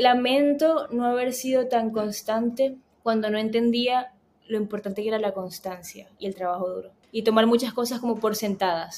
lamento 0.00 0.86
no 0.90 1.04
haber 1.04 1.34
sido 1.34 1.68
tan 1.68 1.90
constante 1.90 2.74
cuando 3.02 3.28
no 3.28 3.36
entendía 3.36 4.12
lo 4.48 4.56
importante 4.56 5.02
que 5.02 5.08
era 5.08 5.18
la 5.18 5.32
constancia 5.32 6.08
y 6.18 6.26
el 6.26 6.34
trabajo 6.34 6.70
duro. 6.70 6.90
Y 7.12 7.22
tomar 7.22 7.46
muchas 7.46 7.74
cosas 7.74 8.00
como 8.00 8.16
por 8.16 8.34
sentadas. 8.34 8.96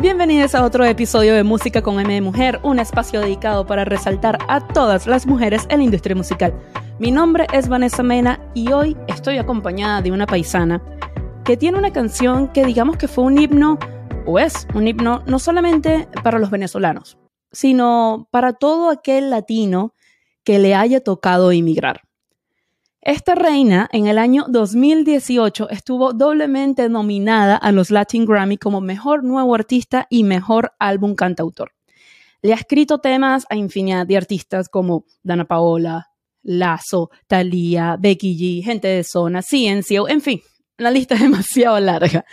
Bienvenidos 0.00 0.54
a 0.54 0.64
otro 0.64 0.82
episodio 0.86 1.34
de 1.34 1.44
Música 1.44 1.82
con 1.82 2.00
M 2.00 2.12
de 2.12 2.22
Mujer, 2.22 2.58
un 2.62 2.78
espacio 2.78 3.20
dedicado 3.20 3.66
para 3.66 3.84
resaltar 3.84 4.38
a 4.48 4.66
todas 4.66 5.06
las 5.06 5.26
mujeres 5.26 5.66
en 5.68 5.78
la 5.78 5.84
industria 5.84 6.16
musical. 6.16 6.54
Mi 6.98 7.10
nombre 7.10 7.46
es 7.52 7.68
Vanessa 7.68 8.02
Mena 8.02 8.40
y 8.54 8.72
hoy 8.72 8.96
estoy 9.08 9.36
acompañada 9.36 10.00
de 10.00 10.10
una 10.10 10.26
paisana 10.26 10.82
que 11.44 11.58
tiene 11.58 11.76
una 11.76 11.92
canción 11.92 12.48
que 12.48 12.64
digamos 12.64 12.96
que 12.96 13.08
fue 13.08 13.24
un 13.24 13.38
himno, 13.38 13.78
o 14.24 14.38
es 14.38 14.66
un 14.74 14.88
himno, 14.88 15.22
no 15.26 15.38
solamente 15.38 16.08
para 16.22 16.38
los 16.38 16.50
venezolanos, 16.50 17.18
sino 17.54 18.28
para 18.30 18.52
todo 18.52 18.90
aquel 18.90 19.30
latino 19.30 19.94
que 20.44 20.58
le 20.58 20.74
haya 20.74 21.00
tocado 21.00 21.52
emigrar. 21.52 22.02
Esta 23.00 23.34
reina 23.34 23.88
en 23.92 24.06
el 24.06 24.16
año 24.16 24.46
2018 24.48 25.68
estuvo 25.68 26.14
doblemente 26.14 26.88
nominada 26.88 27.56
a 27.56 27.70
los 27.70 27.90
Latin 27.90 28.24
Grammy 28.24 28.56
como 28.56 28.80
Mejor 28.80 29.24
Nuevo 29.24 29.54
Artista 29.54 30.06
y 30.08 30.24
Mejor 30.24 30.72
Álbum 30.78 31.14
Cantautor. 31.14 31.72
Le 32.40 32.52
ha 32.52 32.56
escrito 32.56 32.98
temas 32.98 33.46
a 33.50 33.56
infinidad 33.56 34.06
de 34.06 34.16
artistas 34.16 34.68
como 34.68 35.04
Dana 35.22 35.44
Paola, 35.44 36.08
Lazo, 36.42 37.10
Thalía, 37.26 37.96
Becky 37.98 38.36
G, 38.36 38.64
Gente 38.64 38.88
de 38.88 39.04
Zona, 39.04 39.42
Ciencio, 39.42 40.08
en 40.08 40.20
fin, 40.20 40.40
la 40.78 40.90
lista 40.90 41.14
es 41.14 41.20
demasiado 41.22 41.78
larga. 41.80 42.24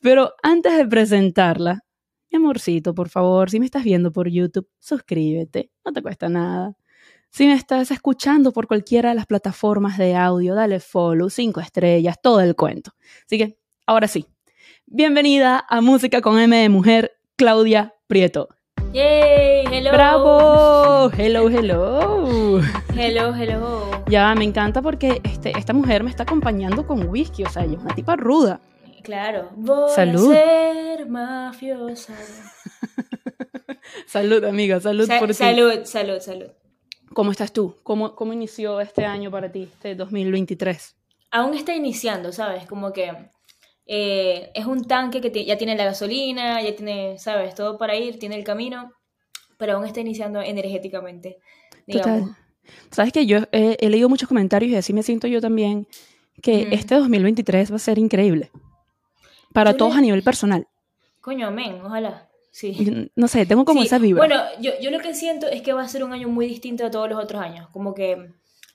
Pero 0.00 0.34
antes 0.42 0.76
de 0.76 0.86
presentarla, 0.86 1.84
mi 2.30 2.36
amorcito, 2.36 2.94
por 2.94 3.08
favor, 3.08 3.50
si 3.50 3.58
me 3.58 3.66
estás 3.66 3.84
viendo 3.84 4.12
por 4.12 4.28
YouTube, 4.28 4.68
suscríbete, 4.78 5.70
no 5.84 5.92
te 5.92 6.02
cuesta 6.02 6.28
nada. 6.28 6.76
Si 7.30 7.46
me 7.46 7.54
estás 7.54 7.90
escuchando 7.90 8.52
por 8.52 8.66
cualquiera 8.66 9.10
de 9.10 9.14
las 9.14 9.26
plataformas 9.26 9.98
de 9.98 10.16
audio, 10.16 10.54
dale 10.54 10.80
follow, 10.80 11.30
cinco 11.30 11.60
estrellas, 11.60 12.16
todo 12.22 12.40
el 12.40 12.56
cuento. 12.56 12.92
Así 13.24 13.38
que, 13.38 13.58
ahora 13.86 14.08
sí, 14.08 14.26
bienvenida 14.86 15.64
a 15.68 15.80
Música 15.80 16.20
con 16.20 16.38
M 16.38 16.56
de 16.56 16.68
Mujer, 16.68 17.12
Claudia 17.36 17.94
Prieto. 18.06 18.48
¡Yay! 18.92 19.66
¡Hello! 19.70 19.92
¡Bravo! 19.92 21.10
¡Hello, 21.16 21.48
hello! 21.48 22.60
Hello, 22.96 23.34
hello. 23.34 24.04
Ya, 24.08 24.34
me 24.34 24.44
encanta 24.44 24.82
porque 24.82 25.20
este, 25.22 25.56
esta 25.56 25.72
mujer 25.72 26.02
me 26.02 26.10
está 26.10 26.24
acompañando 26.24 26.84
con 26.84 27.08
whisky, 27.08 27.44
o 27.44 27.48
sea, 27.48 27.64
ella 27.64 27.76
es 27.76 27.82
una 27.82 27.94
tipa 27.94 28.16
ruda. 28.16 28.60
Claro. 29.02 29.50
Voy 29.56 29.90
Salud. 29.94 30.32
a 30.32 30.34
ser 30.34 31.08
mafiosa. 31.08 32.14
salud, 34.06 34.44
amiga, 34.44 34.80
salud 34.80 35.06
Sa- 35.06 35.18
por 35.18 35.28
ti. 35.28 35.34
salud, 35.34 35.84
salud, 35.84 36.20
salud. 36.20 36.48
¿Cómo 37.12 37.30
estás 37.32 37.52
tú? 37.52 37.76
¿Cómo, 37.82 38.14
¿Cómo 38.14 38.32
inició 38.32 38.80
este 38.80 39.04
año 39.04 39.30
para 39.30 39.50
ti, 39.50 39.64
este 39.64 39.94
2023? 39.96 40.96
Aún 41.32 41.54
está 41.54 41.74
iniciando, 41.74 42.32
¿sabes? 42.32 42.66
Como 42.66 42.92
que 42.92 43.12
eh, 43.86 44.50
es 44.54 44.66
un 44.66 44.84
tanque 44.84 45.20
que 45.20 45.44
ya 45.44 45.58
tiene 45.58 45.76
la 45.76 45.84
gasolina, 45.84 46.62
ya 46.62 46.74
tiene, 46.76 47.18
¿sabes? 47.18 47.54
Todo 47.54 47.78
para 47.78 47.96
ir, 47.96 48.18
tiene 48.18 48.36
el 48.36 48.44
camino, 48.44 48.92
pero 49.56 49.74
aún 49.74 49.86
está 49.86 50.00
iniciando 50.00 50.40
energéticamente. 50.40 51.38
Digamos. 51.86 52.20
Total. 52.30 52.36
Sabes 52.92 53.12
que 53.12 53.26
yo 53.26 53.38
he, 53.50 53.76
he 53.80 53.90
leído 53.90 54.08
muchos 54.08 54.28
comentarios 54.28 54.70
y 54.70 54.76
así 54.76 54.92
me 54.92 55.02
siento 55.02 55.26
yo 55.26 55.40
también, 55.40 55.88
que 56.42 56.62
Ujú. 56.66 56.74
este 56.74 56.94
2023 56.94 57.72
va 57.72 57.76
a 57.76 57.80
ser 57.80 57.98
increíble. 57.98 58.50
Para 59.52 59.76
todos 59.76 59.92
le- 59.94 59.98
a 59.98 60.02
nivel 60.02 60.22
personal. 60.22 60.66
Coño, 61.20 61.46
amén, 61.48 61.80
ojalá. 61.84 62.28
Sí. 62.52 63.10
No 63.14 63.28
sé, 63.28 63.46
tengo 63.46 63.64
como 63.64 63.80
Sí, 63.80 63.86
esa 63.86 63.98
vibra. 63.98 64.20
Bueno, 64.26 64.42
yo, 64.60 64.72
yo 64.80 64.90
lo 64.90 64.98
que 65.00 65.14
siento 65.14 65.46
es 65.46 65.62
que 65.62 65.72
va 65.72 65.82
a 65.82 65.88
ser 65.88 66.02
un 66.02 66.12
año 66.12 66.28
muy 66.28 66.46
distinto 66.46 66.84
a 66.84 66.90
todos 66.90 67.08
los 67.08 67.22
otros 67.22 67.40
años. 67.40 67.68
Como 67.72 67.94
que 67.94 68.32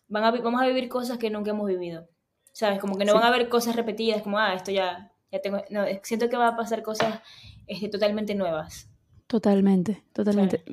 van 0.07 0.23
a, 0.23 0.31
vamos 0.31 0.61
a 0.61 0.67
vivir 0.67 0.87
cosas 0.87 1.17
que 1.17 1.29
nunca 1.29 1.51
hemos 1.51 1.67
vivido. 1.67 2.07
¿Sabes? 2.53 2.79
Como 2.79 2.97
que 2.97 3.03
no 3.03 3.11
Sí. 3.11 3.15
van 3.17 3.25
a 3.25 3.27
haber 3.27 3.49
cosas 3.49 3.75
repetidas, 3.75 4.21
como, 4.21 4.39
ah, 4.39 4.53
esto 4.53 4.71
ya, 4.71 5.11
ya 5.31 5.41
tengo. 5.41 5.61
No, 5.69 5.83
siento 6.03 6.29
que 6.29 6.37
va 6.37 6.47
a 6.49 6.55
pasar 6.55 6.83
cosas 6.83 7.19
este, 7.67 7.89
totalmente 7.89 8.33
nuevas. 8.33 8.87
Totalmente, 9.27 10.03
totalmente. 10.13 10.63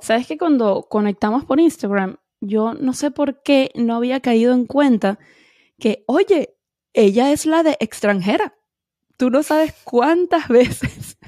Sabes 0.00 0.26
que 0.26 0.36
cuando 0.38 0.86
conectamos 0.88 1.44
por 1.44 1.60
Instagram, 1.60 2.16
yo 2.40 2.74
no 2.74 2.92
sé 2.92 3.10
por 3.12 3.42
qué 3.42 3.70
no 3.76 3.94
había 3.94 4.18
caído 4.20 4.52
en 4.54 4.66
cuenta 4.66 5.18
que, 5.78 6.02
oye, 6.06 6.56
ella 6.92 7.30
es 7.30 7.46
la 7.46 7.62
de 7.62 7.76
extranjera. 7.78 8.54
Tú 9.18 9.28
no 9.30 9.42
sabes 9.42 9.74
cuántas 9.84 10.48
veces 10.48 11.18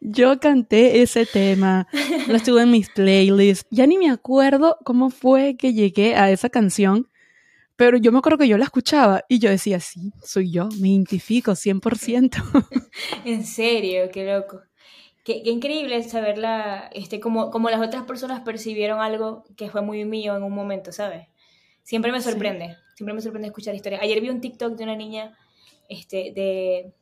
yo 0.00 0.38
canté 0.40 1.02
ese 1.02 1.26
tema, 1.26 1.86
lo 2.28 2.36
estuve 2.36 2.62
en 2.62 2.70
mis 2.70 2.88
playlists. 2.90 3.66
Ya 3.70 3.86
ni 3.86 3.98
me 3.98 4.10
acuerdo 4.10 4.78
cómo 4.84 5.10
fue 5.10 5.56
que 5.56 5.72
llegué 5.74 6.14
a 6.16 6.30
esa 6.30 6.48
canción, 6.48 7.08
pero 7.76 7.96
yo 7.98 8.12
me 8.12 8.18
acuerdo 8.18 8.38
que 8.38 8.48
yo 8.48 8.58
la 8.58 8.64
escuchaba 8.64 9.24
y 9.28 9.38
yo 9.38 9.50
decía, 9.50 9.80
sí, 9.80 10.12
soy 10.22 10.52
yo, 10.52 10.68
me 10.80 10.88
identifico 10.88 11.52
100%. 11.52 12.42
En 13.24 13.44
serio, 13.44 14.10
qué 14.12 14.24
loco. 14.32 14.60
Qué, 15.24 15.42
qué 15.42 15.50
increíble 15.50 16.02
saberla, 16.02 16.90
este, 16.92 17.20
como, 17.20 17.50
como 17.50 17.68
las 17.70 17.80
otras 17.80 18.04
personas 18.04 18.40
percibieron 18.40 19.00
algo 19.00 19.44
que 19.56 19.68
fue 19.70 19.82
muy 19.82 20.04
mío 20.04 20.36
en 20.36 20.42
un 20.42 20.52
momento, 20.54 20.92
¿sabes? 20.92 21.26
Siempre 21.82 22.12
me 22.12 22.20
Sí. 22.20 22.30
sorprende, 22.30 22.76
siempre 22.96 23.14
me 23.14 23.20
sorprende 23.20 23.48
escuchar 23.48 23.74
historias. 23.74 24.02
Ayer 24.02 24.20
vi 24.20 24.30
un 24.30 24.40
TikTok 24.40 24.76
de 24.76 24.84
una 24.84 24.96
niña 24.96 25.36
este, 25.88 26.32
de, 26.34 26.92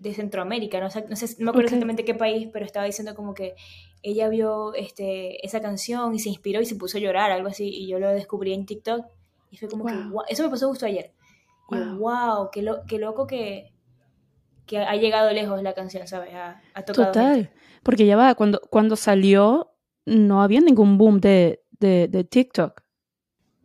de 0.00 0.14
Centroamérica, 0.14 0.80
no, 0.80 0.90
sé- 0.90 1.04
no, 1.08 1.14
sé, 1.14 1.26
no 1.38 1.44
me 1.44 1.50
acuerdo 1.50 1.66
exactamente 1.66 2.04
qué 2.04 2.14
país, 2.14 2.48
pero 2.52 2.64
estaba 2.64 2.86
diciendo 2.86 3.14
como 3.14 3.34
que 3.34 3.54
ella 4.02 4.28
vio 4.28 4.74
este, 4.74 5.44
esa 5.46 5.60
canción 5.60 6.14
y 6.14 6.18
se 6.18 6.30
inspiró 6.30 6.60
y 6.60 6.64
se 6.66 6.74
puso 6.74 6.98
a 6.98 7.00
llorar, 7.00 7.30
algo 7.30 7.48
así, 7.48 7.68
y 7.68 7.86
yo 7.86 7.98
lo 7.98 8.08
descubrí 8.08 8.52
en 8.54 8.66
TikTok 8.66 9.04
y 9.50 9.58
fue 9.58 9.68
como 9.68 9.84
que, 9.86 9.92
Wow. 9.94 10.22
Eso 10.28 10.42
me 10.42 10.48
pasó 10.50 10.68
justo 10.68 10.86
ayer. 10.86 11.12
Y 11.70 11.76
yo, 11.76 11.80
Wow. 11.84 11.98
wow, 11.98 12.48
qué, 12.50 12.62
lo- 12.62 12.84
qué 12.86 12.98
loco 12.98 13.26
que, 13.26 13.72
que 14.66 14.78
ha 14.78 14.94
llegado 14.96 15.30
lejos 15.32 15.62
la 15.62 15.74
canción, 15.74 16.06
¿sabes? 16.06 16.32
Ha, 16.34 16.62
ha 16.74 16.82
tocado 16.84 17.12
Total, 17.12 17.34
gente. 17.46 17.52
porque 17.82 18.06
ya 18.06 18.16
va, 18.16 18.34
cuando, 18.34 18.60
cuando 18.70 18.96
salió 18.96 19.72
no 20.06 20.42
había 20.42 20.60
ningún 20.60 20.96
boom 20.96 21.20
de, 21.20 21.62
de, 21.78 22.08
de 22.08 22.24
TikTok. 22.24 22.82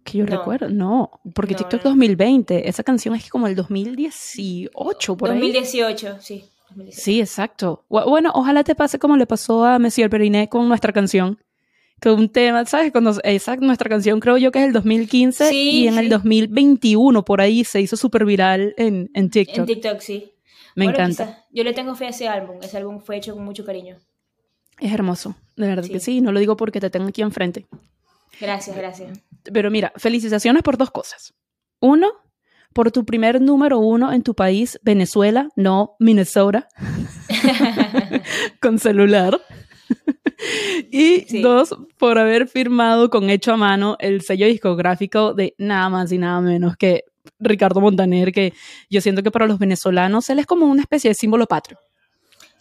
Que 0.05 0.19
yo 0.19 0.25
No. 0.25 0.37
recuerdo, 0.37 0.69
no, 0.69 1.09
porque 1.33 1.53
No, 1.53 1.57
TikTok 1.57 1.83
no. 1.83 1.89
2020, 1.89 2.69
esa 2.69 2.83
canción 2.83 3.15
es 3.15 3.27
como 3.29 3.47
el 3.47 3.55
2018, 3.55 5.17
por 5.17 5.29
ahí. 5.31 5.39
2018, 5.39 6.17
sí. 6.21 6.45
2018. 6.69 7.01
Sí, 7.03 7.19
exacto. 7.19 7.83
Bu- 7.89 8.07
Bueno, 8.07 8.31
ojalá 8.35 8.63
te 8.63 8.75
pase 8.75 8.99
como 8.99 9.17
le 9.17 9.25
pasó 9.25 9.65
a 9.65 9.79
Monsieur 9.79 10.09
Periné 10.09 10.47
con 10.47 10.67
nuestra 10.67 10.93
canción. 10.93 11.39
Que 11.99 12.09
un 12.11 12.27
tema, 12.29 12.65
¿sabes? 12.65 12.91
Cuando 12.91 13.13
esa 13.23 13.55
nuestra 13.55 13.89
canción 13.89 14.19
creo 14.19 14.37
yo 14.37 14.51
que 14.51 14.59
es 14.59 14.65
el 14.65 14.73
2015 14.73 15.49
Sí, 15.49 15.83
y 15.83 15.87
en 15.87 15.97
el 15.97 16.05
sí. 16.05 16.09
2021 16.09 17.23
por 17.23 17.39
ahí 17.41 17.63
se 17.63 17.79
hizo 17.81 17.95
súper 17.95 18.25
viral 18.25 18.73
en, 18.77 19.09
en 19.13 19.29
TikTok. 19.29 19.59
En 19.59 19.65
TikTok, 19.65 19.99
sí. 20.01 20.31
Me 20.75 20.85
Bueno, 20.85 20.99
encanta. 20.99 21.25
quizás. 21.25 21.43
Yo 21.51 21.63
le 21.63 21.73
tengo 21.73 21.95
fe 21.95 22.07
a 22.07 22.09
ese 22.09 22.27
álbum. 22.27 22.57
Ese 22.61 22.77
álbum 22.77 22.99
fue 22.99 23.15
hecho 23.17 23.33
con 23.33 23.45
mucho 23.45 23.63
cariño. 23.65 23.95
Es 24.79 24.91
hermoso, 24.91 25.35
de 25.55 25.67
verdad 25.67 25.83
que 25.87 25.99
Sí. 26.01 26.15
sí. 26.17 26.21
No 26.21 26.33
lo 26.33 26.39
digo 26.41 26.57
porque 26.57 26.81
te 26.81 26.89
tengo 26.89 27.07
aquí 27.07 27.21
enfrente. 27.21 27.65
Gracias, 28.41 28.75
gracias. 28.75 29.17
Pero 29.53 29.71
mira, 29.71 29.93
felicitaciones 29.97 30.63
por 30.63 30.77
dos 30.77 30.91
cosas. 30.91 31.33
Uno, 31.79 32.11
por 32.73 32.91
tu 32.91 33.05
primer 33.05 33.41
número 33.41 33.79
uno 33.79 34.11
en 34.11 34.23
tu 34.23 34.35
país, 34.35 34.79
Venezuela, 34.83 35.49
no 35.55 35.95
Minnesota, 35.99 36.67
con 38.61 38.79
celular. 38.79 39.39
y 40.91 41.21
Sí. 41.27 41.41
dos, 41.41 41.75
por 41.97 42.17
haber 42.17 42.47
firmado 42.47 43.09
con 43.09 43.29
hecho 43.29 43.53
a 43.53 43.57
mano 43.57 43.95
el 43.99 44.21
sello 44.21 44.47
discográfico 44.47 45.33
de 45.33 45.55
nada 45.57 45.89
más 45.89 46.11
y 46.11 46.17
nada 46.17 46.41
menos 46.41 46.75
que 46.75 47.03
Ricardo 47.39 47.81
Montaner, 47.81 48.31
que 48.31 48.53
yo 48.89 49.01
siento 49.01 49.23
que 49.23 49.31
para 49.31 49.47
los 49.47 49.59
venezolanos 49.59 50.29
él 50.29 50.39
es 50.39 50.45
como 50.45 50.65
una 50.65 50.81
especie 50.81 51.09
de 51.09 51.15
símbolo 51.15 51.45
patrio. 51.47 51.79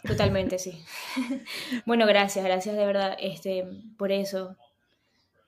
Totalmente, 0.05 0.59
sí. 0.59 0.83
bueno, 1.85 2.05
gracias, 2.05 2.45
gracias 2.45 2.75
de 2.77 2.85
verdad 2.85 3.17
este, 3.19 3.65
por 3.97 4.11
eso. 4.11 4.55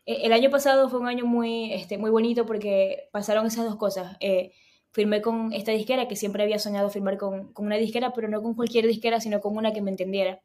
E- 0.08 0.26
El 0.26 0.34
año 0.34 0.50
pasado 0.50 0.90
fue 0.90 1.00
un 1.00 1.08
año 1.08 1.26
muy, 1.26 1.72
este, 1.74 2.00
muy 2.00 2.10
bonito 2.10 2.46
porque 2.48 3.10
pasaron 3.12 3.46
esas 3.46 3.66
dos 3.66 3.76
cosas. 3.76 4.18
Eh, 4.22 4.52
firmé 4.92 5.22
con 5.22 5.54
esta 5.54 5.72
disquera 5.72 6.08
que 6.08 6.16
siempre 6.16 6.42
había 6.42 6.58
soñado 6.58 6.90
firmar 6.90 7.18
con, 7.18 7.54
con 7.54 7.68
una 7.68 7.76
disquera, 7.76 8.14
pero 8.14 8.28
no 8.28 8.42
con 8.42 8.56
cualquier 8.56 8.88
disquera, 8.88 9.20
sino 9.22 9.40
con 9.42 9.56
una 9.56 9.72
que 9.74 9.82
me 9.82 9.92
entendiera, 9.92 10.42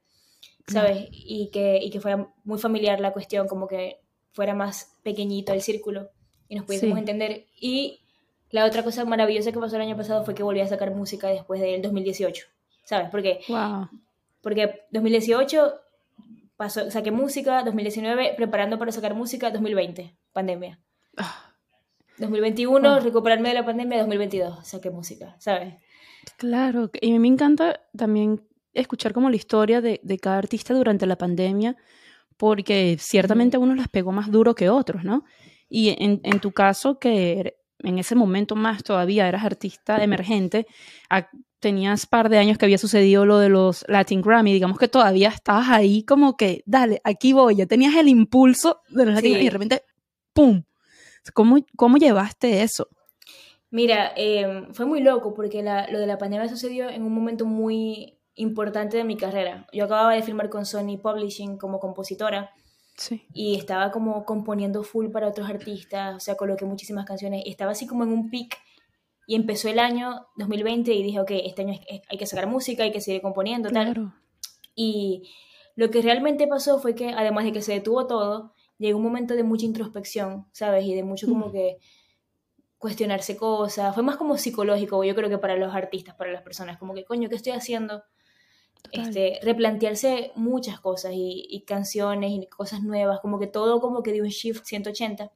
¿sabes? 0.66 1.06
Y 1.10 1.48
que, 1.50 1.78
y 1.82 1.88
que 1.90 2.00
fuera 2.00 2.28
muy 2.44 2.58
familiar 2.58 3.00
la 3.00 3.12
cuestión, 3.14 3.46
como 3.48 3.66
que 3.66 4.00
fuera 4.32 4.54
más 4.54 4.98
pequeñito 5.02 5.52
el 5.54 5.62
círculo 5.62 6.10
y 6.48 6.56
nos 6.56 6.66
pudiésemos 6.66 6.96
Sí. 6.96 7.00
entender. 7.00 7.46
Y 7.58 8.00
la 8.50 8.66
otra 8.66 8.82
cosa 8.82 9.04
maravillosa 9.06 9.52
que 9.52 9.58
pasó 9.58 9.76
el 9.76 9.82
año 9.82 9.96
pasado 9.96 10.25
fue 10.25 10.34
que 10.34 10.42
volví 10.42 10.60
a 10.60 10.66
sacar 10.69 10.90
música 10.94 11.28
después 11.28 11.60
del 11.60 11.81
2018, 11.81 12.44
¿sabes? 12.84 13.08
Porque 13.10 13.40
Wow. 13.48 13.88
porque 14.42 14.82
2018 14.90 15.72
saqué 16.68 17.10
música, 17.10 17.62
2019 17.64 18.34
preparando 18.36 18.78
para 18.78 18.92
sacar 18.92 19.14
música, 19.14 19.50
2020, 19.50 20.16
pandemia. 20.32 20.80
Ah, 21.16 21.54
2021 22.18 22.88
Ah. 22.88 23.00
recuperarme 23.00 23.48
de 23.48 23.54
la 23.54 23.64
pandemia, 23.64 23.98
2022 23.98 24.66
saqué 24.66 24.90
música, 24.90 25.36
¿sabes? 25.38 25.74
Claro, 26.36 26.90
y 27.00 27.10
a 27.10 27.12
mí 27.12 27.18
me 27.18 27.28
encanta 27.28 27.80
también 27.96 28.46
escuchar 28.74 29.12
como 29.12 29.28
la 29.28 29.36
historia 29.36 29.80
de, 29.80 30.00
de 30.02 30.18
cada 30.18 30.38
artista 30.38 30.72
durante 30.74 31.06
la 31.06 31.16
pandemia, 31.16 31.76
porque 32.36 32.96
ciertamente 32.98 33.56
a 33.56 33.60
unos 33.60 33.76
las 33.76 33.88
pegó 33.88 34.12
más 34.12 34.30
duro 34.30 34.54
que 34.54 34.68
otros, 34.70 35.04
¿no? 35.04 35.24
Y 35.68 35.90
en, 36.02 36.20
en 36.22 36.40
tu 36.40 36.52
caso, 36.52 36.98
que 36.98 37.56
en 37.80 37.98
ese 37.98 38.14
momento 38.14 38.54
más 38.56 38.82
todavía 38.84 39.28
eras 39.28 39.44
artista 39.44 40.02
emergente, 40.02 40.66
tenías 41.62 42.06
par 42.06 42.28
de 42.28 42.38
años 42.38 42.58
que 42.58 42.66
había 42.66 42.76
sucedido 42.76 43.24
lo 43.24 43.38
de 43.38 43.48
los 43.48 43.84
Latin 43.88 44.20
Grammy, 44.20 44.52
digamos 44.52 44.78
que 44.78 44.88
todavía 44.88 45.28
estabas 45.28 45.68
ahí 45.70 46.02
como 46.02 46.36
que, 46.36 46.62
dale, 46.66 47.00
aquí 47.04 47.32
voy, 47.32 47.56
ya 47.56 47.66
tenías 47.66 47.94
el 47.94 48.08
impulso 48.08 48.82
de 48.90 49.06
los 49.06 49.14
Latin 49.14 49.36
y 49.38 49.44
de 49.44 49.50
repente, 49.50 49.82
¡pum! 50.34 50.64
¿Cómo, 51.32 51.58
cómo 51.76 51.96
llevaste 51.96 52.62
eso? 52.62 52.88
Mira, 53.70 54.12
em, 54.16 54.74
fue 54.74 54.84
muy 54.84 55.00
loco 55.00 55.32
porque 55.32 55.62
lo 55.62 55.98
de 55.98 56.06
la 56.06 56.18
pandemia 56.18 56.48
sucedió 56.48 56.90
en 56.90 57.04
un 57.04 57.14
momento 57.14 57.46
muy 57.46 58.18
importante 58.34 58.96
de 58.96 59.04
mi 59.04 59.16
carrera. 59.16 59.66
Yo 59.72 59.84
acababa 59.84 60.12
de 60.14 60.22
filmar 60.22 60.50
con 60.50 60.66
Sony 60.66 60.98
Publishing 61.00 61.58
como 61.58 61.78
compositora 61.78 62.50
y 63.32 63.56
estaba 63.56 63.90
como 63.90 64.24
componiendo 64.24 64.82
full 64.82 65.10
para 65.10 65.28
otros 65.28 65.48
artistas, 65.48 66.16
o 66.16 66.20
sea, 66.20 66.34
coloqué 66.34 66.64
muchísimas 66.64 67.06
canciones 67.06 67.42
y 67.46 67.50
estaba 67.50 67.70
así 67.70 67.86
como 67.86 68.04
en 68.04 68.10
un 68.10 68.30
pic 68.30 68.58
y 69.32 69.34
empezó 69.34 69.70
el 69.70 69.79
año 69.79 70.26
2020 70.37 70.93
y 70.93 71.02
dije, 71.02 71.19
ok, 71.19 71.31
este 71.31 71.62
año 71.62 71.81
hay 72.11 72.19
que 72.19 72.26
sacar 72.26 72.46
música, 72.46 72.82
hay 72.82 72.93
que 72.93 73.00
seguir 73.00 73.23
componiendo, 73.23 73.70
tal. 73.70 74.12
Y 74.75 75.23
lo 75.75 75.90
que 75.90 76.02
realmente 76.02 76.46
pasó 76.46 76.79
fue 76.81 76.94
que, 76.94 77.08
además 77.08 77.44
de 77.46 77.52
que 77.52 77.62
se 77.62 77.73
detuvo 77.73 78.06
todo, 78.06 78.52
llegó 78.76 78.99
un 78.99 79.05
momento 79.05 79.34
de 79.34 79.43
mucha 79.43 79.64
introspección, 79.64 80.49
¿sabes? 80.52 80.84
Y 80.84 80.94
de 80.94 81.02
mucho 81.02 81.29
como 81.29 81.46
mm. 81.46 81.52
que 81.52 81.79
cuestionarse 82.76 83.38
cosas. 83.38 83.94
Fue 83.94 84.02
más 84.02 84.19
como 84.19 84.37
psicológico, 84.37 85.02
yo 85.02 85.14
creo 85.14 85.31
que 85.31 85.38
para 85.38 85.56
los 85.56 85.75
artistas, 85.75 86.14
para 86.14 86.31
las 86.31 86.43
personas, 86.43 86.76
como 86.76 86.93
que, 86.93 87.06
coño, 87.06 87.31
¿qué 87.31 87.37
estoy 87.37 87.52
haciendo? 87.52 88.05
Este, 88.90 89.40
replantearse 89.43 90.32
muchas 90.34 90.79
cosas 90.79 91.12
y, 91.14 91.64
canciones 91.67 92.32
y 92.32 92.46
cosas 92.49 92.82
nuevas, 92.82 93.20
como 93.20 93.38
que 93.38 93.46
todo 93.46 93.81
como 93.81 94.02
que 94.02 94.12
dio 94.12 94.25
un 94.25 94.29
shift 94.29 94.67
180. 94.67 95.32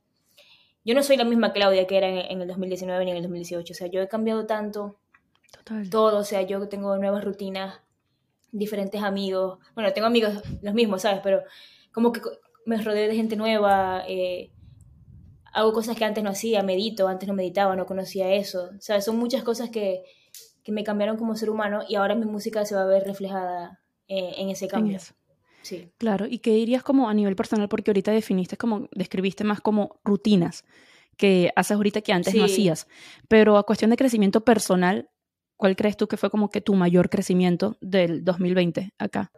Yo 0.87 0.94
no 0.94 1.03
soy 1.03 1.19
la 1.19 1.25
misma 1.25 1.53
Claudia 1.53 1.87
que 1.87 1.99
era 1.99 2.09
en, 2.09 2.41
el 2.41 2.49
2019 2.49 3.05
ni 3.05 3.11
en 3.11 3.19
el 3.19 3.23
2018, 3.25 3.73
o 3.73 3.77
sea, 3.77 3.87
yo 3.88 4.00
he 4.00 4.09
cambiado 4.09 4.47
tanto, 4.47 4.97
todo, 5.91 6.19
o 6.19 6.25
sea, 6.25 6.41
yo 6.41 6.67
tengo 6.69 6.97
nuevas 6.97 7.23
rutinas, 7.23 7.81
diferentes 8.53 9.03
amigos, 9.03 9.59
bueno, 9.75 9.93
tengo 9.93 10.06
amigos 10.06 10.43
los 10.62 10.73
mismos, 10.73 11.03
¿sabes? 11.03 11.21
Pero 11.23 11.43
como 11.93 12.12
que 12.12 12.23
me 12.65 12.81
rodeo 12.81 13.09
de 13.09 13.15
gente 13.15 13.37
nueva, 13.37 14.05
eh, 14.09 14.50
hago 15.53 15.75
cosas 15.75 15.97
que 15.97 16.06
antes 16.06 16.25
no 16.25 16.31
hacía, 16.31 16.62
medito, 16.62 17.09
antes 17.09 17.29
no 17.29 17.35
meditaba, 17.35 17.77
no 17.77 17.85
conocía 17.85 18.33
eso, 18.33 18.71
o 18.75 18.81
sea, 18.81 19.03
son 19.03 19.19
muchas 19.19 19.43
cosas 19.43 19.69
que 19.69 20.05
que 20.67 20.73
me 20.73 20.83
cambiaron 20.83 21.17
como 21.17 21.37
ser 21.37 21.49
humano 21.49 21.85
y 21.88 21.94
ahora 21.94 22.17
mi 22.17 22.25
música 22.25 22.65
se 22.65 22.75
va 22.75 22.83
a 22.83 22.87
ver 22.87 23.05
reflejada 23.05 23.81
eh, 24.09 24.35
en 24.38 24.50
ese 24.50 24.67
cambio. 24.67 24.99
Sí. 25.67 25.91
Claro, 25.99 26.27
¿y 26.29 26.39
qué 26.39 26.53
dirías 26.53 26.85
como 26.85 27.09
a 27.09 27.15
nivel 27.15 27.35
personal? 27.35 27.69
Porque 27.69 27.91
ahorita 27.91 28.13
definiste 28.13 28.57
como, 28.57 28.89
describiste 28.93 29.43
más 29.43 29.61
como 29.61 29.99
rutinas 30.05 30.65
que 31.17 31.51
haces 31.57 31.77
ahorita 31.77 32.03
que 32.03 32.13
antes 32.13 32.37
no 32.37 32.45
hacías. 32.45 32.87
Pero 33.27 33.57
a 33.57 33.65
cuestión 33.65 33.91
de 33.91 33.97
crecimiento 33.97 34.43
personal, 34.45 35.11
¿cuál 35.57 35.75
crees 35.75 35.97
tú 35.97 36.07
que 36.07 36.17
fue 36.17 36.31
como 36.31 36.51
que 36.51 36.61
tu 36.61 36.75
mayor 36.75 37.11
crecimiento 37.11 37.79
del 37.81 38.25
2020 38.25 38.93
acá? 38.97 39.33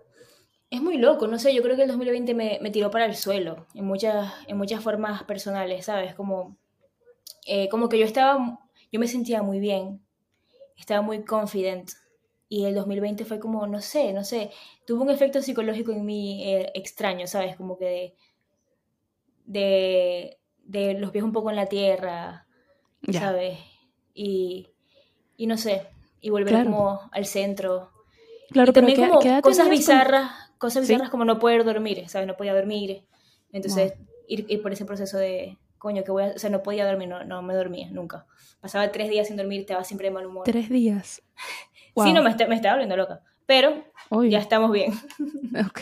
Es 0.69 0.83
muy 0.83 0.99
loco, 0.99 1.27
no 1.29 1.39
sé, 1.39 1.55
yo 1.55 1.63
creo 1.63 1.77
que 1.77 1.83
el 1.85 1.89
2020 1.89 2.35
me, 2.35 2.59
me 2.61 2.71
tiró 2.71 2.91
para 2.91 3.07
el 3.07 3.17
suelo 3.17 3.67
en 3.73 3.87
muchas, 3.87 4.31
en 4.49 4.59
muchas 4.59 4.83
formas 4.83 5.23
personales, 5.23 5.87
¿sabes? 5.87 6.15
Como, 6.15 6.59
eh, 7.47 7.71
como 7.71 7.89
que 7.89 7.99
yo 7.99 8.05
estaba, 8.05 8.59
yo 8.93 9.01
me 9.01 9.09
sentía 9.09 9.43
muy 9.43 9.61
bien, 9.61 10.03
estaba 10.77 11.01
muy 11.01 11.25
confident. 11.25 11.89
Y 12.49 12.65
el 12.65 12.75
2020 12.75 13.25
fue 13.25 13.39
como, 13.39 13.67
no 13.67 13.81
sé, 13.83 14.13
no 14.13 14.25
sé, 14.25 14.51
tuvo 14.87 15.03
un 15.03 15.11
efecto 15.11 15.43
psicológico 15.43 15.93
en 15.93 16.05
mí 16.05 16.45
eh, 16.45 16.73
extraño, 16.75 17.27
¿sabes? 17.27 17.57
Como 17.57 17.77
que 17.77 18.15
de, 19.45 20.39
de, 20.65 20.95
los 20.95 21.11
pies 21.11 21.25
un 21.25 21.33
poco 21.33 21.51
en 21.51 21.57
la 21.57 21.67
tierra, 21.67 22.47
¿sabes? 23.13 23.59
Y, 24.15 24.69
y, 25.37 25.47
no 25.47 25.59
sé, 25.59 25.89
y 26.21 26.31
volver 26.31 26.65
como 26.65 27.01
al 27.13 27.27
centro. 27.27 27.91
Claro, 28.51 28.71
y 28.71 28.73
también 28.73 29.09
como 29.09 29.21
cosas 29.43 29.69
bizarras, 29.69 30.31
cosas 30.57 30.89
bizarras 30.89 31.11
como 31.11 31.27
no 31.27 31.39
poder 31.39 31.65
dormir, 31.65 32.09
¿sabes? 32.09 32.27
No 32.27 32.37
podía 32.37 32.55
dormir. 32.55 33.05
Entonces, 33.53 33.93
ir, 34.27 34.47
ir, 34.49 34.63
por 34.63 34.73
ese 34.73 34.87
proceso 34.87 35.19
de, 35.19 35.59
coño, 35.77 36.03
que 36.03 36.13
voy 36.13 36.25
a, 36.25 36.29
o 36.29 36.39
sea, 36.39 36.49
no 36.49 36.63
podía 36.63 36.87
dormir, 36.87 37.09
no, 37.09 37.25
no 37.25 37.43
me 37.43 37.55
dormía 37.55 37.91
nunca. 37.91 38.27
Pasaba 38.61 38.91
tres 38.91 39.11
días 39.11 39.29
sin 39.29 39.37
dormir, 39.37 39.61
estaba 39.61 39.85
siempre 39.85 40.09
de 40.09 40.15
mal 40.15 40.27
humor. 40.27 40.45
Tres 40.45 40.69
días. 40.69 41.23
Sí, 42.05 42.13
no, 42.13 42.23
me, 42.23 42.35
me 42.47 42.55
estaba 42.55 42.75
volviendo 42.75 42.97
loca. 42.97 43.23
Pero 43.47 43.83
ya 44.29 44.39
estamos 44.39 44.71
bien. 44.71 44.93
Ok, 45.67 45.81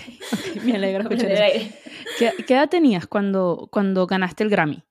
me 0.64 0.76
alegro 0.76 1.02
escuchar 1.10 1.32
eso. 1.32 1.74
¿Qué, 2.18 2.32
¿Qué, 2.46 2.54
edad 2.54 2.68
tenías 2.68 3.06
cuando, 3.08 3.68
cuando 3.72 4.06
ganaste 4.06 4.44
el 4.44 4.50
Grammy? 4.50 4.84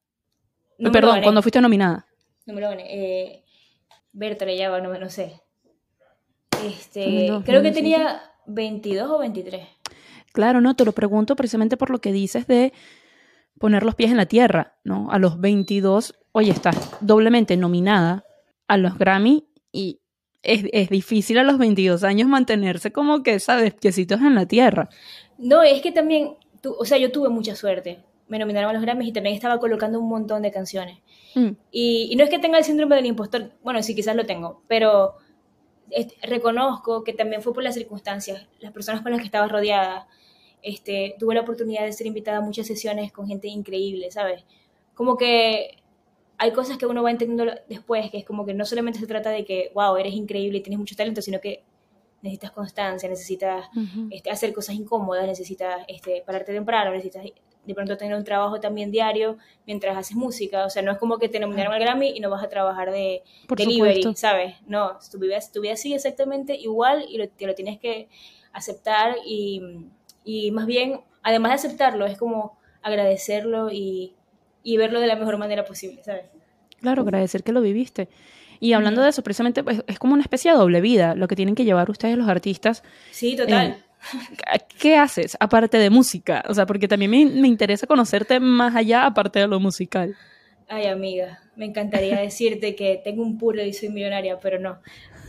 Perdón, 0.92 1.22
cuando 1.22 1.42
fuiste 1.42 1.62
nominada. 1.62 2.06
No 2.46 2.54
me 2.54 2.62
lo 2.62 2.70
gané. 2.70 2.84
Eh, 2.90 3.46
Berta 4.12 4.46
le 4.46 4.58
llama, 4.58 4.82
no, 4.82 4.98
no 5.00 5.10
sé. 5.10 5.42
Este, 6.64 7.32
creo 7.46 7.62
que 7.62 7.72
tenía 7.72 8.22
22 8.48 9.10
o 9.10 9.20
23. 9.20 9.68
Claro, 10.34 10.60
no, 10.62 10.76
te 10.76 10.86
lo 10.86 10.92
pregunto 10.92 11.36
precisamente 11.36 11.78
por 11.78 11.90
lo 11.90 12.00
que 12.00 12.12
dices 12.12 12.48
de 12.48 12.74
poner 13.60 13.84
los 13.84 13.96
pies 13.96 14.12
en 14.12 14.18
la 14.18 14.26
tierra, 14.26 14.78
¿no? 14.84 15.10
A 15.12 15.20
los 15.20 15.40
22, 15.40 16.16
oye, 16.34 16.52
estás 16.52 16.98
doblemente 17.00 17.56
nominada 17.56 18.26
a 18.68 18.78
los 18.78 18.98
Grammy 18.98 19.48
y 19.72 20.02
es, 20.46 20.90
difícil 20.90 21.38
a 21.38 21.44
los 21.44 21.58
22 21.58 22.04
años 22.04 22.28
mantenerse 22.28 22.92
como 22.92 23.24
que, 23.24 23.40
¿sabes? 23.40 23.74
Piecitos 23.74 24.22
en 24.22 24.36
la 24.36 24.46
tierra. 24.46 24.90
No, 25.38 25.64
es 25.64 25.82
que 25.82 25.92
también, 25.92 26.36
o 26.64 26.86
sea, 26.86 26.98
yo 26.98 27.12
tuve 27.12 27.30
mucha 27.30 27.56
suerte. 27.56 28.00
Me 28.28 28.40
nominaron 28.40 28.70
a 28.70 28.74
los 28.74 28.82
Grammys 28.82 29.10
y 29.10 29.14
también 29.14 29.36
estaba 29.36 29.60
colocando 29.60 30.00
un 30.00 30.08
montón 30.08 30.42
de 30.42 30.52
canciones. 30.52 31.00
Mm. 31.36 31.50
Y, 31.72 32.10
y, 32.12 32.16
no 32.16 32.24
es 32.24 32.30
que 32.30 32.40
tenga 32.40 32.58
el 32.58 32.64
síndrome 32.64 32.96
del 32.96 33.06
impostor, 33.06 33.52
bueno, 33.64 33.84
sí, 33.84 33.94
quizás 33.94 34.16
lo 34.16 34.26
tengo, 34.26 34.62
pero 34.68 35.16
reconozco 36.24 37.04
que 37.04 37.14
también 37.14 37.42
fue 37.42 37.54
por 37.54 37.64
las 37.64 37.76
circunstancias, 37.76 38.48
las 38.60 38.72
personas 38.72 39.02
con 39.02 39.12
las 39.12 39.22
que 39.22 39.26
estaba 39.26 39.48
rodeada, 39.48 40.08
este, 40.62 41.16
tuve 41.20 41.36
la 41.36 41.42
oportunidad 41.42 41.84
de 41.84 41.94
ser 41.94 42.08
invitada 42.08 42.40
a 42.40 42.42
muchas 42.42 42.66
sesiones 42.66 43.12
con 43.12 43.28
gente 43.28 43.48
increíble, 43.48 44.10
¿sabes? 44.10 44.44
Como 44.96 45.18
que 45.18 45.78
hay 46.38 46.52
cosas 46.52 46.78
que 46.78 46.86
uno 46.86 47.04
va 47.04 47.12
entendiendo 47.12 47.54
después, 47.68 48.10
que 48.12 48.18
es 48.18 48.26
como 48.26 48.46
que 48.46 48.54
no 48.54 48.66
solamente 48.66 49.00
se 49.00 49.08
trata 49.08 49.30
de 49.30 49.46
que, 49.46 49.72
wow, 49.74 49.96
eres 49.98 50.14
increíble 50.14 50.60
y 50.60 50.62
tienes 50.62 50.80
mucho 50.80 50.96
talento, 50.96 51.22
sino 51.22 51.40
que 51.40 51.64
necesitas 52.22 52.52
constancia, 52.52 53.08
necesitas 53.08 53.68
este, 54.10 54.32
hacer 54.32 54.52
cosas 54.52 54.76
incómodas, 54.76 55.28
necesitas 55.28 55.84
este, 55.88 56.24
pararte 56.26 56.54
temprano, 56.54 56.92
necesitas 56.92 57.24
de 57.24 57.74
pronto 57.74 57.98
tener 57.98 58.16
un 58.16 58.24
trabajo 58.24 58.60
también 58.60 58.92
diario 58.92 59.38
mientras 59.68 59.96
haces 59.96 60.18
música. 60.18 60.66
O 60.66 60.70
sea, 60.70 60.82
no 60.82 60.92
es 60.92 60.98
como 60.98 61.20
que 61.20 61.30
te 61.30 61.40
nominaron 61.40 61.74
al 61.74 61.80
Grammy 61.80 62.10
y 62.16 62.20
no 62.20 62.30
vas 62.30 62.44
a 62.44 62.50
trabajar 62.50 62.92
de 62.92 63.24
delivery, 63.56 64.04
¿sabes? 64.16 64.56
No, 64.68 64.98
tu 65.12 65.20
vida, 65.20 65.38
tu 65.54 65.62
vida 65.62 65.76
sigue 65.76 65.96
exactamente 65.96 66.56
igual 66.56 67.06
y 67.08 67.28
te 67.28 67.46
lo 67.46 67.54
tienes 67.54 67.80
que 67.80 68.10
aceptar 68.52 69.18
y 69.26 69.62
y 70.26 70.50
más 70.52 70.66
bien, 70.66 71.02
además 71.22 71.52
de 71.52 71.68
aceptarlo, 71.68 72.08
es 72.08 72.18
como 72.18 72.58
agradecerlo 72.82 73.72
y, 73.72 74.16
verlo 74.78 75.00
de 75.00 75.08
la 75.08 75.16
mejor 75.16 75.38
manera 75.38 75.66
posible, 75.66 76.04
¿sabes? 76.04 76.26
Claro, 76.82 77.04
agradecer 77.04 77.44
que 77.44 77.52
lo 77.52 77.62
viviste. 77.62 78.10
Y 78.60 78.74
hablando 78.74 79.02
de 79.02 79.10
eso, 79.10 79.22
precisamente 79.22 79.64
pues, 79.64 79.84
es 79.88 80.00
como 80.00 80.14
una 80.14 80.24
especie 80.24 80.52
de 80.52 80.58
doble 80.58 80.82
vida 80.82 81.16
lo 81.16 81.28
que 81.28 81.36
tienen 81.36 81.56
que 81.56 81.66
llevar 81.66 81.90
ustedes 81.90 82.18
los 82.18 82.28
artistas. 82.28 82.84
Sí, 83.12 83.36
total. 83.36 83.78
Eh, 84.54 84.60
¿Qué 84.80 84.98
haces 84.98 85.38
aparte 85.40 85.78
de 85.78 85.90
música? 85.90 86.44
O 86.48 86.54
sea, 86.54 86.66
porque 86.66 86.88
también 86.88 87.12
me, 87.12 87.48
interesa 87.48 87.88
conocerte 87.88 88.40
más 88.40 88.76
allá 88.76 89.06
aparte 89.06 89.40
de 89.40 89.48
lo 89.48 89.60
musical. 89.60 90.16
Ay, 90.68 90.88
amiga, 90.88 91.40
me 91.56 91.66
encantaría 91.66 92.20
decirte 92.20 92.76
que 92.76 93.02
tengo 93.04 93.24
un 93.24 93.38
puro 93.38 93.64
y 93.64 93.74
soy 93.74 93.90
millonaria, 93.90 94.40
pero 94.40 94.60
no. 94.60 94.80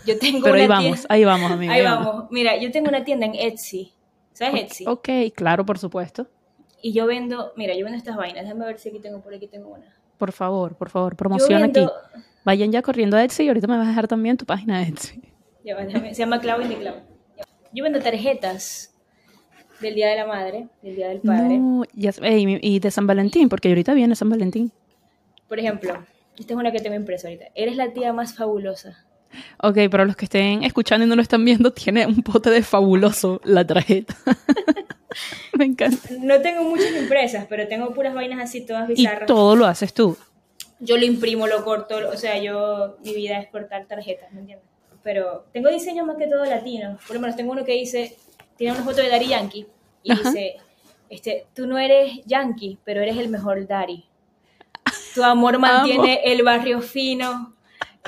Yo 0.07 0.19
tengo 0.19 0.41
pero 0.43 0.57
ahí 0.57 0.67
vamos, 0.67 1.07
ahí 1.09 1.25
vamos, 1.25 1.51
amiga. 1.51 1.73
Ahí 1.73 1.83
vamos. 1.83 2.27
Mira, 2.31 2.57
yo 2.59 2.71
tengo 2.71 2.89
una 2.89 3.05
tienda 3.05 3.27
en 3.27 3.35
Etsy 3.35 3.93
¿Sabes 4.33 4.65
Etsy? 4.65 4.85
Ok, 4.87 5.09
claro, 5.35 5.65
por 5.65 5.79
supuesto. 5.79 6.29
Y 6.87 6.93
yo 6.93 7.05
vendo, 7.05 7.53
mira, 7.57 7.75
yo 7.75 7.83
vendo 7.83 7.99
estas 7.99 8.15
vainas. 8.15 8.45
Déjame 8.45 8.65
ver 8.65 8.79
si 8.79 8.91
aquí 8.91 9.01
tengo, 9.01 9.21
por 9.21 9.35
aquí 9.35 9.49
tengo 9.49 9.71
una. 9.71 9.93
Por 10.19 10.31
favor, 10.31 10.77
por 10.77 10.89
favor, 10.89 11.17
promociona 11.17 11.67
aquí. 11.67 11.85
Vayan 12.45 12.71
ya 12.71 12.81
corriendo 12.81 13.17
a 13.17 13.25
Etsy 13.25 13.43
y 13.43 13.49
ahorita 13.49 13.67
me 13.67 13.77
vas 13.77 13.87
a 13.87 13.89
dejar 13.89 14.07
también 14.07 14.37
tu 14.37 14.47
página 14.47 14.79
de 14.79 14.91
Etsy. 14.91 15.21
Ya, 15.65 15.77
se 15.91 16.15
llama 16.15 16.39
Clau 16.39 16.61
y 16.61 16.77
Clau. 16.77 16.95
Yo 17.73 17.83
vendo 17.83 17.99
tarjetas 17.99 18.95
del 19.81 19.97
Día 19.97 20.11
de 20.11 20.15
la 20.15 20.27
Madre, 20.29 20.69
del 20.81 20.95
Día 20.95 21.09
del 21.09 21.23
Padre. 21.23 21.59
No, 21.59 21.83
y 21.93 22.79
de 22.79 22.91
San 22.93 23.09
Valentín, 23.09 23.49
porque 23.49 23.67
ahorita 23.67 23.93
viene 23.93 24.15
San 24.15 24.31
Valentín. 24.31 24.71
Por 25.49 25.59
ejemplo, 25.59 26.07
esta 26.39 26.55
es 26.55 26.57
una 26.57 26.71
que 26.71 26.79
tengo 26.79 26.95
impresa 26.95 27.27
ahorita. 27.27 27.47
Eres 27.57 27.75
la 27.75 27.93
tía 27.93 28.13
más 28.13 28.37
fabulosa. 28.37 29.05
Ok, 29.61 29.79
pero 29.91 30.05
los 30.05 30.15
que 30.15 30.27
estén 30.27 30.63
escuchando 30.63 31.05
y 31.05 31.09
no 31.09 31.17
lo 31.17 31.23
están 31.23 31.45
viendo, 31.45 31.73
tiene 31.73 32.07
un 32.07 32.23
pote 32.23 32.51
de 32.51 32.63
fabuloso 32.63 33.41
la 33.43 33.67
tarjeta. 33.67 34.15
Me 35.53 35.65
encanta. 35.65 36.09
No 36.21 36.41
tengo 36.41 36.63
muchas 36.65 36.93
impresas, 36.93 37.47
pero 37.49 37.69
tengo 37.69 37.93
puras 37.95 38.15
vainas 38.15 38.43
así, 38.43 38.65
todas 38.65 38.89
bizarras. 38.89 39.23
Y 39.23 39.27
todo 39.27 39.57
lo 39.57 39.67
haces 39.67 39.93
tú. 39.93 40.17
Yo 40.79 40.97
lo 40.97 41.05
imprimo, 41.05 41.47
lo 41.47 41.65
corto, 41.65 41.97
o 42.11 42.17
sea, 42.17 42.39
yo, 42.39 42.99
mi 43.03 43.15
vida 43.15 43.39
es 43.39 43.49
cortar 43.49 43.87
tarjetas, 43.87 44.31
¿me 44.33 44.41
entiendes? 44.41 44.69
Pero 45.03 45.47
tengo 45.53 45.71
diseños 45.71 46.07
más 46.07 46.17
que 46.17 46.27
todo 46.27 46.45
latinos. 46.45 47.01
Por 47.07 47.17
lo 47.17 47.23
menos 47.23 47.37
tengo 47.37 47.53
uno 47.53 47.65
que 47.65 47.73
dice, 47.73 48.17
tiene 48.57 48.75
una 48.75 48.85
foto 48.85 49.01
de 49.01 49.09
Dari 49.09 49.29
Yankee 49.29 49.67
y 50.03 50.15
dice, 50.15 50.57
este, 51.09 51.47
tú 51.55 51.67
no 51.67 51.79
eres 51.79 52.21
yankee, 52.27 52.79
pero 52.85 53.01
eres 53.01 53.17
el 53.17 53.29
mejor 53.29 53.67
daddy. 53.67 54.05
Tu 55.15 55.23
amor 55.23 55.59
mantiene 55.59 56.21
el 56.25 56.43
barrio 56.43 56.81
fino, 56.81 57.56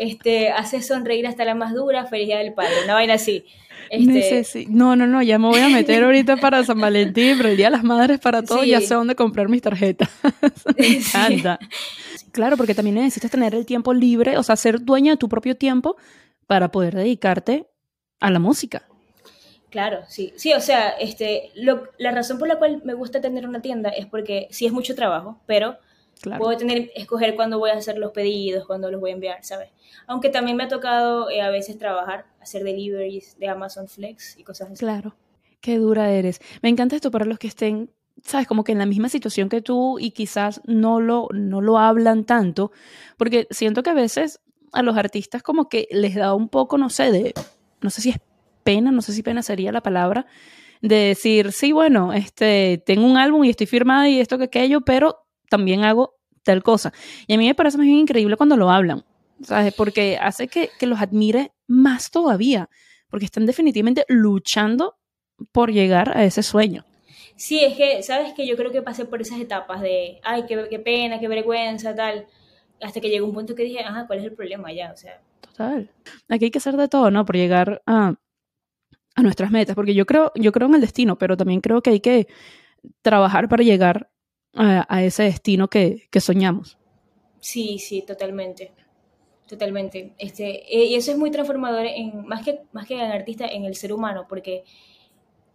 este, 0.01 0.51
hace 0.51 0.83
sonreír 0.83 1.27
hasta 1.27 1.45
la 1.45 1.55
más 1.55 1.75
dura, 1.75 2.07
felicidad 2.07 2.39
del 2.39 2.55
padre, 2.55 2.85
una 2.85 2.95
vaina 2.95 3.15
así. 3.15 3.45
Este... 3.91 4.67
No, 4.69 4.97
no, 4.97 5.07
no, 5.07 5.23
ya 5.23 5.39
me 5.39 5.49
voy 5.49 5.61
a 5.61 5.69
meter 5.69 6.05
ahorita 6.05 6.37
para 6.37 6.63
San 6.65 6.81
Valentín, 6.81 7.37
pero 7.37 7.49
el 7.49 7.57
Día 7.57 7.67
de 7.67 7.73
las 7.73 7.85
Madres 7.85 8.21
para 8.21 8.43
todo, 8.43 8.65
ya 8.65 8.81
sé 8.81 8.95
dónde 8.95 9.15
comprar 9.15 9.49
mis 9.49 9.63
tarjetas. 9.63 10.11
me 10.79 10.87
encanta. 10.87 11.59
Claro, 12.33 12.57
porque 12.57 12.75
también 12.75 12.97
necesitas 12.97 13.31
tener 13.31 13.55
el 13.55 13.67
tiempo 13.67 13.95
libre, 13.95 14.37
o 14.37 14.43
sea, 14.43 14.57
ser 14.57 14.81
dueña 14.83 15.13
de 15.13 15.17
tu 15.17 15.29
propio 15.29 15.57
tiempo 15.57 15.97
para 16.47 16.71
poder 16.71 16.95
dedicarte 16.95 17.67
a 18.21 18.31
la 18.31 18.39
música. 18.39 18.87
Claro, 19.71 20.01
sí. 20.09 20.33
Sí, 20.37 20.53
o 20.53 20.61
sea, 20.61 20.91
este, 20.91 21.51
la 21.55 22.11
razón 22.11 22.39
por 22.39 22.49
la 22.49 22.57
cual 22.57 22.83
me 22.85 22.95
gusta 22.95 23.21
tener 23.21 23.47
una 23.47 23.61
tienda 23.61 23.91
es 23.91 24.07
porque 24.07 24.49
sí 24.51 24.67
es 24.67 24.73
mucho 24.73 24.95
trabajo, 24.95 25.41
pero 25.47 25.77
puedo 26.39 26.57
tener, 26.57 26.91
escoger 26.95 27.35
cuándo 27.37 27.59
voy 27.59 27.71
a 27.71 27.75
hacer 27.75 27.99
los 27.99 28.13
pedidos, 28.13 28.67
cuándo 28.67 28.91
los 28.91 29.01
voy 29.01 29.11
a 29.11 29.15
enviar, 29.15 29.45
¿sabes? 29.45 29.71
Aunque 30.07 30.29
también 30.29 30.57
me 30.57 30.65
ha 30.65 30.69
tocado 30.69 31.31
eh, 31.31 31.41
a 31.41 31.51
veces 31.51 31.79
trabajar, 31.79 32.27
hacer 32.41 32.65
deliveries 32.65 33.39
de 33.39 33.49
Amazon 33.49 33.89
Flex 33.89 34.39
y 34.39 34.45
cosas 34.45 34.71
así. 34.71 34.79
Claro. 34.79 35.15
Qué 35.61 35.79
dura 35.79 36.11
eres. 36.13 36.41
Me 36.63 36.69
encanta 36.69 36.97
esto 36.97 37.11
para 37.11 37.25
los 37.25 37.39
que 37.39 37.49
estén, 37.49 37.91
sabes, 38.23 38.47
como 38.47 38.65
que 38.65 38.73
en 38.73 38.79
la 38.79 38.87
misma 38.87 39.09
situación 39.09 39.49
que 39.49 39.61
tú 39.61 39.99
y 39.99 40.13
quizás 40.13 40.61
no 40.65 41.01
lo, 41.01 41.29
no 41.33 41.61
lo 41.61 41.79
hablan 41.79 42.25
tanto, 42.25 42.71
porque 43.17 43.47
siento 43.51 43.83
que 43.83 43.91
a 43.91 43.95
veces 43.95 44.41
a 44.73 44.83
los 44.83 44.97
artistas 44.97 45.43
como 45.43 45.69
que 45.69 45.89
les 45.91 46.15
da 46.15 46.35
un 46.35 46.49
poco, 46.49 46.79
no 46.79 46.91
sé, 46.91 47.11
de, 47.11 47.35
no 47.81 47.91
sé 47.91 48.03
si 48.03 48.11
es 48.11 48.19
pena, 48.63 48.93
no 48.93 49.03
sé 49.03 49.13
si 49.13 49.23
pena 49.23 49.43
sería 49.43 49.73
la 49.73 49.83
palabra, 49.83 50.27
de 50.81 50.97
decir, 50.97 51.53
sí, 51.53 51.73
bueno, 51.73 52.13
este, 52.13 52.83
tengo 52.87 53.07
un 53.07 53.17
álbum 53.17 53.45
y 53.45 53.51
estoy 53.51 53.67
firmada 53.67 54.09
y 54.09 54.21
esto 54.21 54.39
que 54.39 54.45
aquello, 54.45 54.83
pero 54.83 55.28
también 55.49 55.85
hago 55.85 56.15
tal 56.43 56.63
cosa. 56.63 56.93
Y 57.27 57.35
a 57.35 57.39
mí 57.39 57.47
me 57.47 57.55
parece 57.55 57.77
más 57.79 57.87
bien 57.87 57.99
increíble 57.99 58.37
cuando 58.37 58.57
lo 58.57 58.71
hablan, 58.71 59.05
¿sabes? 59.43 59.75
Porque 59.75 60.19
hace 60.21 60.49
que, 60.49 60.71
que 60.79 60.87
los 60.87 61.01
admire 61.01 61.53
más 61.67 62.11
todavía, 62.11 62.69
porque 63.11 63.27
están 63.27 63.47
definitivamente 63.47 64.05
luchando 64.09 64.97
por 65.53 65.73
llegar 65.73 66.17
a 66.17 66.25
ese 66.25 66.43
sueño. 66.43 66.85
Sí, 67.37 67.65
es 67.65 67.77
que, 67.77 68.03
¿sabes? 68.03 68.33
Que 68.33 68.47
yo 68.47 68.57
creo 68.57 68.73
que 68.73 68.83
pasé 68.83 69.05
por 69.05 69.21
esas 69.21 69.39
etapas 69.39 69.81
de, 69.81 70.21
ay, 70.25 70.45
qué, 70.49 70.67
qué 70.69 70.79
pena, 70.79 71.21
qué 71.21 71.29
vergüenza, 71.29 71.95
tal, 71.95 72.27
hasta 72.81 73.01
que 73.01 73.11
llegó 73.11 73.27
un 73.27 73.35
punto 73.35 73.55
que 73.55 73.63
dije, 73.63 73.81
ajá, 73.81 74.07
¿cuál 74.07 74.21
es 74.21 74.25
el 74.25 74.33
problema 74.33 74.73
ya? 74.73 74.93
O 74.93 74.97
sea. 74.97 75.21
Total. 75.41 75.91
Aquí 76.29 76.47
hay 76.47 76.51
que 76.51 76.59
hacer 76.59 76.77
de 76.77 76.89
todo, 76.89 77.11
¿no? 77.11 77.25
Por 77.25 77.37
llegar 77.37 77.81
a, 77.87 78.15
a 79.15 79.23
nuestras 79.23 79.51
metas, 79.51 79.77
porque 79.77 79.95
yo 79.95 80.07
creo, 80.07 80.33
yo 80.35 80.51
creo 80.51 80.69
en 80.69 80.75
el 80.75 80.81
destino, 80.81 81.17
pero 81.17 81.37
también 81.37 81.61
creo 81.61 81.81
que 81.81 81.91
hay 81.91 82.01
que 82.01 82.27
trabajar 83.03 83.49
para 83.49 83.63
llegar 83.63 84.11
a, 84.55 85.03
ese 85.03 85.25
destino 85.25 85.69
que, 85.69 86.09
que, 86.11 86.21
soñamos. 86.21 86.79
Sí, 87.41 87.79
sí, 87.79 88.03
totalmente. 88.03 88.73
Totalmente. 89.47 90.15
Este, 90.19 90.75
eh, 90.75 90.87
y 90.87 90.95
eso 90.95 91.13
es 91.13 91.19
muy 91.19 91.31
transformador 91.31 91.87
en, 91.87 92.27
más 92.27 92.45
que, 92.45 92.63
más 92.73 92.87
que 92.87 92.95
en 92.95 93.11
artista, 93.11 93.47
en 93.47 93.65
el 93.65 93.77
ser 93.77 93.93
humano, 93.93 94.27
porque, 94.29 94.65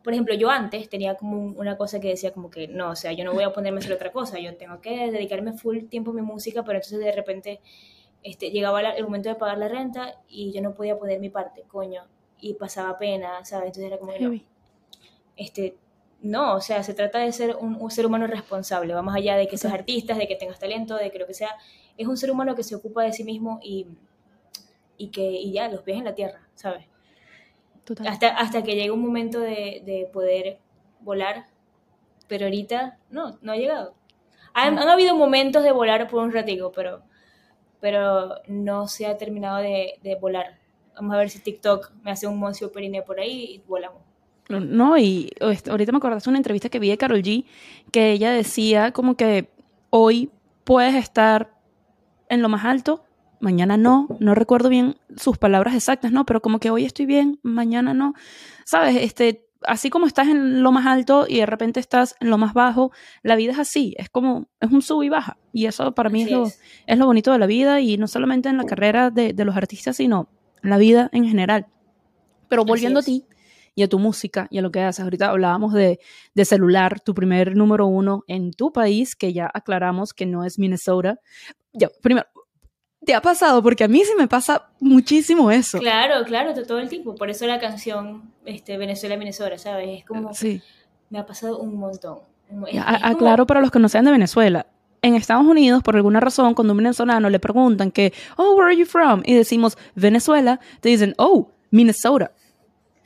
por 0.04 0.14
ejemplo, 0.14 0.34
yo 0.34 0.50
antes 0.50 0.90
tenía 0.90 1.16
como 1.16 1.38
una 1.60 1.78
cosa 1.78 2.00
que 2.00 2.10
decía 2.10 2.32
como 2.34 2.50
que, 2.50 2.68
no, 2.68 2.92
o 2.92 2.96
sea, 2.96 3.12
yo 3.12 3.24
no 3.24 3.34
voy 3.34 3.44
a 3.44 3.54
ponerme 3.54 3.78
a 3.78 3.82
hacer 3.82 3.94
otra 3.94 4.12
cosa, 4.12 4.40
yo 4.40 4.56
tengo 4.58 4.82
que 4.82 5.12
dedicarme 5.12 5.54
full 5.54 5.86
tiempo 5.86 6.12
a 6.12 6.14
mi 6.16 6.22
música, 6.22 6.64
pero 6.64 6.78
entonces 6.78 7.00
de 7.00 7.12
repente 7.12 7.62
este, 8.24 8.50
llegaba 8.50 8.82
el 8.82 9.04
momento 9.04 9.30
de 9.30 9.36
pagar 9.36 9.58
la 9.60 9.68
renta 9.68 10.16
y 10.28 10.52
yo 10.52 10.62
no 10.62 10.74
podía 10.74 10.98
poner 10.98 11.20
mi 11.20 11.30
parte, 11.30 11.64
coño 11.68 12.08
y 12.44 12.56
pasaba 12.56 12.98
pena, 12.98 13.46
¿sabes? 13.46 13.68
Entonces 13.68 13.86
era 13.86 13.98
como, 13.98 14.12
no, 14.20 14.40
este, 15.38 15.78
no, 16.24 16.56
o 16.56 16.62
sea, 16.62 16.82
se 16.84 16.94
trata 16.94 17.20
de 17.20 17.32
ser 17.32 17.56
un, 17.56 17.92
ser 17.92 18.06
humano 18.06 18.26
responsable, 18.26 18.94
vamos 18.94 19.14
allá 19.14 19.36
de 19.36 19.48
que 19.48 19.58
seas 19.58 19.74
artista, 19.74 20.16
de 20.16 20.28
que 20.28 20.36
tengas 20.36 20.58
talento, 20.58 20.96
de 20.96 21.12
que 21.12 21.20
lo 21.20 21.28
que 21.28 21.34
sea, 21.34 21.50
es 21.98 22.08
un 22.08 22.18
ser 22.18 22.32
humano 22.32 22.56
que 22.56 22.64
se 22.64 22.76
ocupa 22.76 23.04
de 23.04 23.14
sí 23.14 23.24
mismo 23.24 23.60
y, 23.62 23.88
y 24.98 25.10
que 25.10 25.22
y 25.22 25.52
ya, 25.52 25.68
los 25.68 25.82
pies 25.82 25.98
en 25.98 26.06
la 26.06 26.16
tierra, 26.16 26.42
¿sabes? 26.56 26.86
Total. 27.84 28.08
Hasta, 28.08 28.30
hasta 28.30 28.64
que 28.64 28.76
llega 28.76 28.94
un 28.94 29.02
momento 29.02 29.40
de, 29.40 29.84
de 29.86 30.10
poder 30.12 30.60
volar, 31.02 31.48
pero 32.28 32.46
ahorita 32.46 32.98
no, 33.10 33.38
no 33.42 33.52
ha 33.52 33.58
llegado. 33.58 33.94
Han, 34.54 34.80
han, 34.80 34.88
habido 34.88 35.16
momentos 35.16 35.64
de 35.64 35.72
volar 35.72 36.08
por 36.08 36.24
un 36.24 36.32
ratico, 36.32 36.72
pero, 36.72 37.04
pero 37.80 38.36
no 38.48 38.88
se 38.88 39.06
ha 39.06 39.18
terminado 39.18 39.58
de, 39.58 40.00
de 40.02 40.16
volar 40.16 40.64
Vamos 40.96 41.16
a 41.16 41.18
ver 41.18 41.30
si 41.30 41.40
TikTok 41.40 41.92
me 42.04 42.12
hace 42.12 42.28
un 42.28 42.38
moncio 42.38 42.72
perine 42.72 43.02
por 43.02 43.20
ahí 43.20 43.56
y 43.56 43.58
volamos. 43.68 44.03
No, 44.60 44.98
y 44.98 45.32
ahorita 45.70 45.92
me 45.92 45.98
acordaste 45.98 46.30
una 46.30 46.40
entrevista 46.40 46.70
que 46.70 46.80
vi 46.80 46.90
de 46.90 46.98
Carol 46.98 47.22
G, 47.22 47.46
que 47.92 48.12
ella 48.12 48.32
decía 48.32 48.92
como 48.92 49.16
que 49.16 49.50
hoy 49.90 50.30
puedes 50.64 50.96
estar 50.96 51.54
en 52.30 52.42
lo 52.42 52.50
más 52.50 52.66
alto, 52.66 53.04
mañana 53.40 53.78
no, 53.78 54.08
no 54.20 54.36
recuerdo 54.36 54.70
bien 54.70 54.96
sus 55.16 55.38
palabras 55.38 55.76
exactas, 55.76 56.12
no, 56.12 56.26
pero 56.26 56.42
como 56.42 56.60
que 56.60 56.70
hoy 56.72 56.86
estoy 56.86 57.06
bien, 57.06 57.40
mañana 57.44 57.94
no. 57.94 58.14
Sabes, 58.66 58.96
este, 58.96 59.46
así 59.68 59.90
como 59.90 60.08
estás 60.08 60.28
en 60.30 60.64
lo 60.64 60.72
más 60.72 60.86
alto 60.88 61.26
y 61.28 61.38
de 61.38 61.46
repente 61.46 61.80
estás 61.80 62.16
en 62.22 62.30
lo 62.30 62.38
más 62.38 62.54
bajo, 62.54 62.92
la 63.22 63.36
vida 63.36 63.52
es 63.52 63.60
así, 63.60 63.94
es 63.98 64.10
como, 64.10 64.48
es 64.62 64.72
un 64.72 64.82
sub 64.82 65.04
y 65.04 65.10
baja. 65.10 65.38
Y 65.52 65.66
eso 65.66 65.94
para 65.94 66.10
mí 66.10 66.24
es 66.24 66.32
lo, 66.32 66.46
es. 66.46 66.98
lo, 66.98 67.06
bonito 67.06 67.32
de 67.32 67.40
la 67.40 67.46
vida 67.46 67.82
y 67.82 67.98
no 67.98 68.08
solamente 68.08 68.50
en 68.50 68.58
la 68.58 68.64
carrera 68.64 69.10
de, 69.10 69.34
de 69.34 69.46
los 69.46 69.56
artistas, 69.56 69.98
sino 69.98 70.30
la 70.62 70.78
vida 70.78 71.10
en 71.12 71.26
general. 71.26 71.68
Pero 72.48 72.66
volviendo 72.66 73.00
a 73.00 73.04
ti 73.04 73.26
y 73.76 73.84
a 73.84 73.88
tu 73.88 74.00
música 74.00 74.48
y 74.50 74.58
a 74.58 74.62
lo 74.62 74.72
que 74.72 74.82
haces, 74.82 75.04
ahorita 75.04 75.30
hablábamos 75.30 75.74
de, 75.74 76.00
de, 76.34 76.46
celular, 76.46 77.00
tu 77.00 77.14
primer 77.14 77.56
número 77.56 77.88
uno 77.88 78.24
en 78.28 78.52
tu 78.52 78.72
país, 78.72 79.16
que 79.16 79.34
ya 79.34 79.50
aclaramos 79.54 80.14
que 80.14 80.26
no 80.26 80.44
es 80.44 80.60
Minnesota. 80.60 81.20
Ya, 81.74 81.90
primero, 82.02 82.28
¿te 83.06 83.14
ha 83.14 83.22
pasado? 83.22 83.64
Porque 83.64 83.84
a 83.84 83.88
mí 83.88 84.04
sí 84.04 84.14
me 84.18 84.28
pasa 84.28 84.70
muchísimo 84.80 85.52
eso. 85.52 85.80
Claro, 85.80 86.24
claro, 86.26 86.54
todo 86.64 86.80
el 86.80 86.90
tiempo. 86.90 87.16
Por 87.16 87.30
eso 87.30 87.46
la 87.48 87.60
canción 87.60 88.32
este, 88.46 88.78
Venezuela, 88.78 89.18
Minnesota, 89.18 89.58
¿sabes? 89.58 90.00
Es 90.00 90.06
como... 90.06 90.34
Sí. 90.34 90.62
Me 91.10 91.20
ha 91.20 91.26
pasado 91.26 91.60
un 91.60 91.76
montón. 91.76 92.20
aclaro 92.86 93.46
para 93.46 93.62
los 93.62 93.72
que 93.72 93.80
no 93.80 93.88
sean 93.90 94.06
de 94.06 94.12
Venezuela 94.12 94.66
en 95.04 95.16
Estados 95.16 95.46
Unidos, 95.46 95.84
por 95.84 95.96
alguna 95.96 96.20
razón, 96.22 96.56
cuando 96.56 96.74
un 96.74 96.78
venezolano 96.78 97.30
le 97.30 97.40
preguntan 97.40 97.92
que, 97.92 98.14
oh, 98.38 98.56
where 98.56 98.72
are 98.72 98.78
you 98.78 98.86
from? 98.86 99.22
Y 99.26 99.36
decimos 99.36 99.78
Venezuela, 99.96 100.60
te 100.80 100.90
dicen, 100.90 101.14
oh, 101.18 101.52
Minnesota. 101.70 102.32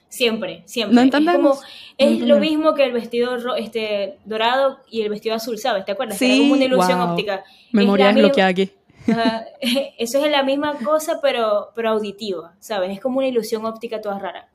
Siempre, 0.10 0.64
siempre. 0.66 0.96
No 0.96 1.02
entendemos. 1.02 1.62
Es, 1.98 2.20
lo 2.22 2.40
mismo 2.40 2.74
que 2.74 2.86
el 2.86 2.94
vestido 2.94 3.56
este, 3.56 4.18
dorado 4.26 4.80
y 4.90 5.02
el 5.02 5.10
vestido 5.10 5.36
azul, 5.36 5.58
¿sabes? 5.58 5.86
¿Te 5.86 5.92
acuerdas? 5.92 6.18
Sí, 6.18 6.26
Era 6.26 6.38
como 6.38 6.54
una 6.54 6.66
ilusión 6.66 7.02
óptica. 7.02 7.44
Memoria 7.72 8.10
es, 8.12 8.18
lo 8.18 8.32
que 8.32 8.42
aquí. 8.42 8.72
eso 9.98 10.24
es 10.24 10.32
la 10.32 10.44
misma 10.44 10.76
cosa, 10.76 11.20
pero, 11.22 11.72
pero 11.76 11.90
auditiva, 11.90 12.54
¿sabes? 12.60 12.92
Es 12.92 13.02
como 13.02 13.18
una 13.18 13.28
ilusión 13.28 13.66
óptica 13.66 14.02
toda 14.02 14.20
rara. 14.20 14.48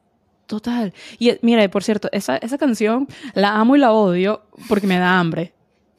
Total. 0.47 0.93
Y 1.19 1.33
mira, 1.43 1.69
por 1.71 1.83
cierto, 1.83 2.09
esa, 2.13 2.37
esa 2.37 2.59
canción 2.59 3.09
la 3.35 3.57
amo 3.57 3.77
y 3.77 3.79
la 3.79 3.93
odio 3.93 4.43
porque 4.69 4.87
me 4.87 4.99
da 4.99 5.19
hambre. 5.19 5.53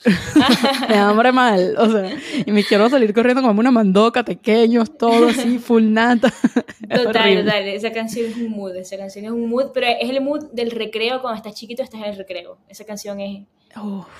me 0.89 0.95
hambre 0.95 1.31
mal, 1.31 1.75
o 1.77 1.89
sea, 1.89 2.17
y 2.45 2.51
me 2.51 2.63
quiero 2.63 2.89
salir 2.89 3.13
corriendo 3.13 3.41
como 3.41 3.59
una 3.59 3.71
mandoca, 3.71 4.23
pequeños, 4.23 4.97
todo 4.97 5.27
así, 5.29 5.59
full 5.59 5.83
nata. 5.91 6.33
total, 6.89 7.43
total, 7.43 7.67
esa 7.67 7.91
canción 7.91 8.29
es 8.29 8.37
un 8.37 8.51
mood, 8.51 8.75
esa 8.75 8.97
canción 8.97 9.25
es 9.25 9.31
un 9.31 9.49
mood, 9.49 9.71
pero 9.73 9.87
es 9.87 10.09
el 10.09 10.21
mood 10.21 10.51
del 10.51 10.71
recreo, 10.71 11.21
cuando 11.21 11.37
estás 11.37 11.53
chiquito 11.53 11.83
estás 11.83 12.01
en 12.01 12.07
el 12.07 12.17
recreo, 12.17 12.57
esa 12.67 12.85
canción 12.85 13.19
es 13.19 13.43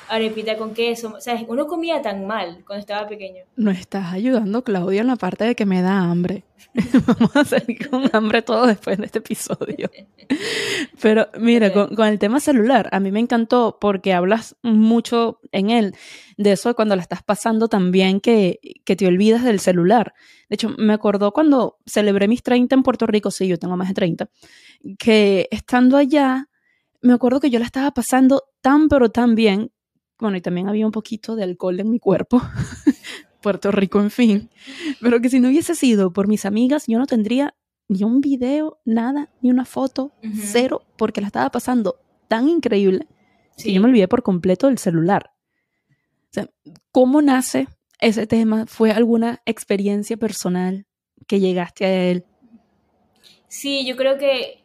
arepita 0.10 0.58
con 0.58 0.74
queso, 0.74 1.14
o 1.18 1.22
sea, 1.22 1.44
uno 1.48 1.68
comía 1.68 2.02
tan 2.02 2.26
mal 2.26 2.64
cuando 2.66 2.82
estaba 2.82 3.08
pequeño. 3.08 3.44
No 3.56 3.72
estás 3.72 4.14
ayudando, 4.14 4.64
Claudia, 4.64 5.02
en 5.02 5.08
la 5.08 5.16
parte 5.16 5.46
de 5.46 5.56
que 5.56 5.66
me 5.66 5.82
da 5.82 6.00
hambre. 6.00 6.44
Vamos 7.06 7.36
a 7.36 7.46
salir 7.46 7.90
con 7.90 8.10
hambre 8.14 8.42
todo 8.42 8.66
después 8.66 8.98
de 8.98 9.06
este 9.06 9.20
episodio. 9.20 9.92
Pero 11.02 11.28
mira, 11.40 11.72
con, 11.72 11.96
con, 11.96 12.08
el 12.08 12.20
tema 12.20 12.40
celular, 12.40 12.90
a 12.92 13.00
mí 13.00 13.12
me 13.12 13.20
encantó 13.20 13.78
porque 13.80 14.14
hablas 14.14 14.56
mucho 14.64 15.40
en 15.52 15.70
él 15.70 15.96
de 16.38 16.54
eso 16.54 16.70
de 16.70 16.76
cuando 16.76 16.96
la 16.96 17.02
estás 17.02 17.24
pasando 17.24 17.68
también 17.68 18.20
que, 18.20 18.60
que 18.86 18.96
te 18.96 19.08
olvidas 19.08 19.44
del 19.44 19.60
celular. 19.60 20.14
De 20.50 20.56
hecho, 20.56 20.70
me 20.78 20.94
acordó 20.94 21.32
cuando 21.32 21.78
celebré 21.86 22.28
mis 22.28 22.44
30 22.44 22.76
en 22.76 22.84
Puerto 22.84 23.08
Rico, 23.08 23.32
sí, 23.32 23.48
yo 23.48 23.58
tengo 23.58 23.78
más 23.78 23.90
de 23.90 23.94
30, 23.94 24.30
que 24.98 25.48
estando 25.52 25.98
allá, 25.98 26.50
me 27.04 27.14
acuerdo 27.14 27.40
que 27.40 27.50
yo 27.50 27.60
la 27.60 27.66
estaba 27.66 27.92
pasando 27.92 28.46
tan 28.62 28.88
pero 28.88 29.10
tan 29.10 29.36
bien, 29.36 29.72
bueno, 30.20 30.38
y 30.38 30.42
también 30.42 30.70
había 30.70 30.86
un 30.86 30.92
poquito 30.92 31.36
de 31.36 31.44
alcohol 31.44 31.80
en 31.80 31.90
mi 31.90 32.00
cuerpo, 32.00 32.42
Puerto 33.42 33.72
Rico, 33.72 34.00
en 34.00 34.10
fin, 34.10 34.50
pero 35.02 35.20
que 35.20 35.30
si 35.30 35.42
no 35.42 35.50
hubiese 35.50 35.76
sido 35.76 36.14
por 36.14 36.28
mis 36.28 36.46
amigas, 36.46 36.86
yo 36.88 36.98
no 36.98 37.06
tendría 37.06 37.56
ni 37.90 38.04
un 38.06 38.22
video, 38.22 38.80
nada, 38.86 39.30
ni 39.42 39.52
una 39.52 39.66
foto, 39.66 40.14
cero, 40.34 40.86
porque 40.98 41.20
la 41.20 41.28
estaba 41.28 41.50
pasando 41.50 42.00
tan 42.30 42.48
increíble 42.48 43.08
que 43.58 43.74
yo 43.74 43.82
me 43.82 43.88
olvidé 43.88 44.08
por 44.08 44.24
completo 44.24 44.68
del 44.68 44.78
celular. 44.78 45.32
O 45.90 46.32
sea, 46.32 46.50
¿cómo 46.92 47.22
nace 47.22 47.68
ese 48.00 48.26
tema? 48.26 48.66
¿Fue 48.66 48.92
alguna 48.92 49.42
experiencia 49.46 50.16
personal 50.16 50.88
que 51.28 51.42
llegaste 51.42 51.86
a 51.86 52.06
él? 52.06 52.26
Sí, 53.50 53.86
yo 53.86 53.98
creo 53.98 54.18
que 54.18 54.63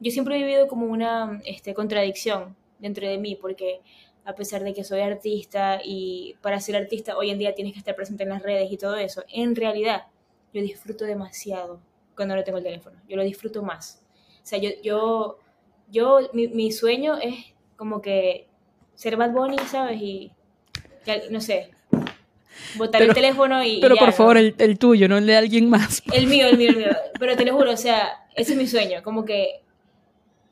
yo 0.00 0.10
siempre 0.10 0.36
he 0.36 0.38
vivido 0.38 0.68
como 0.68 0.86
una 0.86 1.40
este, 1.44 1.74
contradicción 1.74 2.56
dentro 2.78 3.08
de 3.08 3.18
mí, 3.18 3.36
porque 3.36 3.80
a 4.24 4.34
pesar 4.34 4.62
de 4.62 4.74
que 4.74 4.84
soy 4.84 5.00
artista 5.00 5.80
y 5.82 6.36
para 6.42 6.60
ser 6.60 6.76
artista 6.76 7.16
hoy 7.16 7.30
en 7.30 7.38
día 7.38 7.54
tienes 7.54 7.72
que 7.72 7.78
estar 7.78 7.96
presente 7.96 8.24
en 8.24 8.28
las 8.28 8.42
redes 8.42 8.70
y 8.70 8.76
todo 8.76 8.96
eso, 8.96 9.24
en 9.32 9.56
realidad 9.56 10.04
yo 10.52 10.62
disfruto 10.62 11.04
demasiado 11.04 11.80
cuando 12.14 12.36
no 12.36 12.44
tengo 12.44 12.58
el 12.58 12.64
teléfono, 12.64 13.00
yo 13.08 13.16
lo 13.16 13.22
disfruto 13.22 13.62
más. 13.62 14.02
O 14.42 14.46
sea, 14.46 14.58
yo, 14.58 14.70
yo, 14.82 15.38
yo 15.90 16.20
mi, 16.32 16.48
mi 16.48 16.72
sueño 16.72 17.16
es 17.16 17.54
como 17.76 18.02
que 18.02 18.48
ser 18.94 19.16
Bad 19.16 19.30
Bunny, 19.30 19.58
¿sabes? 19.70 20.00
Y, 20.02 20.32
no 21.30 21.40
sé, 21.40 21.70
botar 22.76 23.00
el 23.02 23.14
teléfono 23.14 23.62
y... 23.64 23.80
Pero 23.80 23.96
por 23.96 24.12
favor, 24.12 24.36
el, 24.36 24.54
el, 24.58 24.78
tuyo, 24.78 25.08
no 25.08 25.16
el 25.16 25.26
de 25.26 25.36
alguien 25.36 25.70
más. 25.70 26.02
El 26.12 26.26
mío, 26.26 26.48
el 26.48 26.58
mío, 26.58 26.70
el 26.70 26.76
mío. 26.76 26.88
Pero 27.18 27.36
te 27.36 27.44
lo 27.44 27.54
juro, 27.54 27.72
o 27.72 27.76
sea, 27.76 28.26
ese 28.34 28.52
es 28.52 28.58
mi 28.58 28.66
sueño, 28.66 29.02
como 29.02 29.24
que 29.24 29.62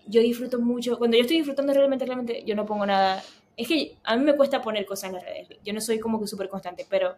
yo 0.07 0.21
disfruto 0.21 0.59
mucho, 0.61 0.99
cuando 0.99 1.17
yo 1.17 1.23
estoy 1.23 1.39
disfrutando 1.39 1.73
realmente, 1.73 2.05
realmente, 2.05 2.43
yo 2.45 2.55
no 2.55 2.65
pongo 2.65 2.87
nada 2.87 3.23
es 3.57 3.69
que 3.69 3.97
a 4.05 4.17
mí 4.17 4.25
me 4.25 4.37
cuesta 4.37 4.61
poner 4.61 4.85
cosas 4.85 5.09
en 5.09 5.15
las 5.15 5.25
redes. 5.25 5.49
Yo 5.65 5.73
no 5.73 5.81
soy 5.81 5.99
como 5.99 6.21
que 6.21 6.27
súper 6.27 6.49
constante, 6.49 6.87
pero, 6.89 7.17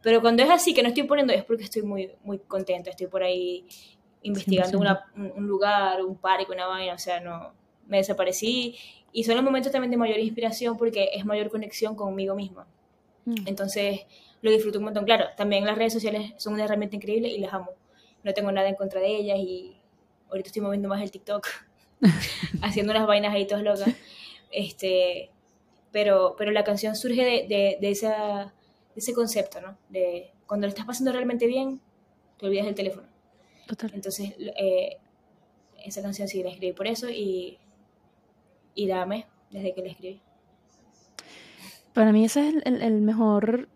pero 0.00 0.20
cuando 0.20 0.42
es 0.42 0.50
así, 0.50 0.72
que 0.72 0.82
no 0.82 0.88
estoy 0.88 1.02
poniendo, 1.04 1.32
es 1.32 1.44
porque 1.44 1.64
estoy 1.64 1.82
muy, 1.82 2.12
muy 2.22 2.38
contenta. 2.38 2.90
Estoy 2.90 3.08
por 3.08 3.22
ahí 3.24 3.66
investigando 4.22 4.78
un, 4.78 5.46
lugar, 5.46 6.04
un 6.04 6.16
parque, 6.16 6.52
una 6.52 6.66
vaina. 6.66 6.94
O 6.94 6.98
sea, 6.98 7.20
no, 7.20 7.52
me 7.88 7.96
desaparecí. 7.96 8.76
Y 9.12 9.24
son 9.24 9.34
los 9.34 9.44
momentos 9.44 9.72
también 9.72 9.90
de 9.90 9.96
mayor 9.96 10.18
inspiración 10.20 10.76
porque 10.76 11.10
es 11.12 11.24
mayor 11.24 11.50
conexión 11.50 11.96
conmigo 11.96 12.36
misma. 12.36 12.66
Mm. 13.24 13.34
Entonces, 13.46 14.02
lo 14.42 14.52
disfruto 14.52 14.78
un 14.78 14.84
montón. 14.84 15.04
Claro, 15.04 15.26
también 15.36 15.64
las 15.64 15.76
redes 15.76 15.92
sociales 15.92 16.32
son 16.36 16.54
una 16.54 16.64
herramienta 16.64 16.94
increíble 16.94 17.28
y 17.28 17.38
las 17.38 17.52
amo. 17.52 17.72
No 18.22 18.32
tengo 18.34 18.52
nada 18.52 18.68
en 18.68 18.76
contra 18.76 19.00
de 19.00 19.16
ellas 19.16 19.38
y 19.38 19.76
ahorita 20.28 20.48
estoy 20.48 20.62
moviendo 20.62 20.88
más 20.88 21.02
el 21.02 21.10
TikTok, 21.10 21.48
haciendo 22.62 22.92
unas 22.92 23.06
vainas 23.06 23.34
ahí 23.34 23.46
todas 23.46 23.64
locas. 23.64 23.94
Este, 24.52 25.30
pero, 25.92 26.34
pero 26.38 26.50
la 26.50 26.64
canción 26.64 26.96
surge 26.96 27.24
de, 27.48 27.78
de, 27.80 27.90
esa, 27.90 28.52
ese 28.94 29.12
concepto, 29.12 29.60
¿no? 29.60 29.76
De 29.88 30.30
cuando 30.46 30.66
lo 30.66 30.70
estás 30.70 30.86
pasando 30.86 31.12
realmente 31.12 31.46
bien, 31.46 31.80
te 32.38 32.46
olvidas 32.46 32.66
del 32.66 32.74
teléfono. 32.74 33.06
Total. 33.66 33.90
Entonces, 33.94 34.34
eh, 34.38 34.98
esa 35.84 36.02
canción 36.02 36.28
sí 36.28 36.42
la 36.42 36.50
escribí 36.50 36.72
por 36.72 36.86
eso 36.86 37.08
y, 37.10 37.58
y 38.74 38.86
la 38.86 39.02
amé 39.02 39.26
desde 39.50 39.74
que 39.74 39.82
la 39.82 39.88
escribí. 39.88 40.20
Para 41.92 42.12
mí 42.12 42.24
esa 42.24 42.46
es 42.46 42.54
el, 42.64 42.82
el 42.82 43.00
mejor, 43.00 43.68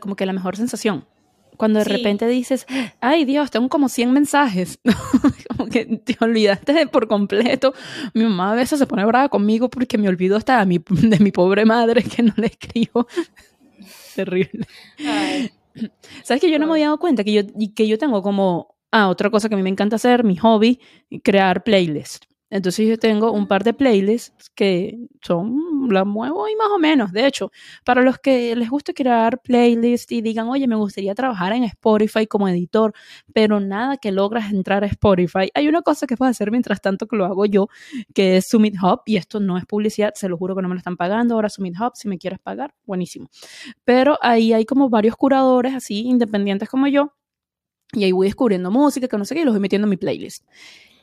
como 0.00 0.16
que 0.16 0.26
la 0.26 0.32
mejor 0.32 0.56
sensación 0.56 1.06
cuando 1.56 1.78
de 1.78 1.84
repente 1.84 2.26
dices, 2.26 2.66
ay 3.00 3.24
Dios, 3.24 3.50
tengo 3.50 3.68
como 3.68 3.88
100 3.88 4.12
mensajes, 4.12 4.78
como 5.56 5.68
que 5.68 5.84
te 5.84 6.16
olvidaste 6.20 6.72
de 6.72 6.86
por 6.86 7.08
completo. 7.08 7.74
Mi 8.14 8.24
mamá 8.24 8.52
a 8.52 8.54
veces 8.54 8.78
se 8.78 8.86
pone 8.86 9.04
brava 9.04 9.28
conmigo 9.28 9.68
porque 9.68 9.98
me 9.98 10.08
olvido 10.08 10.36
hasta 10.36 10.60
de 10.60 10.66
mi, 10.66 10.78
de 10.88 11.18
mi 11.18 11.32
pobre 11.32 11.64
madre 11.64 12.02
que 12.02 12.22
no 12.22 12.32
le 12.36 12.46
escribo. 12.46 13.06
Terrible. 14.14 14.66
¿Sabes 16.22 16.40
que 16.40 16.50
yo 16.50 16.58
no 16.58 16.66
me 16.66 16.72
había 16.72 16.86
dado 16.86 16.98
cuenta 16.98 17.22
que 17.22 17.32
yo, 17.32 17.42
que 17.74 17.86
yo 17.86 17.98
tengo 17.98 18.22
como, 18.22 18.76
ah, 18.90 19.08
otra 19.08 19.30
cosa 19.30 19.48
que 19.48 19.54
a 19.54 19.58
mí 19.58 19.62
me 19.62 19.70
encanta 19.70 19.96
hacer, 19.96 20.24
mi 20.24 20.36
hobby, 20.36 20.80
crear 21.22 21.62
playlists. 21.64 22.26
Entonces 22.48 22.86
yo 22.86 22.96
tengo 22.96 23.32
un 23.32 23.48
par 23.48 23.64
de 23.64 23.74
playlists 23.74 24.50
que 24.50 24.98
son, 25.20 25.88
las 25.90 26.06
muevo 26.06 26.48
y 26.48 26.54
más 26.54 26.68
o 26.68 26.78
menos. 26.78 27.10
De 27.12 27.26
hecho, 27.26 27.50
para 27.84 28.02
los 28.02 28.18
que 28.18 28.54
les 28.54 28.70
gusta 28.70 28.92
crear 28.92 29.40
playlists 29.40 30.12
y 30.12 30.22
digan, 30.22 30.48
oye, 30.48 30.68
me 30.68 30.76
gustaría 30.76 31.14
trabajar 31.14 31.52
en 31.54 31.64
Spotify 31.64 32.26
como 32.26 32.48
editor, 32.48 32.92
pero 33.32 33.58
nada 33.58 33.96
que 33.96 34.12
logras 34.12 34.52
entrar 34.52 34.84
a 34.84 34.86
Spotify, 34.86 35.50
hay 35.54 35.66
una 35.66 35.82
cosa 35.82 36.06
que 36.06 36.16
puedo 36.16 36.30
hacer 36.30 36.52
mientras 36.52 36.80
tanto 36.80 37.08
que 37.08 37.16
lo 37.16 37.24
hago 37.24 37.46
yo, 37.46 37.68
que 38.14 38.36
es 38.36 38.48
Summit 38.48 38.76
Hub, 38.80 39.00
y 39.06 39.16
esto 39.16 39.40
no 39.40 39.58
es 39.58 39.66
publicidad, 39.66 40.14
se 40.14 40.28
lo 40.28 40.36
juro 40.36 40.54
que 40.54 40.62
no 40.62 40.68
me 40.68 40.74
lo 40.74 40.78
están 40.78 40.96
pagando. 40.96 41.34
Ahora 41.34 41.48
Summit 41.48 41.74
Hub, 41.80 41.92
si 41.94 42.06
me 42.06 42.16
quieres 42.16 42.38
pagar, 42.38 42.74
buenísimo. 42.84 43.28
Pero 43.84 44.18
ahí 44.22 44.52
hay 44.52 44.64
como 44.64 44.88
varios 44.88 45.16
curadores 45.16 45.74
así, 45.74 46.06
independientes 46.06 46.68
como 46.68 46.86
yo, 46.86 47.12
y 47.92 48.04
ahí 48.04 48.12
voy 48.12 48.28
descubriendo 48.28 48.70
música, 48.70 49.08
que 49.08 49.18
no 49.18 49.24
sé 49.24 49.34
qué, 49.34 49.40
y 49.40 49.44
los 49.44 49.54
voy 49.54 49.60
metiendo 49.60 49.86
en 49.86 49.90
mi 49.90 49.96
playlist. 49.96 50.44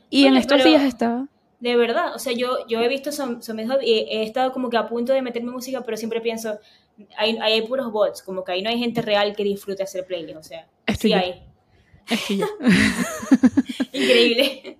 Y 0.09 0.25
en 0.25 0.35
estos 0.35 0.63
días 0.63 0.83
está 0.83 1.27
de 1.63 1.77
verdad, 1.77 2.13
o 2.13 2.19
sea, 2.19 2.33
yo, 2.33 2.67
yo 2.67 2.81
he 2.81 2.89
visto 2.89 3.09
Summit 3.13 3.69
Hub 3.69 3.81
y 3.81 3.91
he 4.09 4.23
estado 4.23 4.51
como 4.51 4.69
que 4.69 4.75
a 4.75 4.85
punto 4.85 5.13
de 5.13 5.21
meterme 5.21 5.49
música, 5.49 5.81
pero 5.85 5.95
siempre 5.95 6.19
pienso, 6.19 6.59
hay, 7.17 7.37
hay 7.41 7.61
puros 7.61 7.89
bots, 7.89 8.21
como 8.21 8.43
que 8.43 8.51
ahí 8.51 8.61
no 8.61 8.69
hay 8.69 8.77
gente 8.77 9.01
real 9.01 9.33
que 9.33 9.45
disfrute 9.45 9.81
hacer 9.81 10.05
playlist, 10.05 10.39
o 10.39 10.43
sea, 10.43 10.67
sí 10.99 11.13
hay. 11.13 11.41
Increíble. 13.93 14.77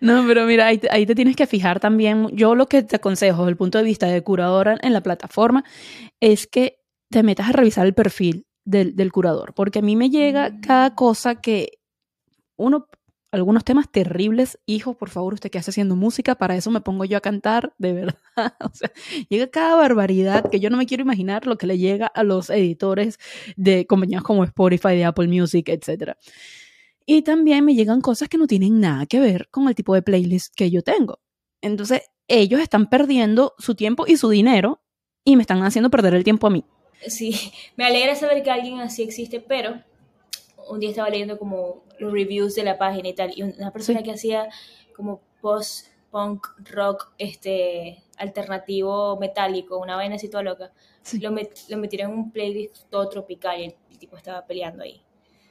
No, 0.00 0.24
pero 0.26 0.46
mira, 0.46 0.68
ahí, 0.68 0.80
ahí, 0.90 1.04
te 1.04 1.14
tienes 1.14 1.36
que 1.36 1.46
fijar 1.46 1.80
también. 1.80 2.30
Yo 2.32 2.54
lo 2.54 2.66
que 2.66 2.82
te 2.82 2.96
aconsejo 2.96 3.42
desde 3.42 3.50
el 3.50 3.56
punto 3.58 3.76
de 3.76 3.84
vista 3.84 4.06
de 4.06 4.22
curadora 4.22 4.78
en 4.80 4.94
la 4.94 5.02
plataforma 5.02 5.64
es 6.18 6.46
que 6.46 6.78
te 7.10 7.22
metas 7.22 7.50
a 7.50 7.52
revisar 7.52 7.84
el 7.84 7.92
perfil 7.92 8.46
del, 8.64 8.96
del 8.96 9.12
curador, 9.12 9.52
porque 9.52 9.80
a 9.80 9.82
mí 9.82 9.96
me 9.96 10.08
llega 10.08 10.48
mm. 10.48 10.60
cada 10.62 10.94
cosa 10.94 11.42
que 11.42 11.72
uno 12.56 12.86
algunos 13.32 13.64
temas 13.64 13.90
terribles. 13.90 14.58
Hijo, 14.66 14.94
por 14.94 15.08
favor, 15.08 15.34
usted 15.34 15.50
que 15.50 15.58
hace 15.58 15.70
haciendo 15.70 15.96
música, 15.96 16.34
para 16.36 16.54
eso 16.54 16.70
me 16.70 16.80
pongo 16.80 17.04
yo 17.04 17.16
a 17.16 17.20
cantar, 17.20 17.74
de 17.78 17.92
verdad. 17.92 18.16
O 18.60 18.70
sea, 18.72 18.92
llega 19.28 19.48
cada 19.48 19.74
barbaridad 19.74 20.48
que 20.50 20.60
yo 20.60 20.70
no 20.70 20.76
me 20.76 20.86
quiero 20.86 21.02
imaginar 21.02 21.46
lo 21.46 21.58
que 21.58 21.66
le 21.66 21.78
llega 21.78 22.06
a 22.06 22.22
los 22.22 22.48
editores 22.50 23.18
de 23.56 23.86
compañías 23.86 24.22
como 24.22 24.44
Spotify, 24.44 24.90
de 24.90 25.04
Apple 25.04 25.28
Music, 25.28 25.68
etc. 25.68 26.12
Y 27.04 27.22
también 27.22 27.64
me 27.64 27.74
llegan 27.74 28.00
cosas 28.00 28.28
que 28.28 28.38
no 28.38 28.46
tienen 28.46 28.80
nada 28.80 29.06
que 29.06 29.20
ver 29.20 29.48
con 29.50 29.68
el 29.68 29.74
tipo 29.74 29.94
de 29.94 30.02
playlist 30.02 30.54
que 30.54 30.70
yo 30.70 30.82
tengo. 30.82 31.20
Entonces, 31.60 32.02
ellos 32.28 32.60
están 32.60 32.88
perdiendo 32.88 33.54
su 33.58 33.74
tiempo 33.74 34.04
y 34.06 34.16
su 34.16 34.28
dinero 34.28 34.82
y 35.24 35.36
me 35.36 35.42
están 35.42 35.62
haciendo 35.62 35.90
perder 35.90 36.14
el 36.14 36.24
tiempo 36.24 36.46
a 36.46 36.50
mí. 36.50 36.64
Sí, 37.06 37.52
me 37.76 37.84
alegra 37.84 38.14
saber 38.14 38.42
que 38.42 38.50
alguien 38.50 38.80
así 38.80 39.02
existe, 39.02 39.40
pero 39.40 39.82
un 40.68 40.80
día 40.80 40.90
estaba 40.90 41.10
leyendo 41.10 41.38
como 41.38 41.84
los 41.98 42.12
reviews 42.12 42.54
de 42.54 42.64
la 42.64 42.78
página 42.78 43.08
y 43.08 43.14
tal, 43.14 43.32
y 43.34 43.42
una 43.42 43.72
persona 43.72 44.02
que 44.02 44.12
hacía 44.12 44.48
como 44.94 45.20
post-punk 45.40 46.46
rock 46.70 47.12
este 47.18 48.02
alternativo 48.16 49.16
metálico, 49.18 49.78
una 49.78 49.96
vaina 49.96 50.16
así 50.16 50.28
toda 50.28 50.42
loca, 50.42 50.72
lo, 51.20 51.30
lo, 51.30 51.78
metieron 51.78 52.12
en 52.12 52.18
un 52.18 52.30
playlist 52.30 52.88
todo 52.88 53.08
tropical 53.08 53.60
y 53.60 53.64
el, 53.64 53.74
tipo 53.98 54.16
estaba 54.16 54.44
peleando 54.44 54.82
ahí. 54.82 55.00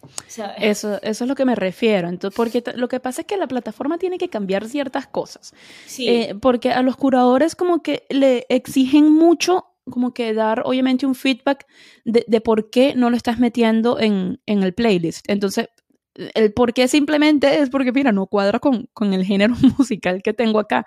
Eso, 0.57 0.99
eso 1.03 1.23
es 1.23 1.27
lo 1.27 1.35
que 1.35 1.45
me 1.45 1.55
refiero. 1.55 2.09
Entonces, 2.09 2.35
porque 2.35 2.63
lo 2.75 2.87
que 2.87 2.99
pasa 2.99 3.21
es 3.21 3.27
que 3.27 3.37
la 3.37 3.47
plataforma 3.47 3.99
tiene 3.99 4.17
que 4.17 4.29
cambiar 4.29 4.67
ciertas 4.67 5.05
cosas. 5.05 5.53
Sí. 5.85 6.09
Eh, 6.09 6.35
porque 6.41 6.71
a 6.71 6.81
los 6.81 6.97
curadores 6.97 7.55
como 7.55 7.83
que 7.83 8.03
le 8.09 8.47
exigen 8.49 9.11
mucho 9.11 9.70
como 9.89 10.13
que 10.13 10.33
dar 10.33 10.63
obviamente 10.65 11.05
un 11.05 11.15
feedback 11.15 11.65
de, 12.05 12.23
de 12.27 12.41
por 12.41 12.69
qué 12.69 12.93
no 12.95 13.09
lo 13.09 13.17
estás 13.17 13.39
metiendo 13.39 13.99
en, 13.99 14.39
en, 14.45 14.63
el 14.63 14.73
playlist. 14.73 15.29
Entonces, 15.29 15.69
el 16.15 16.53
por 16.53 16.73
qué 16.73 16.87
simplemente 16.87 17.59
es 17.59 17.69
porque, 17.69 17.91
mira, 17.91 18.11
no 18.11 18.27
cuadra 18.27 18.59
con, 18.59 18.89
con 18.93 19.13
el 19.13 19.25
género 19.25 19.55
musical 19.77 20.21
que 20.21 20.33
tengo 20.33 20.59
acá. 20.59 20.85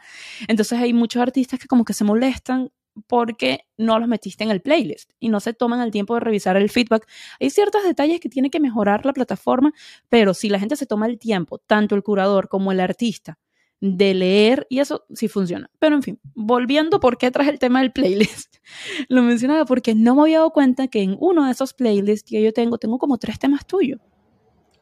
Entonces 0.48 0.78
hay 0.78 0.92
muchos 0.92 1.22
artistas 1.22 1.58
que 1.58 1.66
como 1.66 1.84
que 1.84 1.94
se 1.94 2.04
molestan 2.04 2.70
porque 3.06 3.66
no 3.76 3.98
los 3.98 4.08
metiste 4.08 4.44
en 4.44 4.50
el 4.50 4.60
playlist 4.60 5.10
y 5.18 5.28
no 5.28 5.40
se 5.40 5.52
toman 5.52 5.80
el 5.80 5.90
tiempo 5.90 6.14
de 6.14 6.20
revisar 6.20 6.56
el 6.56 6.70
feedback. 6.70 7.06
Hay 7.40 7.50
ciertos 7.50 7.82
detalles 7.82 8.20
que 8.20 8.28
tiene 8.28 8.50
que 8.50 8.60
mejorar 8.60 9.04
la 9.04 9.12
plataforma, 9.12 9.72
pero 10.08 10.34
si 10.34 10.48
la 10.48 10.60
gente 10.60 10.76
se 10.76 10.86
toma 10.86 11.06
el 11.06 11.18
tiempo, 11.18 11.58
tanto 11.58 11.94
el 11.96 12.02
curador 12.02 12.48
como 12.48 12.72
el 12.72 12.80
artista, 12.80 13.38
de 13.80 14.14
leer 14.14 14.66
y 14.70 14.78
eso 14.78 15.04
sí 15.14 15.28
funciona. 15.28 15.70
Pero 15.78 15.96
en 15.96 16.02
fin, 16.02 16.20
volviendo 16.34 17.00
por 17.00 17.18
qué 17.18 17.30
traje 17.30 17.50
el 17.50 17.58
tema 17.58 17.80
del 17.80 17.92
playlist. 17.92 18.56
Lo 19.08 19.22
mencionaba 19.22 19.64
porque 19.64 19.94
no 19.94 20.14
me 20.14 20.22
había 20.22 20.38
dado 20.38 20.50
cuenta 20.50 20.88
que 20.88 21.02
en 21.02 21.16
uno 21.20 21.44
de 21.44 21.52
esos 21.52 21.74
playlists 21.74 22.30
que 22.30 22.42
yo 22.42 22.52
tengo, 22.52 22.78
tengo 22.78 22.98
como 22.98 23.18
tres 23.18 23.38
temas 23.38 23.66
tuyos. 23.66 24.00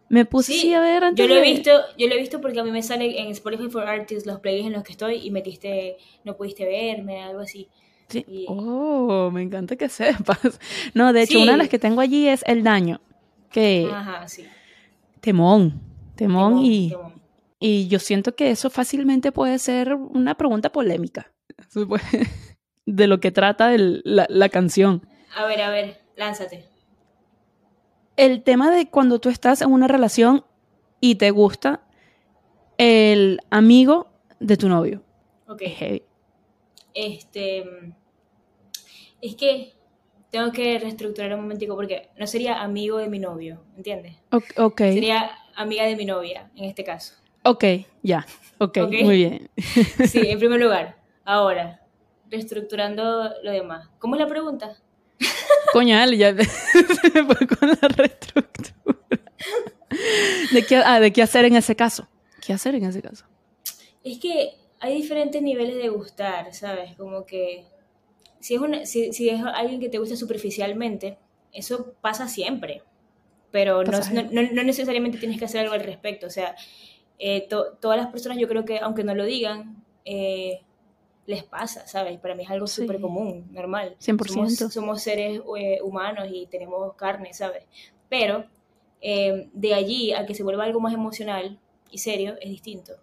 Me 0.09 0.27
puse 0.27 0.75
a 0.75 0.81
ver 0.81 1.05
antes. 1.05 1.27
Yo 1.27 1.35
lo 1.35 1.41
he 1.41 1.43
visto, 1.43 1.71
yo 1.97 2.07
lo 2.07 2.15
he 2.15 2.19
visto 2.19 2.41
porque 2.43 2.61
a 2.61 2.65
mí 2.65 2.71
me 2.71 2.83
sale 2.83 3.19
en 3.19 3.29
Spotify 3.29 3.71
for 3.71 3.89
Artists 3.89 4.27
los 4.27 4.41
playlists 4.41 4.67
en 4.67 4.73
los 4.75 4.83
que 4.83 4.93
estoy 4.93 5.27
y 5.27 5.31
metiste, 5.31 5.97
no 6.25 6.37
pudiste 6.37 6.67
verme, 6.67 7.23
algo 7.23 7.41
así. 7.41 7.69
Sí. 8.09 8.45
Oh, 8.47 9.31
me 9.33 9.41
encanta 9.41 9.75
que 9.77 9.89
sepas. 9.89 10.39
No, 10.95 11.15
de 11.15 11.23
hecho, 11.23 11.41
una 11.41 11.53
de 11.53 11.59
las 11.59 11.71
que 11.71 11.79
tengo 11.79 12.03
allí 12.03 12.29
es 12.29 12.45
El 12.47 12.63
Daño. 12.63 13.01
Que. 13.51 13.89
Ajá, 13.91 14.29
sí. 14.29 14.45
Temón. 15.23 15.81
Temón, 16.15 16.59
y. 16.59 16.93
Y 17.65 17.87
yo 17.87 18.01
siento 18.01 18.35
que 18.35 18.51
eso 18.51 18.71
fácilmente 18.71 19.31
puede 19.31 19.57
ser 19.61 19.95
una 19.95 20.35
pregunta 20.35 20.73
polémica 20.73 21.33
de 22.87 23.07
lo 23.07 23.21
que 23.21 23.31
trata 23.31 23.71
la, 23.77 24.27
la 24.29 24.49
canción. 24.49 25.07
A 25.37 25.47
ver, 25.47 25.61
a 25.63 25.71
ver, 25.71 26.01
lánzate. 26.17 26.67
El 28.17 28.43
tema 28.43 28.73
de 28.73 28.91
cuando 28.91 29.21
tú 29.21 29.29
estás 29.29 29.63
en 29.63 29.71
una 29.71 29.87
relación 29.87 30.45
y 31.01 31.15
te 31.15 31.31
gusta 31.31 31.85
el 32.79 33.39
amigo 33.51 34.11
de 34.41 34.57
tu 34.57 34.69
novio. 34.69 35.05
Ok. 35.47 35.63
Este. 36.95 37.65
Es 39.21 39.37
que 39.37 39.73
tengo 40.31 40.51
que 40.51 40.81
reestructurar 40.81 41.33
un 41.35 41.43
momentico 41.43 41.77
porque 41.77 42.09
no 42.19 42.27
sería 42.27 42.61
amigo 42.61 42.99
de 42.99 43.09
mi 43.09 43.21
novio, 43.21 43.63
¿entiendes? 43.77 44.17
Ok. 44.57 44.79
Sería 44.79 45.31
amiga 45.55 45.85
de 45.85 45.95
mi 45.95 46.05
novia, 46.05 46.51
en 46.57 46.65
este 46.65 46.83
caso. 46.83 47.22
Ok, 47.45 47.65
ya. 48.03 48.27
ok, 48.59 48.79
muy 49.03 49.17
bien. 49.17 49.51
sí, 50.09 50.21
en 50.25 50.39
primer 50.39 50.61
lugar. 50.61 50.97
Ahora, 51.25 51.81
reestructurando 52.31 53.31
lo 53.43 53.51
demás. 53.51 53.89
¿Cómo 53.99 54.15
es 54.15 54.21
la 54.21 54.27
pregunta? 54.27 54.77
Coño, 55.73 56.05
ya 56.13 56.35
se 56.37 57.25
fue 57.25 57.47
con 57.47 57.69
la 57.69 57.89
reestructura. 57.89 58.99
¿De 60.53 60.65
qué, 60.67 60.77
ah, 60.77 61.01
¿De 61.01 61.13
qué 61.13 61.23
hacer 61.23 61.45
en 61.45 61.57
ese 61.57 61.77
caso? 61.77 62.09
¿Qué 62.45 62.53
hacer 62.53 62.75
en 62.75 62.85
ese 62.85 63.03
caso? 63.03 63.25
Es 64.03 64.19
que 64.19 64.55
hay 64.81 64.97
diferentes 64.97 65.41
niveles 65.41 65.77
de 65.77 65.89
gustar, 65.89 66.53
¿sabes? 66.53 66.97
Como 66.97 67.25
que 67.25 67.65
si 68.41 68.55
es, 68.55 68.61
una, 68.61 68.85
si, 68.85 69.13
si 69.13 69.29
es 69.29 69.41
alguien 69.43 69.81
que 69.81 69.89
te 69.89 69.99
gusta 69.99 70.17
superficialmente, 70.17 71.19
eso 71.53 71.95
pasa 72.01 72.27
siempre, 72.29 72.83
pero 73.51 73.85
no, 73.85 74.01
no, 74.13 74.43
no, 74.43 74.63
necesariamente 74.65 75.19
tienes 75.19 75.39
que 75.39 75.45
hacer 75.45 75.61
algo 75.61 75.75
al 75.75 75.85
respecto. 75.85 76.27
O 76.27 76.31
sea, 76.31 76.57
eh, 77.19 77.49
todas 77.49 77.97
las 77.97 78.09
personas 78.09 78.39
yo 78.39 78.49
creo 78.49 78.65
que 78.65 78.79
aunque 78.79 79.05
no 79.05 79.15
lo 79.15 79.25
digan, 79.25 79.83
eh, 80.05 80.63
les 81.27 81.45
pasa, 81.45 81.87
¿sabes? 81.87 82.19
Para 82.19 82.35
mí 82.35 82.43
es 82.43 82.51
algo 82.51 82.67
súper 82.67 83.01
común, 83.01 83.49
normal. 83.53 83.97
100%. 84.01 84.71
Somos, 84.71 85.03
seres 85.03 85.41
eh, 85.59 85.79
humanos 85.83 86.29
y 86.33 86.47
tenemos 86.47 86.95
carne, 86.95 87.33
¿sabes? 87.33 87.65
Pero 88.09 88.47
de 89.01 89.75
allí 89.75 90.13
a 90.13 90.27
que 90.27 90.35
se 90.35 90.45
vuelva 90.45 90.63
algo 90.63 90.79
más 90.79 90.95
emocional 90.95 91.59
y 91.91 91.99
serio 91.99 92.37
es 92.41 92.51
distinto. 92.51 92.95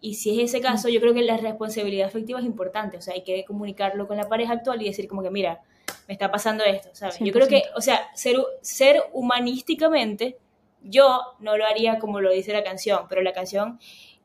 Y 0.00 0.14
si 0.14 0.30
es 0.30 0.50
ese 0.50 0.60
caso, 0.60 0.88
yo 0.88 1.00
creo 1.00 1.12
que 1.12 1.22
la 1.22 1.36
responsabilidad 1.36 2.06
afectiva 2.06 2.38
es 2.38 2.46
importante, 2.46 2.96
o 2.96 3.02
sea, 3.02 3.14
hay 3.14 3.22
que 3.22 3.44
comunicarlo 3.44 4.06
con 4.06 4.16
la 4.16 4.28
pareja 4.28 4.52
actual 4.52 4.80
y 4.80 4.86
decir 4.86 5.08
como 5.08 5.22
que, 5.22 5.30
mira, 5.30 5.60
me 6.06 6.14
está 6.14 6.30
pasando 6.30 6.64
esto, 6.64 6.90
¿sabes? 6.92 7.18
Yo 7.18 7.32
creo 7.32 7.48
que, 7.48 7.64
o 7.74 7.80
sea, 7.80 8.08
ser, 8.14 8.36
ser 8.60 9.02
humanísticamente, 9.12 10.38
yo 10.82 11.20
no 11.40 11.56
lo 11.56 11.66
haría 11.66 11.98
como 11.98 12.20
lo 12.20 12.30
dice 12.30 12.52
la 12.52 12.62
canción, 12.62 13.06
pero 13.08 13.22
la 13.22 13.32
canción, 13.32 13.78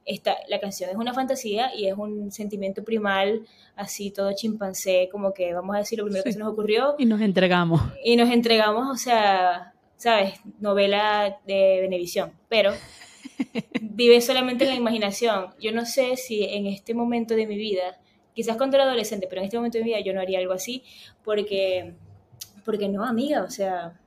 está, 0.06 0.38
la 0.48 0.60
canción 0.60 0.89
es 0.89 0.96
una 0.96 1.13
fantasía 1.13 1.74
y 1.76 1.88
es 1.88 1.98
un 1.98 2.32
sentimiento 2.32 2.84
primal, 2.84 3.46
así 3.76 4.12
todo 4.12 4.32
chimpancé, 4.34 5.10
como 5.12 5.34
que 5.34 5.54
vamos 5.54 5.76
a 5.76 5.80
decir 5.80 6.00
lo 6.00 6.06
primero 6.06 6.24
que 6.24 6.34
se 6.34 6.39
nos 6.39 6.52
ocurrió. 6.52 6.96
Y 6.98 7.06
nos 7.06 7.22
entregamos. 7.22 7.82
Y 8.04 8.16
nos 8.16 8.30
entregamos, 8.30 8.88
o 8.89 8.96
sea, 8.96 9.74
¿sabes? 9.98 10.34
Novela 10.60 11.39
de 11.46 11.80
Benevisión, 11.82 12.34
pero 12.50 12.74
vive 13.82 14.22
solamente 14.22 14.66
en 14.66 14.72
la 14.72 14.76
imaginación. 14.76 15.54
Yo 15.60 15.72
no 15.72 15.86
sé 15.86 16.18
si 16.18 16.44
en 16.44 16.68
este 16.68 16.94
momento 16.94 17.36
de 17.36 17.48
mi 17.48 17.58
vida, 17.58 18.00
quizás 18.34 18.58
cuando 18.58 18.78
era 18.78 18.86
adolescente, 18.86 19.28
pero 19.30 19.42
en 19.42 19.46
este 19.46 19.58
momento 19.58 19.78
de 19.78 19.84
mi 19.84 19.92
vida 19.92 20.02
yo 20.02 20.13
no 20.13 20.22
haría 20.22 20.39
algo 20.39 20.54
así, 20.54 20.84
porque, 21.24 21.94
porque 22.66 22.89
no, 22.89 23.06
amiga, 23.06 23.44
o 23.44 23.50
sea... 23.50 24.00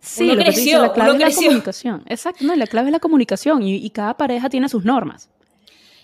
Sí, 0.00 0.26
lo 0.26 0.36
creció, 0.36 0.82
la 0.82 0.92
clave 0.92 1.24
es 1.24 1.36
la 1.36 1.42
comunicación. 1.42 2.02
Exacto, 2.06 2.44
no, 2.44 2.54
la 2.54 2.66
clave 2.66 2.88
es 2.88 2.92
la 2.92 3.00
comunicación 3.00 3.62
y, 3.62 3.88
cada 3.90 4.16
pareja 4.16 4.48
tiene 4.48 4.68
sus 4.68 4.84
normas. 4.84 5.30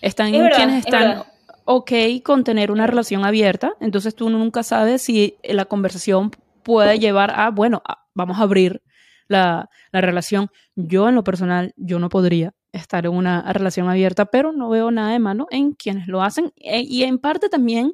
Están 0.01 0.31
quienes 0.31 0.85
están 0.85 1.23
ok 1.65 1.91
con 2.23 2.43
tener 2.43 2.71
una 2.71 2.87
relación 2.87 3.25
abierta, 3.25 3.73
entonces 3.79 4.15
tú 4.15 4.29
nunca 4.29 4.63
sabes 4.63 5.01
si 5.01 5.37
la 5.43 5.65
conversación 5.65 6.31
puede 6.63 6.99
llevar 6.99 7.31
a, 7.35 7.49
bueno, 7.49 7.81
vamos 8.13 8.39
a 8.39 8.43
abrir 8.43 8.81
la, 9.27 9.69
la, 9.91 10.01
relación. 10.01 10.49
Yo 10.75 11.09
en 11.09 11.15
lo 11.15 11.23
personal, 11.23 11.73
yo 11.77 11.99
no 11.99 12.09
podría 12.09 12.53
estar 12.71 13.05
en 13.05 13.13
una 13.13 13.51
relación 13.53 13.89
abierta, 13.89 14.25
pero 14.25 14.51
no 14.51 14.69
veo 14.69 14.91
nada 14.91 15.11
de 15.11 15.19
malo 15.19 15.47
en 15.49 15.71
quienes 15.71 16.07
lo 16.07 16.21
hacen 16.21 16.51
eh, 16.57 16.81
y 16.81 17.03
en 17.03 17.17
parte 17.17 17.49
también 17.49 17.93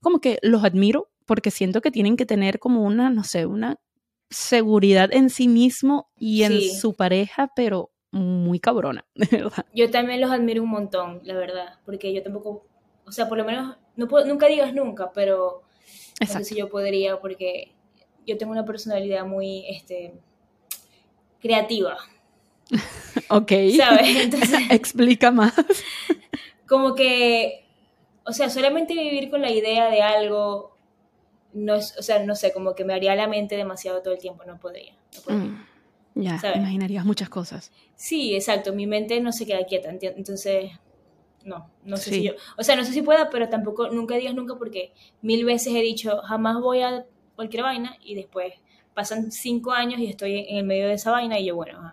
como 0.00 0.20
que 0.20 0.38
los 0.42 0.64
admiro 0.64 1.10
porque 1.26 1.50
siento 1.50 1.80
que 1.80 1.90
tienen 1.90 2.16
que 2.16 2.26
tener 2.26 2.58
como 2.58 2.82
una, 2.82 3.10
no 3.10 3.24
sé, 3.24 3.46
una 3.46 3.76
seguridad 4.32 5.10
en 5.12 5.30
sí 5.30 5.48
mismo 5.48 6.10
y 6.18 6.42
en 6.42 6.60
su 6.60 6.94
pareja, 6.94 7.52
pero 7.54 7.92
muy 8.10 8.60
cabrona, 8.60 9.06
de 9.14 9.26
verdad. 9.30 9.64
Yo 9.74 9.90
también 9.90 10.20
los 10.20 10.30
admiro 10.30 10.62
un 10.62 10.70
montón, 10.70 11.20
la 11.24 11.34
verdad, 11.34 11.78
porque 11.84 12.12
yo 12.12 12.22
tampoco, 12.22 12.66
o 13.06 13.12
sea, 13.12 13.28
por 13.28 13.38
lo 13.38 13.44
menos, 13.44 13.76
no 13.96 14.08
puedo, 14.08 14.26
nunca 14.26 14.46
digas 14.46 14.74
nunca, 14.74 15.12
pero 15.12 15.62
no 16.20 16.26
sé 16.26 16.44
si 16.44 16.56
yo 16.56 16.68
podría, 16.68 17.20
porque 17.20 17.72
yo 18.26 18.36
tengo 18.36 18.52
una 18.52 18.64
personalidad 18.64 19.26
muy, 19.26 19.66
este, 19.68 20.14
creativa. 21.40 21.98
ok. 23.28 23.52
¿Sabes? 23.76 24.16
Entonces, 24.24 24.60
Explica 24.70 25.30
más. 25.30 25.52
Como 26.66 26.94
que, 26.94 27.66
o 28.24 28.32
sea, 28.32 28.48
solamente 28.48 28.94
vivir 28.94 29.28
con 29.30 29.42
la 29.42 29.50
idea 29.50 29.90
de 29.90 30.00
algo, 30.00 30.71
no 31.52 31.74
es, 31.74 31.96
o 31.98 32.02
sea, 32.02 32.24
no 32.24 32.34
sé, 32.34 32.52
como 32.52 32.74
que 32.74 32.84
me 32.84 32.94
haría 32.94 33.14
la 33.14 33.26
mente 33.26 33.56
demasiado 33.56 34.02
todo 34.02 34.14
el 34.14 34.20
tiempo, 34.20 34.44
no 34.44 34.58
podría. 34.58 34.94
Mm, 35.28 35.54
ya, 36.14 36.40
imaginarías 36.54 37.04
muchas 37.04 37.28
cosas. 37.28 37.72
Sí, 37.94 38.34
exacto, 38.34 38.72
mi 38.72 38.86
mente 38.86 39.20
no 39.20 39.32
se 39.32 39.46
queda 39.46 39.64
quieta, 39.64 39.90
entonces, 39.90 40.70
no, 41.44 41.70
no 41.84 41.96
sé 41.96 42.10
si 42.10 42.22
yo, 42.22 42.32
o 42.56 42.62
sea, 42.62 42.76
no 42.76 42.84
sé 42.84 42.92
si 42.92 43.02
pueda, 43.02 43.30
pero 43.30 43.48
tampoco, 43.48 43.88
nunca 43.88 44.16
digas 44.16 44.34
nunca 44.34 44.56
porque 44.56 44.92
mil 45.20 45.44
veces 45.44 45.74
he 45.74 45.82
dicho, 45.82 46.18
jamás 46.22 46.60
voy 46.60 46.82
a 46.82 47.04
cualquier 47.36 47.62
vaina 47.62 47.96
y 48.02 48.14
después 48.14 48.54
pasan 48.94 49.32
cinco 49.32 49.72
años 49.72 50.00
y 50.00 50.06
estoy 50.06 50.46
en 50.48 50.58
el 50.58 50.64
medio 50.64 50.86
de 50.86 50.94
esa 50.94 51.10
vaina 51.10 51.38
y 51.38 51.46
yo, 51.46 51.56
bueno, 51.56 51.92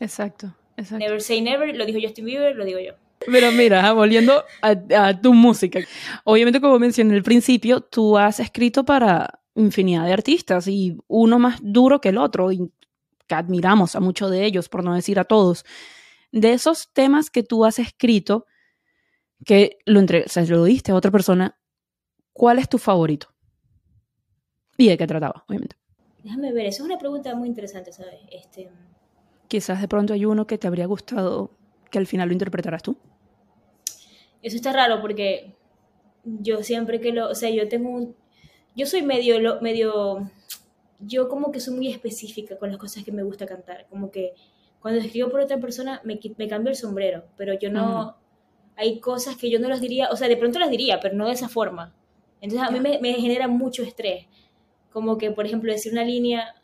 Exacto, 0.00 0.54
exacto. 0.78 1.04
Never 1.04 1.20
say 1.20 1.42
never, 1.42 1.76
lo 1.76 1.84
dijo 1.84 1.98
Justin 2.02 2.24
Bieber, 2.24 2.56
lo 2.56 2.64
digo 2.64 2.78
yo. 2.80 2.94
Pero 3.26 3.52
mira, 3.52 3.92
volviendo 3.92 4.44
a, 4.62 5.20
tu 5.20 5.34
música. 5.34 5.80
Obviamente, 6.24 6.60
como 6.60 6.78
mencioné 6.78 7.14
al 7.14 7.22
principio, 7.22 7.82
tú 7.82 8.16
has 8.16 8.40
escrito 8.40 8.84
para 8.84 9.40
infinidad 9.54 10.06
de 10.06 10.12
artistas 10.12 10.66
y 10.68 10.96
uno 11.06 11.38
más 11.38 11.58
duro 11.62 12.00
que 12.00 12.08
el 12.10 12.18
otro, 12.18 12.50
y 12.50 12.72
que 13.26 13.34
admiramos 13.34 13.94
a 13.94 14.00
muchos 14.00 14.30
de 14.30 14.44
ellos, 14.46 14.68
por 14.68 14.84
no 14.84 14.94
decir 14.94 15.18
a 15.18 15.24
todos. 15.24 15.64
De 16.32 16.52
esos 16.52 16.90
temas 16.92 17.30
que 17.30 17.42
tú 17.42 17.64
has 17.64 17.78
escrito, 17.78 18.46
que 19.44 19.78
lo, 19.84 20.00
entre, 20.00 20.24
o 20.24 20.40
lo 20.48 20.64
diste 20.64 20.92
a 20.92 20.94
otra 20.94 21.10
persona, 21.10 21.58
¿cuál 22.32 22.58
es 22.58 22.68
tu 22.68 22.78
favorito? 22.78 23.28
¿Y 24.78 24.88
de 24.88 24.96
qué 24.96 25.06
trataba, 25.06 25.44
obviamente? 25.46 25.76
Déjame 26.22 26.52
ver, 26.52 26.66
eso 26.66 26.82
es 26.82 26.86
una 26.86 26.98
pregunta 26.98 27.34
muy 27.34 27.48
interesante, 27.48 27.92
¿sabes? 27.92 28.14
Este... 28.30 28.70
Quizás 29.48 29.80
de 29.80 29.88
pronto 29.88 30.14
hay 30.14 30.24
uno 30.24 30.46
que 30.46 30.58
te 30.58 30.66
habría 30.66 30.86
gustado 30.86 31.50
que 31.90 31.98
al 31.98 32.06
final 32.06 32.28
lo 32.28 32.32
interpretaras 32.32 32.82
tú. 32.82 32.96
Eso 34.42 34.56
está 34.56 34.72
raro 34.72 35.00
porque 35.00 35.54
yo 36.24 36.62
siempre 36.62 37.00
que 37.00 37.12
lo, 37.12 37.30
o 37.30 37.34
sea, 37.34 37.50
yo 37.50 37.68
tengo 37.68 37.90
un, 37.90 38.16
yo 38.74 38.86
soy 38.86 39.02
medio, 39.02 39.60
medio, 39.60 40.30
yo 41.00 41.28
como 41.28 41.52
que 41.52 41.60
soy 41.60 41.74
muy 41.74 41.88
específica 41.88 42.56
con 42.58 42.70
las 42.70 42.78
cosas 42.78 43.04
que 43.04 43.12
me 43.12 43.22
gusta 43.22 43.46
cantar, 43.46 43.86
como 43.88 44.10
que 44.10 44.34
cuando 44.80 45.00
escribo 45.00 45.30
por 45.30 45.40
otra 45.40 45.58
persona 45.58 46.00
me, 46.04 46.18
me 46.38 46.48
cambio 46.48 46.70
el 46.70 46.76
sombrero, 46.76 47.24
pero 47.36 47.58
yo 47.58 47.70
no, 47.70 48.16
hay 48.76 48.98
cosas 48.98 49.36
que 49.36 49.50
yo 49.50 49.58
no 49.58 49.68
las 49.68 49.80
diría, 49.80 50.08
o 50.10 50.16
sea, 50.16 50.28
de 50.28 50.36
pronto 50.36 50.58
las 50.58 50.70
diría, 50.70 51.00
pero 51.00 51.14
no 51.14 51.26
de 51.26 51.34
esa 51.34 51.48
forma. 51.48 51.94
Entonces 52.40 52.66
a 52.66 52.70
mí 52.70 52.80
me, 52.80 52.98
me 52.98 53.12
genera 53.12 53.46
mucho 53.46 53.82
estrés. 53.82 54.26
Como 54.90 55.18
que, 55.18 55.30
por 55.30 55.44
ejemplo, 55.44 55.70
decir 55.70 55.92
una 55.92 56.02
línea 56.02 56.54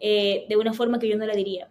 eh, 0.00 0.44
de 0.48 0.56
una 0.56 0.72
forma 0.72 0.98
que 0.98 1.08
yo 1.08 1.16
no 1.16 1.24
la 1.24 1.34
diría. 1.34 1.68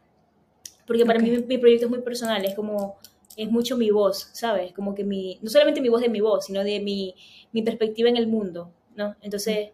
Porque 0.88 1.06
para 1.06 1.19
mí 1.19 1.30
mi, 1.30 1.58
proyecto 1.58 1.86
es 1.86 1.91
muy 1.91 2.02
personal, 2.02 2.43
es 2.45 2.56
como, 2.56 2.98
es 3.38 3.52
mucho 3.52 3.78
mi 3.78 3.89
voz, 3.89 4.30
¿sabes? 4.34 4.74
Como 4.74 4.95
que 4.95 5.04
mi, 5.04 5.39
no 5.41 5.50
solamente 5.50 5.82
mi 5.82 5.89
voz 5.89 6.02
de 6.02 6.10
mi 6.10 6.21
voz, 6.21 6.45
sino 6.45 6.63
de 6.63 6.80
mi, 6.80 7.15
mi 7.52 7.62
perspectiva 7.62 8.10
en 8.10 8.17
el 8.17 8.28
mundo, 8.28 8.71
¿no? 8.95 9.15
Entonces, 9.21 9.69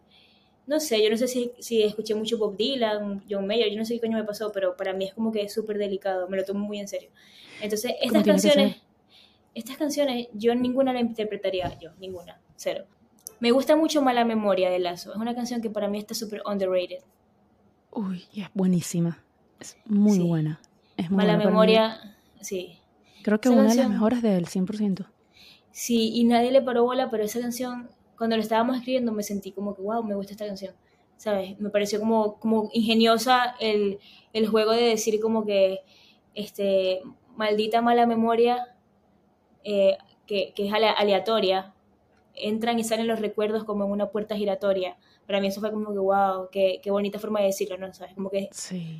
no 0.66 0.80
sé, 0.80 1.02
yo 1.02 1.10
no 1.10 1.16
sé 1.16 1.28
si, 1.28 1.52
si 1.58 1.82
escuché 1.82 2.14
mucho 2.14 2.38
Bob 2.38 2.56
Dylan, 2.56 3.24
John 3.28 3.46
Mayer, 3.46 3.70
yo 3.70 3.78
no 3.78 3.84
sé 3.84 3.94
qué 3.94 4.00
coño 4.00 4.18
me 4.18 4.24
pasó, 4.24 4.52
pero 4.52 4.76
para 4.76 4.92
mí 4.92 5.04
es 5.06 5.14
como 5.14 5.32
que 5.32 5.42
es 5.42 5.52
súper 5.52 5.78
delicado, 5.78 6.28
me 6.28 6.36
lo 6.36 6.44
tomo 6.44 6.64
muy 6.66 6.78
en 6.78 6.88
serio. 6.88 7.10
Entonces, 7.60 7.94
estas 8.00 8.24
canciones, 8.24 8.76
estas 9.54 9.76
canciones, 9.76 10.28
yo 10.34 10.54
ninguna 10.54 10.92
la 10.92 11.00
interpretaría 11.00 11.78
yo, 11.78 11.90
ninguna, 11.98 12.40
cero. 12.56 12.84
Me 13.40 13.50
gusta 13.50 13.76
mucho 13.76 14.02
Mala 14.02 14.24
Memoria 14.24 14.70
de 14.70 14.78
Lazo. 14.78 15.10
Es 15.10 15.16
una 15.16 15.34
canción 15.34 15.60
que 15.60 15.68
para 15.68 15.88
mí 15.88 15.98
está 15.98 16.14
súper 16.14 16.42
underrated. 16.46 17.00
Uy, 17.90 18.24
es 18.36 18.46
buenísima. 18.54 19.22
Es 19.58 19.76
muy 19.84 20.20
buena. 20.20 20.60
Es 20.96 21.10
Mala 21.10 21.36
Memoria, 21.36 22.16
sí. 22.40 22.78
Creo 23.22 23.40
que 23.40 23.48
una 23.48 23.68
de 23.68 23.74
las 23.74 23.88
mejores 23.88 24.22
del 24.22 24.46
100%. 24.46 25.06
Sí, 25.70 26.12
y 26.14 26.24
nadie 26.24 26.50
le 26.50 26.62
paró 26.62 26.84
bola, 26.84 27.10
pero 27.10 27.24
esa 27.24 27.40
canción, 27.40 27.90
cuando 28.16 28.36
la 28.36 28.42
estábamos 28.42 28.76
escribiendo, 28.76 29.12
me 29.12 29.22
sentí 29.22 29.52
como 29.52 29.74
que, 29.74 29.82
wow, 29.82 30.02
me 30.02 30.14
gusta 30.14 30.32
esta 30.32 30.46
canción. 30.46 30.74
¿Sabes? 31.16 31.58
Me 31.60 31.70
pareció 31.70 32.00
como, 32.00 32.38
como 32.40 32.68
ingeniosa 32.72 33.54
el, 33.60 34.00
el 34.32 34.48
juego 34.48 34.72
de 34.72 34.82
decir 34.82 35.20
como 35.20 35.44
que, 35.44 35.80
este, 36.34 37.00
maldita 37.36 37.80
mala 37.80 38.06
memoria, 38.06 38.76
eh, 39.64 39.96
que, 40.26 40.52
que 40.54 40.66
es 40.66 40.72
aleatoria, 40.72 41.74
entran 42.34 42.78
y 42.78 42.84
salen 42.84 43.06
los 43.06 43.20
recuerdos 43.20 43.64
como 43.64 43.84
en 43.84 43.90
una 43.90 44.10
puerta 44.10 44.36
giratoria. 44.36 44.96
Para 45.26 45.40
mí 45.40 45.46
eso 45.46 45.60
fue 45.60 45.70
como 45.70 45.92
que, 45.92 45.98
wow, 45.98 46.48
qué, 46.50 46.80
qué 46.82 46.90
bonita 46.90 47.18
forma 47.18 47.40
de 47.40 47.46
decirlo, 47.46 47.78
¿no? 47.78 47.92
¿Sabes? 47.92 48.14
Como 48.14 48.30
que 48.30 48.50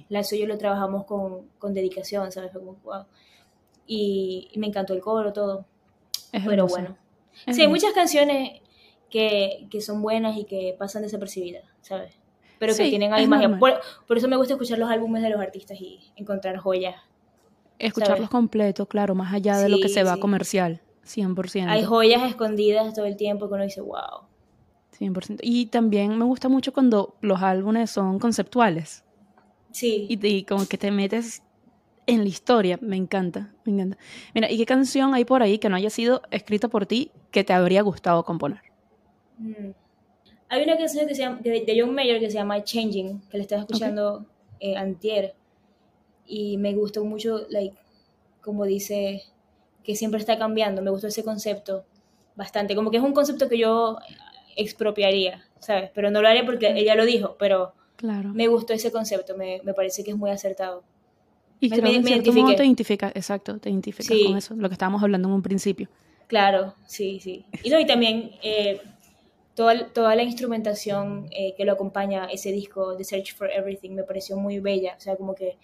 la 0.08 0.22
suyo 0.22 0.46
lo 0.46 0.58
trabajamos 0.58 1.04
con, 1.04 1.48
con 1.58 1.74
dedicación, 1.74 2.30
¿sabes? 2.32 2.52
como, 2.52 2.76
wow. 2.84 3.04
Y, 3.86 4.50
me 4.56 4.66
encantó 4.66 4.94
el 4.94 5.00
coro, 5.00 5.32
todo. 5.32 5.66
Pero 6.32 6.66
bueno. 6.66 6.96
sí, 7.50 7.60
hay 7.60 7.68
muchas 7.68 7.92
canciones 7.92 8.60
que, 9.10 9.66
que, 9.70 9.80
son 9.80 10.00
buenas 10.02 10.36
y 10.36 10.44
que 10.44 10.74
pasan 10.78 11.02
desapercibidas, 11.02 11.64
¿sabes? 11.82 12.14
Pero 12.58 12.74
que 12.76 12.88
tienen 12.88 13.12
algo 13.12 13.28
más. 13.28 13.58
Por, 13.58 13.80
por, 14.06 14.16
eso 14.18 14.28
me 14.28 14.36
gusta 14.36 14.54
escuchar 14.54 14.78
los 14.78 14.88
álbumes 14.88 15.22
de 15.22 15.30
los 15.30 15.40
artistas 15.40 15.80
y 15.80 16.00
encontrar 16.16 16.56
joyas. 16.58 16.94
Escucharlos 17.78 18.30
completos, 18.30 18.86
claro, 18.86 19.14
más 19.14 19.34
allá 19.34 19.58
de 19.58 19.68
lo 19.68 19.78
que 19.80 19.88
se 19.88 20.04
va 20.04 20.16
comercial. 20.18 20.80
100%. 21.04 21.68
Hay 21.68 21.82
joyas 21.82 22.22
escondidas 22.22 22.94
todo 22.94 23.06
el 23.06 23.16
tiempo 23.16 23.48
que 23.48 23.54
uno 23.54 23.64
dice, 23.64 23.80
wow. 23.80 24.28
100%. 24.98 25.40
Y 25.42 25.66
también 25.66 26.16
me 26.16 26.24
gusta 26.24 26.48
mucho 26.48 26.72
cuando 26.72 27.16
los 27.20 27.42
álbumes 27.42 27.90
son 27.90 28.18
conceptuales. 28.18 29.04
Sí. 29.72 30.06
Y, 30.08 30.26
y 30.26 30.44
como 30.44 30.66
que 30.66 30.78
te 30.78 30.90
metes 30.90 31.42
en 32.06 32.22
la 32.22 32.28
historia. 32.28 32.78
Me 32.80 32.96
encanta, 32.96 33.52
me 33.64 33.72
encanta. 33.72 33.98
Mira, 34.34 34.50
¿y 34.50 34.56
qué 34.58 34.66
canción 34.66 35.14
hay 35.14 35.24
por 35.24 35.42
ahí 35.42 35.58
que 35.58 35.68
no 35.68 35.76
haya 35.76 35.90
sido 35.90 36.22
escrita 36.30 36.68
por 36.68 36.86
ti 36.86 37.10
que 37.30 37.44
te 37.44 37.52
habría 37.52 37.82
gustado 37.82 38.24
componer? 38.24 38.60
Mm. 39.38 39.70
Hay 40.48 40.62
una 40.64 40.76
canción 40.76 41.06
que 41.08 41.14
se 41.14 41.22
llama, 41.22 41.38
de, 41.40 41.64
de 41.64 41.80
John 41.80 41.94
Mayer 41.94 42.20
que 42.20 42.30
se 42.30 42.34
llama 42.36 42.62
Changing, 42.62 43.22
que 43.30 43.38
la 43.38 43.42
estaba 43.42 43.62
escuchando 43.62 44.26
eh, 44.60 44.76
antier. 44.76 45.34
Y 46.26 46.58
me 46.58 46.74
gustó 46.74 47.04
mucho, 47.04 47.46
like, 47.48 47.76
como 48.42 48.64
dice, 48.64 49.22
que 49.82 49.96
siempre 49.96 50.20
está 50.20 50.38
cambiando. 50.38 50.82
Me 50.82 50.90
gustó 50.90 51.06
ese 51.06 51.24
concepto 51.24 51.84
bastante. 52.36 52.74
Como 52.74 52.90
que 52.90 52.98
es 52.98 53.02
un 53.02 53.12
concepto 53.14 53.48
que 53.48 53.56
yo 53.58 53.96
expropiaría, 54.56 55.42
¿sabes? 55.58 55.90
Pero 55.94 56.10
no 56.10 56.20
lo 56.20 56.28
haré 56.28 56.44
porque 56.44 56.70
ella 56.76 56.94
lo 56.94 57.06
dijo, 57.06 57.36
pero 57.38 57.72
Claro. 57.96 58.30
me 58.34 58.46
gustó 58.48 58.72
ese 58.74 58.92
concepto. 58.92 59.36
Me, 59.36 59.60
me 59.64 59.72
parece 59.72 60.04
que 60.04 60.10
es 60.10 60.16
muy 60.16 60.30
acertado. 60.30 60.84
Y 61.62 61.68
me- 61.70 61.76
creo 61.76 61.86
que 61.86 61.90
me- 61.92 61.96
en 61.96 62.02
me 62.02 62.08
cierto 62.08 62.32
modo 62.32 62.38
identifiqué. 62.50 62.56
te 62.56 62.64
identificas, 62.66 63.12
exacto, 63.14 63.58
te 63.58 63.70
identificas 63.70 64.06
Sí. 64.06 64.24
con 64.26 64.36
eso, 64.36 64.54
lo 64.54 64.68
que 64.68 64.74
estábamos 64.74 65.02
hablando 65.02 65.28
en 65.28 65.34
un 65.34 65.42
principio. 65.42 65.88
Claro, 66.26 66.74
sí, 66.86 67.20
sí. 67.20 67.44
Y, 67.62 67.70
no, 67.70 67.78
y 67.78 67.86
también 67.86 68.32
eh, 68.42 68.80
toda, 69.54 69.86
toda 69.88 70.14
la 70.16 70.22
instrumentación 70.22 71.28
eh, 71.30 71.54
que 71.56 71.64
lo 71.64 71.72
acompaña 71.72 72.24
ese 72.26 72.50
disco, 72.52 72.96
The 72.96 73.04
Search 73.04 73.34
for 73.34 73.50
Everything, 73.50 73.90
me 73.90 74.02
pareció 74.02 74.36
muy 74.36 74.58
bella. 74.60 74.94
O 74.96 75.00
sea, 75.00 75.16
como 75.16 75.34
que 75.34 75.56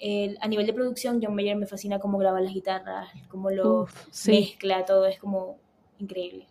eh, 0.00 0.34
a 0.40 0.48
nivel 0.48 0.66
de 0.66 0.72
producción, 0.74 1.20
John 1.22 1.34
Mayer 1.34 1.56
me 1.56 1.66
fascina 1.66 1.98
cómo 2.00 2.18
graba 2.18 2.40
las 2.40 2.52
guitarras, 2.52 3.08
cómo 3.28 3.50
lo 3.50 3.82
Uf, 3.82 4.06
sí. 4.10 4.30
mezcla, 4.32 4.84
todo 4.84 5.06
es 5.06 5.18
como 5.18 5.56
increíble. 6.00 6.46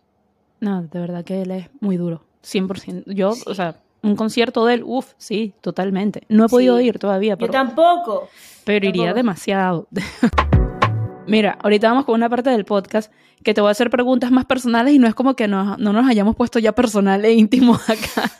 No, 0.60 0.82
de 0.82 0.98
verdad 0.98 1.24
que 1.24 1.42
él 1.42 1.50
es 1.50 1.68
muy 1.80 1.96
duro, 1.98 2.24
100%. 2.42 3.04
Yo, 3.06 3.32
Sí. 3.34 3.42
o 3.46 3.54
sea, 3.54 3.76
un 4.04 4.16
concierto 4.16 4.64
de 4.66 4.74
él, 4.74 4.82
uff, 4.84 5.12
sí, 5.16 5.54
totalmente. 5.60 6.22
No 6.28 6.46
he 6.46 6.48
podido 6.48 6.78
Sí. 6.78 6.84
ir 6.84 6.98
todavía, 6.98 7.32
Yo 7.34 7.38
pero, 7.38 7.52
tampoco. 7.52 8.28
pero 8.64 8.86
iría 8.86 9.12
demasiado. 9.14 9.88
Mira, 11.26 11.56
ahorita 11.62 11.88
vamos 11.88 12.04
con 12.04 12.14
una 12.16 12.28
parte 12.28 12.50
del 12.50 12.64
podcast 12.66 13.10
que 13.42 13.54
te 13.54 13.60
voy 13.60 13.68
a 13.68 13.72
hacer 13.72 13.88
preguntas 13.90 14.30
más 14.30 14.44
personales 14.44 14.92
y 14.94 14.98
no 14.98 15.06
es 15.06 15.14
como 15.14 15.34
que 15.34 15.48
no, 15.48 15.76
no 15.78 15.92
nos 15.92 16.08
hayamos 16.08 16.36
puesto 16.36 16.58
ya 16.58 16.72
personal 16.72 17.24
e 17.24 17.32
íntimo 17.32 17.74
acá. 17.88 18.30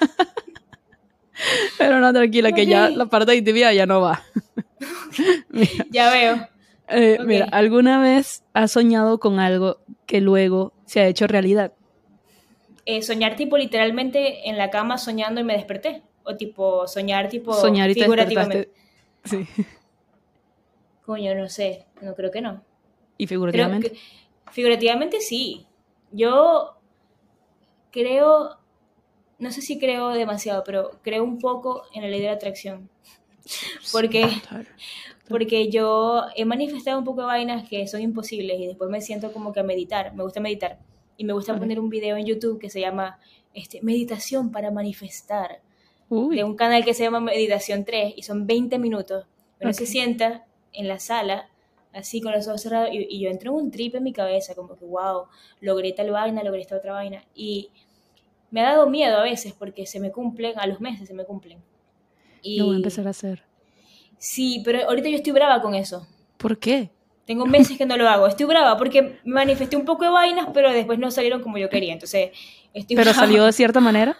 Pero 1.78 2.00
no, 2.00 2.12
tranquila, 2.12 2.52
que 2.52 2.66
ya 2.66 2.88
la 2.90 3.06
parte 3.06 3.32
de 3.32 3.38
intimidad 3.38 3.72
ya 3.72 3.86
no 3.86 4.00
va. 4.00 4.22
Mira, 5.50 5.86
Ya 5.90 6.10
veo. 6.10 6.48
eh, 6.88 7.18
mira, 7.24 7.46
¿alguna 7.52 7.98
vez 8.00 8.42
has 8.52 8.70
soñado 8.72 9.18
con 9.18 9.40
algo 9.40 9.78
que 10.06 10.20
luego 10.20 10.72
se 10.84 11.00
ha 11.00 11.06
hecho 11.06 11.26
realidad? 11.26 11.72
Eh, 12.86 13.02
soñar 13.02 13.36
tipo 13.36 13.56
literalmente 13.56 14.48
en 14.48 14.58
la 14.58 14.70
cama 14.70 14.98
soñando 14.98 15.40
y 15.40 15.44
me 15.44 15.54
desperté. 15.54 16.02
O 16.24 16.36
tipo 16.36 16.86
soñar 16.88 17.28
tipo 17.28 17.52
Soñar 17.54 17.90
y 17.90 17.94
te 17.94 18.02
figurativamente. 18.02 18.70
Sí. 19.24 19.46
Coño, 21.06 21.34
no 21.34 21.48
sé. 21.48 21.84
No 22.00 22.14
creo 22.14 22.30
que 22.30 22.40
no. 22.40 22.62
Y 23.18 23.26
figurativamente. 23.26 23.90
que- 23.92 23.98
figurativamente 24.52 25.20
sí. 25.20 25.66
Yo 26.12 26.76
creo, 27.90 28.58
no 29.38 29.50
sé 29.50 29.62
si 29.62 29.78
creo 29.78 30.08
demasiado, 30.10 30.62
pero 30.64 30.92
creo 31.02 31.24
un 31.24 31.38
poco 31.38 31.82
en 31.92 32.02
la 32.02 32.08
ley 32.08 32.20
de 32.20 32.26
la 32.26 32.32
atracción. 32.34 32.88
Porque, 33.92 34.26
porque 35.28 35.68
yo 35.70 36.22
he 36.34 36.44
manifestado 36.46 36.98
un 36.98 37.04
poco 37.04 37.20
de 37.22 37.26
vainas 37.26 37.68
que 37.68 37.86
son 37.86 38.00
imposibles 38.00 38.58
y 38.60 38.66
después 38.66 38.88
me 38.90 39.00
siento 39.02 39.32
como 39.32 39.52
que 39.52 39.60
a 39.60 39.64
meditar. 39.64 40.14
Me 40.14 40.22
gusta 40.22 40.40
meditar. 40.40 40.78
Y 41.16 41.24
me 41.24 41.32
gusta 41.32 41.58
poner 41.58 41.78
un 41.78 41.88
video 41.88 42.16
en 42.16 42.26
YouTube 42.26 42.58
que 42.58 42.70
se 42.70 42.80
llama 42.80 43.18
este, 43.52 43.80
Meditación 43.82 44.50
para 44.50 44.70
manifestar. 44.70 45.60
Uy, 46.08 46.36
De 46.36 46.44
un 46.44 46.56
canal 46.56 46.84
que 46.84 46.94
se 46.94 47.04
llama 47.04 47.20
Meditación 47.20 47.84
3 47.84 48.14
y 48.16 48.22
son 48.22 48.46
20 48.46 48.78
minutos. 48.78 49.26
Uno 49.60 49.72
se 49.72 49.86
sienta 49.86 50.46
en 50.72 50.88
la 50.88 50.98
sala 50.98 51.48
así 51.92 52.20
con 52.20 52.32
los 52.32 52.46
ojos 52.48 52.62
cerrados 52.62 52.90
y, 52.92 53.06
y 53.08 53.20
yo 53.20 53.30
entro 53.30 53.52
en 53.52 53.64
un 53.66 53.70
trip 53.70 53.94
en 53.94 54.02
mi 54.02 54.12
cabeza, 54.12 54.54
como 54.54 54.76
que, 54.76 54.84
wow, 54.84 55.26
logré 55.60 55.92
tal 55.92 56.10
vaina, 56.10 56.42
logré 56.42 56.60
esta 56.60 56.76
otra 56.76 56.92
vaina. 56.92 57.24
Y 57.34 57.70
me 58.50 58.60
ha 58.60 58.70
dado 58.70 58.88
miedo 58.88 59.16
a 59.16 59.22
veces 59.22 59.52
porque 59.52 59.86
se 59.86 60.00
me 60.00 60.10
cumplen, 60.10 60.58
a 60.58 60.66
los 60.66 60.80
meses 60.80 61.08
se 61.08 61.14
me 61.14 61.24
cumplen. 61.24 61.58
Y 62.42 62.58
lo 62.58 62.66
voy 62.66 62.74
a 62.74 62.76
empezar 62.76 63.06
a 63.06 63.10
hacer. 63.10 63.44
Sí, 64.18 64.62
pero 64.64 64.88
ahorita 64.88 65.08
yo 65.08 65.16
estoy 65.16 65.32
brava 65.32 65.60
con 65.62 65.74
eso. 65.74 66.06
¿Por 66.36 66.58
qué? 66.58 66.90
Tengo 67.26 67.46
meses 67.46 67.78
que 67.78 67.86
no 67.86 67.96
lo 67.96 68.08
hago. 68.08 68.26
Estoy 68.26 68.46
brava 68.46 68.76
porque 68.76 69.18
manifesté 69.24 69.76
un 69.76 69.84
poco 69.84 70.04
de 70.04 70.10
vainas, 70.10 70.48
pero 70.52 70.70
después 70.72 70.98
no 70.98 71.10
salieron 71.10 71.40
como 71.42 71.56
yo 71.58 71.68
quería. 71.70 71.92
Entonces, 71.94 72.30
estoy 72.74 72.96
¿Pero 72.96 73.10
brava. 73.10 73.26
salió 73.26 73.44
de 73.44 73.52
cierta 73.52 73.80
manera? 73.80 74.16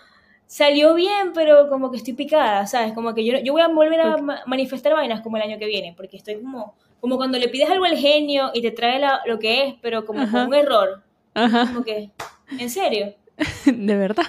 Salió 0.47 0.95
bien, 0.95 1.33
pero 1.35 1.69
como 1.69 1.90
que 1.90 1.97
estoy 1.97 2.12
picada, 2.14 2.67
¿sabes? 2.67 2.93
Como 2.93 3.14
que 3.14 3.25
yo, 3.25 3.38
yo 3.38 3.53
voy 3.53 3.62
a 3.62 3.69
volver 3.69 4.01
a 4.01 4.17
ma- 4.19 4.43
manifestar 4.47 4.93
vainas 4.93 5.21
como 5.23 5.37
el 5.37 5.43
año 5.43 5.59
que 5.59 5.67
viene, 5.67 5.95
porque 5.97 6.17
estoy 6.17 6.37
como, 6.37 6.75
como 7.01 7.17
cuando 7.17 7.38
le 7.38 7.49
pides 7.49 7.71
algo 7.71 7.85
al 7.87 7.97
genio 7.97 8.51
y 8.55 8.61
te 8.62 8.71
trae 8.71 8.99
la- 8.99 9.21
lo 9.27 9.38
que 9.38 9.64
es, 9.69 9.75
pero 9.81 10.05
como 10.05 10.31
con 10.31 10.47
un 10.49 10.55
error. 10.55 11.03
Ajá, 11.35 11.67
Como 11.67 11.83
que, 11.83 12.11
¿en 12.59 12.71
serio? 12.71 13.14
de 13.66 13.97
verdad. 13.97 14.27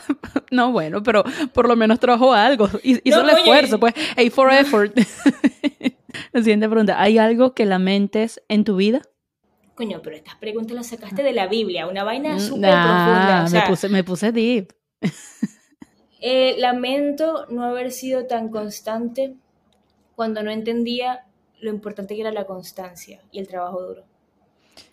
No, 0.51 0.71
bueno, 0.71 1.03
pero 1.03 1.23
por 1.53 1.67
lo 1.67 1.75
menos 1.75 1.99
trajo 1.99 2.33
algo. 2.33 2.67
Hi- 2.83 3.01
Hizo 3.03 3.23
No, 3.23 3.29
el 3.29 3.37
esfuerzo, 3.37 3.79
pues. 3.79 3.93
A 4.17 4.29
for 4.31 4.51
effort. 4.51 4.97
La 6.31 6.39
siguiente 6.41 6.67
pregunta. 6.67 7.01
¿Hay 7.01 7.17
algo 7.17 7.53
que 7.53 7.65
lamentes 7.65 8.41
en 8.47 8.63
tu 8.63 8.75
vida? 8.77 9.01
Coño, 9.75 10.01
pero 10.01 10.15
estas 10.15 10.35
preguntas 10.35 10.75
las 10.75 10.87
sacaste 10.87 11.21
de 11.21 11.33
la 11.33 11.47
Biblia, 11.47 11.85
una 11.87 12.03
vaina 12.03 12.35
Mm, 12.35 12.39
súper 12.39 12.61
nah, 12.61 12.83
profunda. 12.83 13.43
O 13.43 13.47
sea, 13.47 13.61
me, 13.61 13.67
puse, 13.67 13.89
me 13.89 14.03
puse 14.03 14.31
deep. 14.31 14.73
eh, 16.21 16.55
lamento 16.57 17.45
no 17.49 17.63
haber 17.65 17.91
sido 17.91 18.25
tan 18.25 18.49
constante 18.49 19.35
cuando 20.15 20.43
no 20.43 20.51
entendía 20.51 21.25
lo 21.59 21.69
importante 21.69 22.15
que 22.15 22.21
era 22.21 22.31
la 22.31 22.45
constancia 22.45 23.19
y 23.31 23.39
el 23.39 23.47
trabajo 23.47 23.81
duro. 23.81 24.03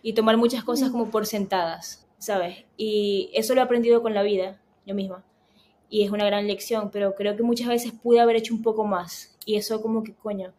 Y 0.02 0.14
tomar 0.14 0.36
muchas 0.36 0.64
cosas 0.64 0.90
como 0.90 1.10
por 1.10 1.26
sentadas, 1.26 2.01
¿sabes? 2.22 2.64
Y 2.76 3.30
eso 3.34 3.52
lo 3.54 3.60
he 3.60 3.64
aprendido 3.64 4.00
con 4.00 4.14
la 4.14 4.22
vida, 4.22 4.60
yo 4.86 4.94
misma. 4.94 5.24
Y 5.90 6.04
es 6.04 6.10
una 6.12 6.24
gran 6.24 6.46
lección, 6.46 6.90
pero 6.92 7.16
creo 7.16 7.36
que 7.36 7.42
muchas 7.42 7.66
veces 7.66 7.90
pude 7.92 8.20
haber 8.20 8.36
hecho 8.36 8.54
un 8.54 8.62
poco 8.62 8.84
más. 8.84 9.36
Y 9.44 9.56
eso 9.56 9.82
como 9.82 10.04
que, 10.04 10.14
coño, 10.14 10.52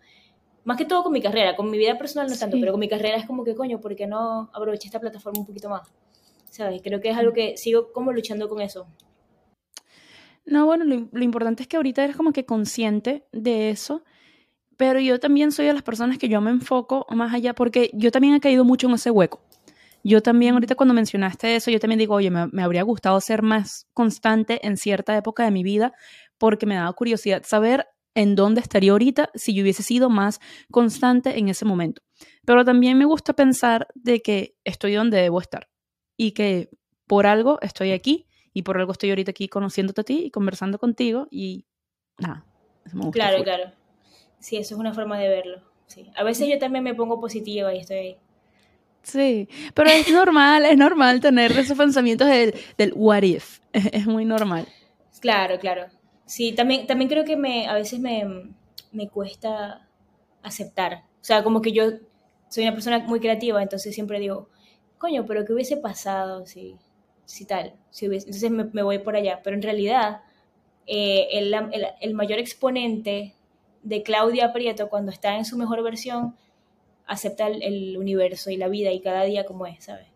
más 0.66 0.76
que 0.78 0.84
todo 0.84 1.04
con 1.04 1.14
mi 1.14 1.22
carrera, 1.22 1.56
con 1.56 1.72
mi 1.72 1.78
vida 1.78 1.98
personal 1.98 2.30
no 2.30 2.38
tanto, 2.38 2.58
Sí. 2.58 2.62
pero 2.62 2.74
con 2.74 2.82
mi 2.82 2.90
carrera 2.90 3.16
es 3.16 3.26
como 3.26 3.46
que, 3.46 3.56
coño, 3.56 3.80
¿por 3.80 3.96
qué 3.96 4.06
no 4.08 4.50
aproveché 4.54 4.88
esta 4.88 5.00
plataforma 5.00 5.40
un 5.40 5.46
poquito 5.46 5.70
más? 5.70 5.90
¿Sabes? 6.52 6.82
Creo 6.84 7.00
que 7.00 7.10
es 7.12 7.18
algo 7.18 7.32
que 7.32 7.56
sigo 7.56 7.94
como 7.94 8.12
luchando 8.12 8.50
con 8.50 8.60
eso. 8.62 8.86
No, 10.46 10.66
bueno, 10.66 10.84
lo, 10.84 11.08
lo 11.14 11.24
importante 11.24 11.64
es 11.64 11.70
que 11.70 11.78
ahorita 11.78 12.04
eres 12.04 12.18
como 12.18 12.34
que 12.34 12.46
consciente 12.46 13.24
de 13.32 13.70
eso, 13.70 14.04
pero 14.76 15.00
yo 15.00 15.18
también 15.18 15.54
soy 15.54 15.66
de 15.68 15.74
las 15.74 15.84
personas 15.84 16.18
que 16.18 16.28
yo 16.28 16.42
me 16.42 16.52
enfoco 16.52 17.06
más 17.10 17.34
allá, 17.34 17.54
porque 17.56 17.90
yo 17.94 18.12
también 18.12 18.34
he 18.36 18.42
caído 18.42 18.66
mucho 18.66 18.88
en 18.88 18.96
ese 18.96 19.10
hueco. 19.12 19.40
Yo 20.04 20.22
también, 20.22 20.54
ahorita 20.54 20.76
cuando 20.76 20.94
mencionaste 20.94 21.56
eso, 21.56 21.72
yo 21.72 21.80
también 21.80 22.00
digo, 22.00 22.16
oye, 22.16 22.30
me, 22.30 22.48
me 22.48 22.62
habría 22.62 22.84
gustado 22.84 23.20
ser 23.22 23.42
más 23.42 23.88
constante 23.94 24.66
en 24.68 24.78
cierta 24.78 25.16
época 25.18 25.46
de 25.46 25.52
mi 25.52 25.64
vida, 25.64 25.94
porque 26.38 26.66
me 26.66 26.76
daba 26.76 26.92
curiosidad 26.94 27.44
saber 27.46 27.88
en 28.16 28.36
dónde 28.36 28.62
estaría 28.62 28.92
ahorita 28.92 29.30
si 29.34 29.54
yo 29.54 29.64
hubiese 29.64 29.84
sido 29.84 30.10
más 30.10 30.40
constante 30.72 31.40
en 31.40 31.50
ese 31.50 31.66
momento. 31.66 32.02
Pero 32.46 32.64
también 32.66 32.98
me 32.98 33.06
gusta 33.06 33.34
pensar 33.34 33.88
de 33.96 34.22
que 34.22 34.56
estoy 34.64 34.94
donde 34.94 35.18
debo 35.18 35.40
estar 35.40 35.70
y 36.18 36.32
que 36.32 36.70
por 37.08 37.26
algo 37.26 37.60
estoy 37.62 37.92
aquí 37.92 38.28
y 38.54 38.64
por 38.64 38.78
algo 38.78 38.92
estoy 38.92 39.10
ahorita 39.10 39.32
aquí 39.32 39.48
conociéndote 39.48 40.02
a 40.02 40.04
ti 40.04 40.26
y 40.26 40.32
conversando 40.32 40.78
contigo 40.78 41.28
y 41.32 41.66
nada. 42.20 42.46
eso 42.86 42.98
me 42.98 43.06
gusta 43.06 43.20
Claro, 43.20 43.44
claro. 43.44 43.72
Sí, 44.40 44.58
eso 44.58 44.76
es 44.76 44.80
una 44.80 44.94
forma 44.94 45.18
de 45.18 45.30
verlo. 45.30 45.62
Sí. 45.88 46.12
A 46.16 46.24
veces 46.24 46.48
yo 46.50 46.60
también 46.60 46.84
me 46.84 46.94
pongo 46.94 47.20
positiva 47.20 47.74
y 47.74 47.80
estoy 47.80 47.98
ahí. 47.98 48.18
Sí, 49.04 49.50
pero 49.74 49.90
es 49.90 50.10
normal, 50.10 50.66
es 50.66 50.78
normal 50.78 51.20
tener 51.20 51.52
esos 51.52 51.78
pensamientos 51.78 52.28
del, 52.28 52.54
del 52.78 52.94
what 52.96 53.24
if. 53.24 53.60
Es, 53.74 54.06
muy 54.06 54.24
normal. 54.24 54.68
Claro, 55.20 55.60
claro. 55.60 55.88
Sí, 56.26 56.54
también, 56.54 56.88
también 56.88 57.10
creo 57.10 57.26
que 57.26 57.36
me, 57.36 57.68
a 57.68 57.74
veces 57.74 58.00
me, 58.00 58.54
me 58.92 59.10
cuesta 59.10 59.88
aceptar. 60.42 61.04
O 61.22 61.24
sea, 61.24 61.44
como 61.44 61.62
que 61.62 61.74
yo 61.74 61.84
soy 62.48 62.64
una 62.64 62.74
persona 62.74 63.00
muy 63.00 63.20
creativa, 63.20 63.62
entonces 63.62 63.94
siempre 63.94 64.20
digo, 64.20 64.50
coño, 64.98 65.26
pero 65.26 65.44
¿qué 65.44 65.54
hubiese 65.54 65.78
pasado 65.78 66.46
si, 66.46 66.78
si 67.26 67.46
tal? 67.46 67.74
Si 67.90 68.08
hubiese... 68.08 68.28
Entonces 68.28 68.52
me, 68.52 68.66
me 68.66 68.84
voy 68.84 69.00
por 69.00 69.16
allá. 69.16 69.42
Pero 69.44 69.56
en 69.56 69.64
realidad, 69.64 70.22
eh, 70.88 71.28
el, 71.32 71.54
el, 71.54 71.88
el 72.00 72.14
mayor 72.14 72.40
exponente 72.40 73.36
de 73.82 74.02
Claudia 74.02 74.54
Prieto 74.54 74.88
cuando 74.88 75.12
está 75.12 75.36
en 75.36 75.46
su 75.46 75.58
mejor 75.58 75.84
versión 75.84 76.36
acepta 77.06 77.48
el, 77.48 77.62
el 77.64 77.98
universo 77.98 78.50
y 78.50 78.58
la 78.58 78.68
vida 78.68 78.92
y 78.92 79.02
cada 79.02 79.24
día 79.24 79.46
como 79.46 79.66
es, 79.66 79.84
¿sabes? 79.84 80.08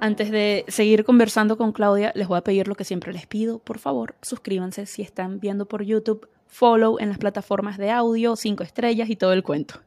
Antes 0.00 0.30
de 0.30 0.64
seguir 0.68 1.04
conversando 1.04 1.56
con 1.56 1.72
Claudia, 1.72 2.12
les 2.14 2.28
voy 2.28 2.36
a 2.36 2.42
pedir 2.42 2.68
lo 2.68 2.74
que 2.74 2.84
siempre 2.84 3.12
les 3.12 3.26
pido. 3.26 3.58
Por 3.58 3.78
favor, 3.78 4.16
suscríbanse 4.20 4.86
si 4.86 5.02
están 5.02 5.40
viendo 5.40 5.66
por 5.66 5.82
YouTube, 5.82 6.28
follow 6.46 6.98
en 6.98 7.08
las 7.08 7.18
plataformas 7.18 7.78
de 7.78 7.90
audio, 7.90 8.36
cinco 8.36 8.62
estrellas 8.62 9.08
y 9.08 9.16
todo 9.16 9.32
el 9.32 9.42
cuento. 9.42 9.80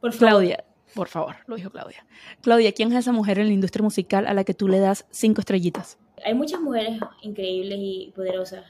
Por 0.00 0.12
favor. 0.12 0.30
Claudia, 0.30 0.64
por 0.94 1.08
favor, 1.08 1.36
lo 1.46 1.56
dijo 1.56 1.70
Claudia. 1.70 2.04
Claudia, 2.40 2.72
¿quién 2.72 2.90
es 2.92 2.98
esa 2.98 3.12
mujer 3.12 3.38
en 3.38 3.46
la 3.46 3.52
industria 3.52 3.82
musical 3.82 4.26
a 4.26 4.34
la 4.34 4.44
que 4.44 4.54
tú 4.54 4.66
le 4.66 4.80
das 4.80 5.06
cinco 5.10 5.40
estrellitas? 5.40 5.98
Hay 6.24 6.34
muchas 6.34 6.60
mujeres 6.60 6.98
increíbles 7.22 7.78
y 7.80 8.12
poderosas. 8.14 8.64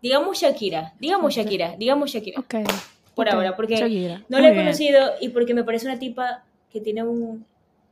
Digamos 0.00 0.38
Shakira, 0.38 0.94
digamos 0.98 1.34
Shakira, 1.34 1.76
digamos 1.76 2.10
Shakira. 2.10 2.40
Ok. 2.40 2.54
Por 3.14 3.28
ok, 3.28 3.34
ahora, 3.34 3.56
porque 3.56 3.76
no 4.28 4.38
la 4.38 4.50
he 4.50 4.56
conocido 4.56 5.12
y 5.20 5.28
porque 5.30 5.54
me 5.54 5.64
parece 5.64 5.86
una 5.86 5.98
tipa 5.98 6.44
que 6.70 6.80
tiene 6.80 7.02
un, 7.02 7.44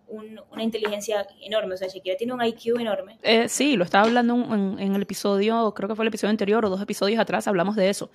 un- 0.09 0.40
una 0.50 0.62
inteligencia 0.62 1.26
enorme. 1.42 1.74
O 1.74 1.76
sea, 1.76 1.88
Shakira 1.88 2.16
tiene 2.16 2.33
un 2.33 2.42
IQ 2.44 2.78
enorme. 2.80 3.18
Eh, 3.22 3.48
sí, 3.48 3.76
lo 3.76 3.85
estaba 3.85 4.06
hablando 4.06 4.35
en, 4.54 4.78
en 4.78 4.94
el 4.94 5.02
episodio, 5.02 5.72
creo 5.74 5.88
que 5.88 5.94
fue 5.94 6.04
el 6.04 6.09
episodio 6.09 6.30
anterior 6.30 6.64
o 6.64 6.70
dos 6.70 6.80
episodios 6.80 7.20
atrás, 7.20 7.46
hablamos 7.48 7.76
de 7.76 7.90
eso. 7.90 8.11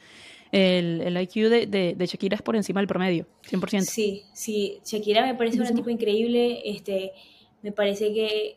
El, 0.51 1.01
el 1.01 1.17
IQ 1.21 1.49
de, 1.49 1.67
de, 1.67 1.95
de 1.95 2.05
Shakira 2.05 2.35
es 2.35 2.41
por 2.41 2.55
encima 2.55 2.79
del 2.79 2.87
promedio, 2.87 3.25
100%. 3.49 3.81
Sí, 3.81 4.23
sí, 4.33 4.79
Shakira 4.85 5.25
me 5.25 5.35
parece 5.35 5.59
una 5.59 5.71
tipa 5.73 5.91
increíble, 5.91 6.61
este, 6.65 7.13
me 7.61 7.71
parece 7.71 8.13
que 8.13 8.55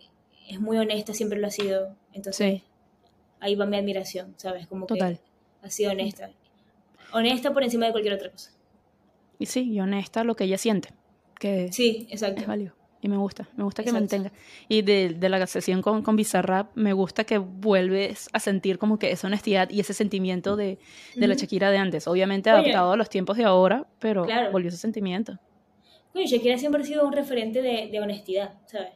es 0.49 0.61
muy 0.61 0.77
honesta, 0.77 1.13
siempre 1.15 1.39
lo 1.39 1.47
ha 1.47 1.51
sido, 1.51 1.95
entonces 2.13 2.37
Sí. 2.61 2.63
ahí 3.41 3.55
va 3.57 3.67
mi 3.67 3.77
admiración, 3.77 4.35
¿sabes? 4.37 4.67
Como 4.67 4.87
Total. 4.87 5.19
que 5.61 5.67
ha 5.67 5.71
sido 5.71 5.91
honesta, 5.93 6.31
honesta 7.13 7.53
por 7.53 7.63
encima 7.63 7.87
de 7.87 7.93
cualquier 7.93 8.15
otra 8.15 8.31
cosa. 8.31 8.51
Y 9.39 9.47
sí, 9.47 9.71
y 9.73 9.81
honesta 9.81 10.25
lo 10.25 10.35
que 10.37 10.45
ella 10.45 10.59
siente, 10.59 10.91
que 11.39 11.73
Sí, 11.73 12.07
exacto. 12.11 12.41
es 12.41 12.47
válido. 12.47 12.75
Y 13.01 13.07
me 13.09 13.17
gusta, 13.17 13.49
me 13.57 13.63
gusta 13.63 13.85
que 13.85 13.91
Exacto. 13.91 14.17
mantenga. 14.17 14.33
Y 14.69 14.83
de, 14.83 15.11
de 15.11 15.29
la 15.29 15.47
sesión 15.47 15.83
con, 15.83 16.03
con 16.03 16.17
Bizarrap, 16.17 16.73
me 16.75 16.93
gusta 16.93 17.23
que 17.23 17.39
vuelves 17.39 18.29
a 18.33 18.41
sentir 18.41 18.77
como 18.79 18.99
que 18.99 19.13
esa 19.13 19.29
honestidad 19.29 19.71
y 19.71 19.79
ese 19.79 19.95
sentimiento 19.95 20.57
de, 20.57 20.81
de 21.15 21.29
la. 21.29 21.35
Shakira 21.35 21.71
de 21.71 21.79
antes. 21.79 22.09
Obviamente 22.09 22.51
Oye. 22.51 22.59
adaptado 22.59 22.91
a 22.93 22.97
los 22.97 23.09
tiempos 23.09 23.37
de 23.37 23.45
ahora, 23.45 23.87
pero 24.01 24.25
Claro. 24.25 24.51
volvió 24.51 24.69
ese 24.71 24.79
sentimiento. 24.79 25.39
Coño, 26.13 26.27
Shakira 26.27 26.59
siempre 26.59 26.83
ha 26.83 26.85
sido 26.85 27.07
un 27.07 27.13
referente 27.13 27.63
de, 27.63 27.89
de 27.93 28.01
honestidad, 28.01 28.55
¿sabes? 28.67 28.89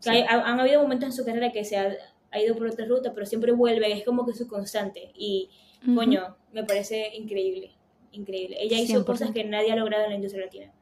Sí. 0.00 0.10
Que 0.10 0.16
hay- 0.18 0.22
ha- 0.28 0.42
han 0.46 0.60
habido 0.60 0.82
momentos 0.82 1.06
en 1.06 1.12
su 1.14 1.24
carrera 1.24 1.50
que 1.50 1.64
se 1.64 1.78
ha, 1.78 1.90
ha 2.32 2.40
ido 2.42 2.54
por 2.56 2.66
otra 2.66 2.84
ruta, 2.84 3.14
pero 3.14 3.24
siempre 3.24 3.52
vuelve, 3.52 3.90
es 3.90 4.04
como 4.04 4.26
que 4.26 4.34
su 4.34 4.48
constante. 4.48 5.12
Y, 5.14 5.48
Coño, 5.94 6.36
me 6.52 6.64
parece 6.64 7.14
increíble, 7.14 7.72
increíble. 8.12 8.56
Ella 8.60 8.78
hizo 8.78 8.94
100%. 9.00 9.04
cosas 9.04 9.30
que 9.32 9.44
nadie 9.44 9.72
ha 9.72 9.76
logrado 9.76 10.04
en 10.04 10.10
la 10.10 10.16
industria 10.16 10.44
latina. 10.44 10.72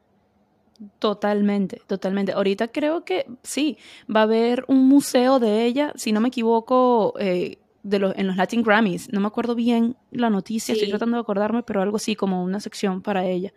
Totalmente, 0.99 1.81
totalmente. 1.87 2.31
Ahorita 2.31 2.69
creo 2.69 3.03
que 3.03 3.25
sí, 3.43 3.77
va 4.13 4.21
a 4.21 4.23
haber 4.23 4.63
un 4.67 4.87
museo 4.87 5.39
de 5.39 5.65
ella, 5.65 5.91
si 5.95 6.11
no 6.13 6.21
me 6.21 6.29
equivoco, 6.29 7.13
eh, 7.19 7.57
de 7.83 7.99
los, 7.99 8.15
en 8.17 8.27
los 8.27 8.37
Latin 8.37 8.61
Grammys. 8.63 9.11
No 9.11 9.19
me 9.19 9.27
acuerdo 9.27 9.55
bien 9.55 9.97
la 10.11 10.29
noticia, 10.29 10.73
estoy 10.73 10.89
tratando 10.89 11.17
de 11.17 11.21
acordarme, 11.21 11.63
pero 11.63 11.81
algo 11.81 11.97
así 11.97 12.15
como 12.15 12.43
una 12.43 12.59
sección 12.61 13.01
para 13.01 13.25
ella. 13.25 13.51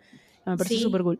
Me 0.45 0.57
parece 0.57 0.75
Sí. 0.75 0.81
súper 0.81 1.03
cool. 1.03 1.19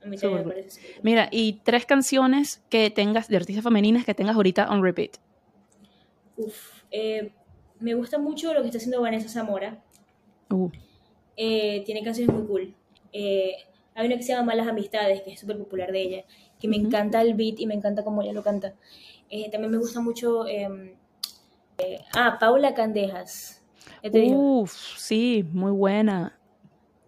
Súper 0.00 0.30
me 0.30 0.42
cool. 0.42 0.52
parece. 0.52 0.80
Mira, 1.02 1.28
y 1.30 1.60
tres 1.64 1.86
canciones 1.86 2.62
que 2.68 2.90
tengas 2.90 3.28
de 3.28 3.36
artistas 3.36 3.62
femeninas 3.64 4.04
que 4.04 4.14
tengas 4.14 4.34
ahorita 4.36 4.68
on 4.70 4.82
repeat. 4.82 5.16
Uf, 6.36 6.82
eh, 6.90 7.32
me 7.80 7.94
gusta 7.94 8.18
mucho 8.18 8.52
lo 8.54 8.60
que 8.60 8.66
está 8.68 8.78
haciendo 8.78 9.00
Vanessa 9.00 9.28
Zamora. 9.28 9.82
Uh, 10.50 10.70
Eh, 11.36 11.82
tiene 11.84 12.02
canciones 12.02 12.34
muy 12.34 12.46
cool. 12.46 12.74
Eh, 13.12 13.52
hay 13.94 14.06
una 14.06 14.16
que 14.16 14.22
se 14.22 14.32
llama 14.32 14.44
Malas 14.52 14.68
Amistades, 14.68 15.22
que 15.22 15.32
es 15.32 15.40
súper 15.40 15.58
popular 15.58 15.92
de 15.92 16.00
ella, 16.02 16.24
que 16.60 16.68
me 16.68 16.76
encanta 16.76 17.20
el 17.22 17.34
beat 17.34 17.60
y 17.60 17.66
me 17.66 17.74
encanta 17.74 18.02
cómo 18.04 18.22
ella 18.22 18.32
lo 18.32 18.42
canta. 18.42 18.74
Eh, 19.30 19.50
también 19.50 19.70
me 19.70 19.78
gusta 19.78 20.00
mucho... 20.00 20.46
eh, 20.46 20.96
ah, 22.14 22.36
Paula 22.40 22.74
Candejas. 22.74 23.62
Digo. 24.02 24.60
Uf, 24.62 24.72
sí, 24.98 25.44
muy 25.52 25.72
buena. 25.72 26.38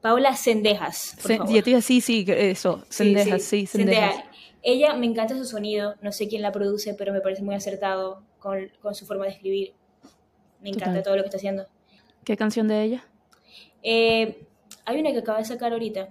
Paula 0.01 0.37
Cendejas, 0.37 1.17
por 1.21 1.31
Se- 1.31 1.37
favor. 1.39 1.55
ya 1.55 1.63
te 1.63 1.71
iba- 1.71 1.81
sí, 1.81 2.01
sí, 2.01 2.25
eso, 2.29 2.85
Sendejas, 2.89 3.43
sí, 3.43 3.67
Cendejas. 3.67 4.15
Sendejas. 4.15 4.37
Ella 4.63 4.95
me 4.95 5.07
encanta 5.07 5.37
su 5.37 5.45
sonido, 5.45 5.95
no 6.03 6.13
sé 6.13 6.29
quién 6.29 6.43
la 6.43 6.53
produce, 6.53 6.95
pero 6.95 7.13
me 7.13 7.21
parece 7.21 7.43
muy 7.43 7.55
acertado 7.55 8.23
con, 8.39 8.71
con 8.81 8.95
su 8.95 9.07
forma 9.07 9.25
de 9.27 9.33
escribir. 9.33 9.73
Me 10.61 10.71
encanta 10.71 10.87
Total. 10.87 11.03
todo 11.05 11.17
lo 11.17 11.23
que 11.23 11.27
está 11.29 11.37
haciendo. 11.37 11.67
¿Qué 12.25 12.37
canción 12.37 12.69
de 12.69 12.83
ella? 12.83 13.05
Eh, 13.83 14.47
hay 14.85 15.01
una 15.01 15.13
que 15.13 15.19
acaba 15.19 15.39
de 15.39 15.45
sacar 15.45 15.73
ahorita 15.73 16.09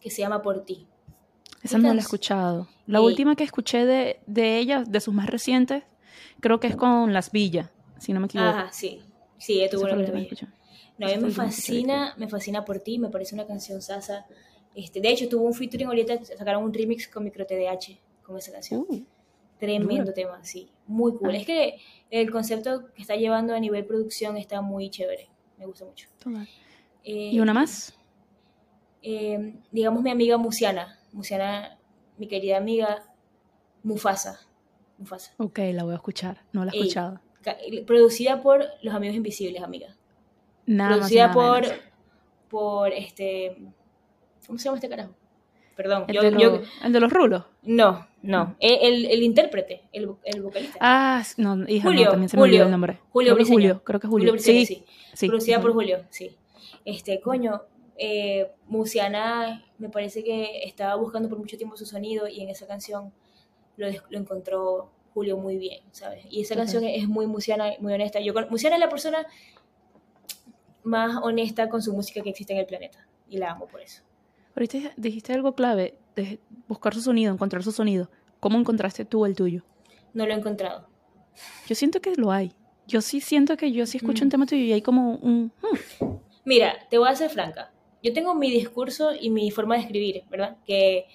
que 0.00 0.10
se 0.10 0.22
llama 0.22 0.42
Por 0.42 0.64
ti. 0.64 0.86
Esa 1.62 1.78
no 1.78 1.88
la 1.88 1.94
he 1.94 1.98
escuchado. 1.98 2.68
La 2.86 3.00
última 3.00 3.36
que 3.36 3.44
escuché 3.44 3.84
de, 3.84 4.20
de 4.26 4.58
ella, 4.58 4.82
de 4.86 5.00
sus 5.00 5.12
más 5.12 5.28
recientes, 5.28 5.82
creo 6.40 6.58
que 6.58 6.68
es 6.68 6.76
con 6.76 7.12
Las 7.12 7.32
Villas, 7.32 7.68
si 7.98 8.12
no 8.12 8.20
me 8.20 8.26
equivoco. 8.26 8.48
Ajá, 8.48 8.72
sí. 8.72 9.02
Sí, 9.38 9.54
ella 9.54 9.66
Esa 9.66 9.76
tuvo 9.76 9.88
fue 9.88 9.92
una 9.92 10.04
que. 10.04 10.46
No, 10.98 11.06
a 11.06 11.10
mí 11.10 11.16
me 11.16 11.30
fascina, 11.30 12.14
me 12.18 12.28
fascina 12.28 12.64
por 12.64 12.80
ti, 12.80 12.98
me 12.98 13.08
parece 13.08 13.34
una 13.34 13.46
canción 13.46 13.80
sasa. 13.80 14.26
Este, 14.74 15.00
de 15.00 15.10
hecho, 15.10 15.28
tuvo 15.28 15.44
un 15.44 15.54
featuring 15.54 15.88
ahorita, 15.88 16.24
sacaron 16.24 16.62
un 16.62 16.72
remix 16.72 17.08
con 17.08 17.24
Micro 17.24 17.46
TDH 17.46 17.98
con 18.22 18.36
esa 18.36 18.52
canción. 18.52 18.84
Uh, 18.88 19.02
Tremendo 19.60 20.12
tema, 20.12 20.42
sí. 20.42 20.72
Muy 20.86 21.12
cool. 21.12 21.30
Ah. 21.30 21.36
Es 21.36 21.46
que 21.46 21.76
el 22.10 22.30
concepto 22.30 22.92
que 22.94 23.02
está 23.02 23.14
llevando 23.14 23.54
a 23.54 23.60
nivel 23.60 23.84
producción 23.84 24.36
está 24.36 24.62
muy 24.62 24.90
chévere. 24.90 25.28
Me 25.58 25.66
gusta 25.66 25.84
mucho. 25.84 26.08
Eh, 27.04 27.30
¿Y 27.32 27.40
una 27.40 27.54
más? 27.54 27.94
eh, 29.02 29.54
digamos 29.70 30.02
mi 30.02 30.10
amiga 30.10 30.36
Musiana. 30.36 30.98
Musiana, 31.12 31.78
mi 32.16 32.26
querida 32.26 32.56
amiga 32.56 33.04
Mufasa. 33.82 34.40
Mufasa. 34.98 35.32
Ok, 35.38 35.58
la 35.72 35.84
voy 35.84 35.92
a 35.92 35.96
escuchar. 35.96 36.42
No 36.52 36.64
la 36.64 36.72
he 36.72 36.76
escuchado. 36.76 37.20
Producida 37.86 38.42
por 38.42 38.64
Los 38.82 38.94
Amigos 38.94 39.16
Invisibles, 39.16 39.62
amiga. 39.62 39.96
Nada 40.66 40.90
más 40.90 40.98
producida 40.98 41.28
nada 41.28 41.34
por, 41.34 41.60
menos. 41.62 41.78
por 42.48 42.92
este. 42.92 43.56
¿Cómo 44.46 44.58
se 44.58 44.64
llama 44.64 44.76
este 44.76 44.88
carajo? 44.88 45.14
Perdón, 45.76 46.04
El, 46.08 46.14
yo, 46.14 46.22
de 46.22 46.30
yo- 46.32 46.50
los, 46.58 46.68
el 46.84 46.92
de 46.92 47.00
los 47.00 47.12
rulos. 47.12 47.44
no, 47.62 48.06
no, 48.22 48.54
el, 48.60 49.06
el, 49.06 49.22
intérprete, 49.22 49.82
el, 49.92 50.10
el 50.24 50.42
vocalista. 50.42 50.76
Ah, 50.80 51.22
no, 51.38 51.64
hija, 51.66 51.84
no, 51.84 51.90
Julio, 51.90 52.10
también 52.10 52.28
se 52.28 52.36
me 52.36 52.40
Julio, 52.42 52.52
olvidó 52.54 52.64
el 52.64 52.70
nombre. 52.70 52.98
Julio 53.10 53.34
creo. 53.34 53.46
Julio, 53.46 53.82
creo 53.84 54.00
que 54.00 54.08
Julio. 54.08 54.32
Briseño, 54.32 54.60
sí, 54.60 54.66
sí. 54.66 54.84
sí. 55.14 55.28
producida 55.28 55.56
ujú. 55.56 55.62
por 55.68 55.72
Julio, 55.72 56.04
sí. 56.10 56.36
Este, 56.84 57.20
coño, 57.20 57.62
eh, 57.96 58.50
Musiana 58.66 59.64
me 59.78 59.88
parece 59.88 60.22
que 60.22 60.64
estaba 60.64 60.94
buscando 60.96 61.28
por 61.30 61.38
mucho 61.38 61.56
tiempo 61.56 61.76
su 61.78 61.86
sonido 61.86 62.28
y 62.28 62.40
en 62.42 62.50
esa 62.50 62.66
canción 62.66 63.12
lo, 63.78 63.86
lo 64.10 64.18
encontró 64.18 64.90
Julio 65.14 65.36
muy 65.38 65.56
bien, 65.56 65.80
¿sabes? 65.90 66.24
Y 66.30 66.42
esa 66.42 66.54
canción 66.56 66.84
es 66.84 67.08
muy 67.08 67.26
Musiana, 67.26 67.72
muy 67.80 67.92
honesta. 67.94 68.20
Yo, 68.20 68.34
Musiana 68.50 68.76
es 68.76 68.80
la 68.80 68.88
persona 68.90 69.26
más 70.82 71.16
honesta 71.22 71.68
con 71.68 71.82
su 71.82 71.92
música 71.92 72.22
que 72.22 72.30
existe 72.30 72.52
en 72.52 72.58
el 72.60 72.66
planeta 72.66 73.06
y 73.28 73.38
la 73.38 73.52
amo 73.52 73.66
por 73.66 73.80
eso. 73.80 74.02
Ahorita 74.56 74.78
dijiste 74.96 75.32
algo 75.32 75.54
clave, 75.54 75.94
de 76.16 76.40
buscar 76.68 76.94
su 76.94 77.00
sonido, 77.02 77.32
encontrar 77.32 77.62
su 77.62 77.72
sonido. 77.72 78.10
¿Cómo 78.40 78.58
encontraste 78.58 79.04
tú 79.04 79.24
el 79.26 79.34
tuyo? 79.36 79.62
No 80.14 80.26
lo 80.26 80.32
he 80.32 80.36
encontrado. 80.36 80.88
Yo 81.68 81.74
siento 81.74 82.00
que 82.00 82.14
lo 82.16 82.32
hay. 82.32 82.52
Yo 82.86 83.00
sí 83.00 83.20
siento 83.20 83.56
que 83.56 83.70
yo 83.72 83.86
sí 83.86 83.98
escucho 83.98 84.24
Mm. 84.24 84.26
un 84.26 84.30
tema 84.30 84.46
tuyo 84.46 84.62
y 84.62 84.72
hay 84.72 84.82
como 84.82 85.14
un... 85.16 85.52
hmm, 85.62 86.06
Mira, 86.44 86.74
te 86.90 86.98
voy 86.98 87.08
a 87.08 87.14
ser 87.14 87.30
franca. 87.30 87.72
Yo 88.02 88.12
tengo 88.12 88.34
mi 88.34 88.50
discurso 88.50 89.12
y 89.14 89.30
mi 89.30 89.50
forma 89.50 89.76
de 89.76 89.82
escribir, 89.82 90.24
¿verdad? 90.30 90.56
Que 90.66 91.06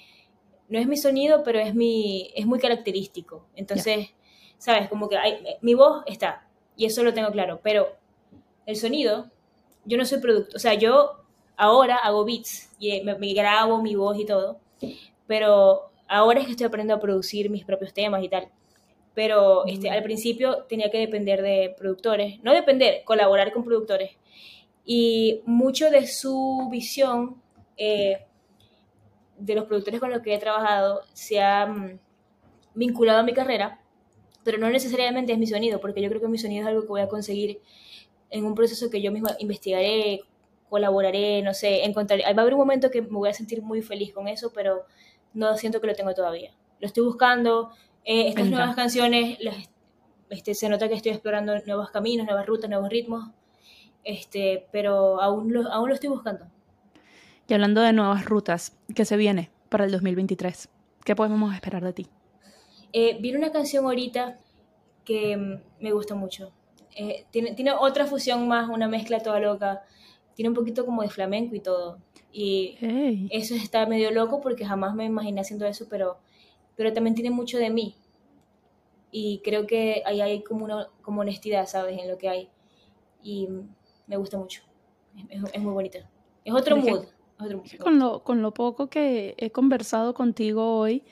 no 0.70 0.80
es 0.80 0.88
mi 0.88 0.98
sonido, 0.98 1.44
pero 1.44 1.60
es 1.60 1.76
mi 1.76 2.32
es 2.36 2.46
muy 2.46 2.60
característico. 2.60 3.48
Entonces, 3.56 4.10
sabes, 4.58 4.88
como 4.88 5.10
que 5.10 5.18
hay, 5.18 5.40
mi 5.62 5.74
voz 5.74 6.04
está 6.08 6.48
y 6.78 6.86
eso 6.86 7.04
lo 7.04 7.14
tengo 7.14 7.32
claro, 7.32 7.60
pero 7.64 7.88
el 8.66 8.76
sonido, 8.76 9.30
yo 9.84 9.98
no 9.98 10.06
soy 10.06 10.20
producto, 10.20 10.56
o 10.56 10.60
sea, 10.60 10.74
yo 10.76 11.25
ahora 11.58 11.98
hago 11.98 12.26
beats 12.26 12.72
y 12.80 13.02
me, 13.02 13.16
me 13.18 13.34
grabo 13.34 13.82
mi 13.82 13.96
voz 13.96 14.20
y 14.20 14.26
todo, 14.26 14.60
pero 15.28 15.92
ahora 16.08 16.40
es 16.40 16.46
que 16.46 16.52
estoy 16.52 16.68
aprendiendo 16.68 16.96
a 16.96 17.00
producir 17.00 17.50
mis 17.50 17.66
propios 17.66 17.94
temas 17.94 18.24
y 18.24 18.30
tal. 18.30 18.50
Pero 19.14 19.66
este, 19.66 19.90
Mm. 19.90 19.94
al 19.94 20.04
principio 20.04 20.64
tenía 20.68 20.92
que 20.92 21.00
depender 21.00 21.42
de 21.42 21.74
productores, 21.78 22.44
no 22.44 22.54
depender, 22.54 23.04
colaborar 23.06 23.54
con 23.54 23.64
productores 23.64 24.12
y 24.86 25.42
mucho 25.46 25.90
de 25.90 26.06
su 26.06 26.68
visión 26.70 27.42
eh, 27.78 28.26
de 29.38 29.56
los 29.56 29.66
productores 29.66 30.00
con 30.00 30.12
los 30.12 30.22
que 30.22 30.34
he 30.34 30.38
trabajado 30.38 31.02
se 31.14 31.42
ha 31.42 31.66
mm, 31.66 32.00
vinculado 32.74 33.20
a 33.20 33.24
mi 33.24 33.34
carrera, 33.34 33.82
pero 34.44 34.58
no 34.58 34.70
necesariamente 34.70 35.34
es 35.34 35.40
mi 35.40 35.48
sonido, 35.48 35.80
porque 35.82 36.02
yo 36.02 36.10
creo 36.10 36.22
que 36.22 36.28
mi 36.28 36.38
sonido 36.38 36.62
es 36.62 36.68
algo 36.68 36.82
que 36.82 36.88
voy 36.88 37.02
a 37.02 37.08
conseguir 37.08 37.60
en 38.30 38.46
un 38.46 38.54
proceso 38.54 38.90
que 38.90 39.02
yo 39.02 39.12
misma 39.12 39.36
investigaré, 39.40 40.22
colaboraré, 40.76 41.42
no 41.48 41.54
sé, 41.62 41.70
encontraré. 41.90 42.24
Va 42.24 42.42
a 42.42 42.42
haber 42.46 42.54
un 42.56 42.62
momento 42.66 42.90
que 42.94 43.02
me 43.02 43.18
voy 43.22 43.30
a 43.30 43.34
sentir 43.34 43.62
muy 43.62 43.82
feliz 43.82 44.14
con 44.14 44.28
eso, 44.28 44.52
pero 44.58 44.72
no 45.34 45.56
siento 45.58 45.80
que 45.82 45.88
lo 45.88 45.96
tengo 45.96 46.14
todavía. 46.14 46.52
Lo 46.80 46.88
estoy 46.88 47.04
buscando. 47.06 47.72
eh, 48.08 48.28
estas 48.30 48.44
Vendrá. 48.44 48.58
nuevas 48.60 48.76
canciones, 48.76 49.38
las- 49.40 49.70
este, 50.30 50.54
se 50.54 50.70
nota 50.70 50.88
que 50.90 50.96
estoy 50.96 51.12
explorando 51.12 51.52
nuevos 51.66 51.90
caminos, 51.92 52.26
nuevas 52.28 52.46
rutas, 52.46 52.70
nuevos 52.70 52.90
ritmos 52.90 53.24
este, 54.04 54.68
pero 54.72 55.20
aún 55.22 55.52
lo, 55.54 55.72
aún 55.72 55.90
lo 55.90 55.96
estoy 55.96 56.10
buscando. 56.10 56.46
Y 57.48 57.54
hablando 57.54 57.82
de 57.82 57.94
nuevas 57.94 58.26
rutas, 58.26 58.78
¿qué 58.96 59.06
se 59.06 59.18
viene 59.18 59.50
para 59.70 59.86
el 59.86 59.92
2023? 59.92 60.70
¿Qué 61.04 61.16
podemos 61.16 61.54
esperar 61.54 61.84
de 61.84 61.94
ti? 61.94 62.08
Eh, 62.94 63.18
vi 63.20 63.36
una 63.36 63.52
canción 63.52 63.86
ahorita 63.86 64.40
que 65.04 65.36
mm, 65.38 65.84
me 65.84 65.92
gusta 65.92 66.16
mucho. 66.16 66.52
Eh, 66.96 67.26
tiene, 67.32 67.54
tiene 67.54 67.72
otra 67.72 68.06
fusión 68.06 68.48
más, 68.48 68.70
una 68.70 68.88
mezcla 68.88 69.20
toda 69.20 69.40
loca. 69.40 69.84
Tiene 70.36 70.50
un 70.50 70.56
poquito 70.56 70.86
como 70.86 71.02
de 71.02 71.10
flamenco 71.10 71.56
y 71.56 71.60
todo. 71.62 71.98
Y 72.32 72.76
Hey. 72.80 73.28
eso 73.32 73.56
está 73.56 73.86
medio 73.88 74.12
loco 74.12 74.42
porque 74.42 74.66
jamás 74.66 74.94
me 74.94 75.06
imaginé 75.06 75.42
haciendo 75.42 75.66
eso, 75.66 75.88
pero, 75.90 76.18
pero 76.76 76.94
también 76.94 77.16
tiene 77.16 77.32
mucho 77.32 77.58
de 77.58 77.70
mí. 77.70 77.96
y 79.12 79.40
creo 79.46 79.66
que 79.66 80.04
ahí 80.06 80.20
hay 80.20 80.44
como 80.44 80.66
una 80.66 80.90
como 81.02 81.22
honestidad, 81.22 81.68
¿sabes? 81.68 81.98
En 82.02 82.10
lo 82.10 82.18
que 82.18 82.28
hay. 82.28 82.50
Y 83.24 83.48
me 84.08 84.18
gusta 84.18 84.38
mucho. 84.38 84.62
Es, 85.30 85.42
es 85.54 85.62
muy 85.62 85.72
bonito. 85.74 86.00
Es 86.44 86.54
otro 86.54 86.76
que- 86.84 86.92
mood. 86.92 87.06
otro 87.40 87.58
mood. 87.60 87.68
Con 87.80 87.98
lo, 88.00 88.24
con 88.24 88.42
lo 88.42 88.54
poco 88.54 88.88
que 88.90 89.34
he 89.38 89.52
conversado 89.52 90.14
contigo 90.14 90.78
hoy, 90.80 91.04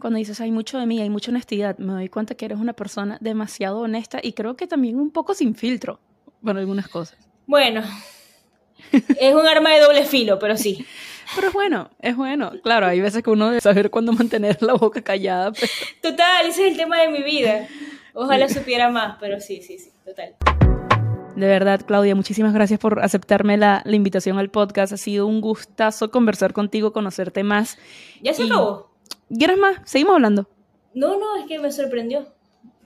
cuando 0.00 0.18
dices 0.18 0.40
hay 0.40 0.50
mucho 0.50 0.78
de 0.80 0.86
mí, 0.86 1.00
hay 1.00 1.10
mucha 1.10 1.30
honestidad, 1.30 1.78
me 1.78 1.92
doy 1.92 2.08
cuenta 2.08 2.34
que 2.34 2.44
eres 2.46 2.58
una 2.58 2.72
persona 2.72 3.18
demasiado 3.20 3.78
honesta 3.82 4.18
y 4.20 4.32
creo 4.32 4.56
que 4.56 4.66
también 4.66 4.98
un 4.98 5.12
poco 5.12 5.32
sin 5.34 5.54
filtro 5.54 6.00
para 6.42 6.58
algunas 6.58 6.88
cosas. 6.88 7.16
Bueno, 7.46 7.82
es 8.92 9.34
un 9.34 9.46
arma 9.46 9.70
de 9.74 9.80
doble 9.80 10.04
filo, 10.04 10.38
pero 10.38 10.56
sí. 10.56 10.84
Pero 11.34 11.48
es 11.48 11.52
bueno, 11.54 11.90
es 12.00 12.16
bueno. 12.16 12.52
Claro, 12.62 12.86
hay 12.86 13.00
veces 13.00 13.22
que 13.22 13.30
uno 13.30 13.46
debe 13.48 13.60
saber 13.60 13.90
cuándo 13.90 14.12
mantener 14.12 14.62
la 14.62 14.74
boca 14.74 15.00
callada. 15.02 15.52
pero- 15.52 15.66
Total, 16.02 16.46
ese 16.46 16.66
es 16.66 16.72
el 16.72 16.76
tema 16.76 17.00
de 17.00 17.08
mi 17.08 17.22
vida. 17.22 17.66
Ojalá 18.12 18.48
supiera 18.48 18.90
más, 18.90 19.16
pero 19.20 19.40
sí, 19.40 19.60
sí, 19.62 19.78
sí, 19.78 19.90
total. 20.04 20.34
De 21.34 21.48
verdad, 21.48 21.80
Claudia, 21.84 22.14
muchísimas 22.14 22.52
gracias 22.54 22.78
por 22.78 23.00
aceptarme 23.00 23.56
la, 23.56 23.82
la 23.84 23.96
invitación 23.96 24.38
al 24.38 24.50
podcast. 24.50 24.92
Ha 24.92 24.96
sido 24.96 25.26
un 25.26 25.40
gustazo 25.40 26.12
conversar 26.12 26.52
contigo, 26.52 26.92
conocerte 26.92 27.42
más. 27.42 27.76
¿Ya 28.22 28.32
se 28.34 28.44
Y- 28.44 28.46
acabó? 28.46 28.90
¿Quieres 29.36 29.58
más? 29.58 29.78
Seguimos 29.84 30.14
hablando. 30.14 30.48
No, 30.94 31.18
no, 31.18 31.36
es 31.38 31.46
que 31.46 31.58
me 31.58 31.72
sorprendió. 31.72 32.28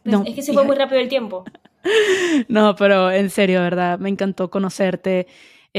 No, 0.04 0.22
es 0.26 0.34
que 0.34 0.40
se 0.40 0.54
fue 0.54 0.62
hija. 0.62 0.66
muy 0.68 0.76
rápido 0.78 1.00
el 1.00 1.08
tiempo. 1.08 1.44
No, 2.48 2.74
pero 2.76 3.10
en 3.10 3.28
serio, 3.28 3.60
verdad, 3.60 3.98
me 3.98 4.08
encantó 4.08 4.48
conocerte. 4.50 5.26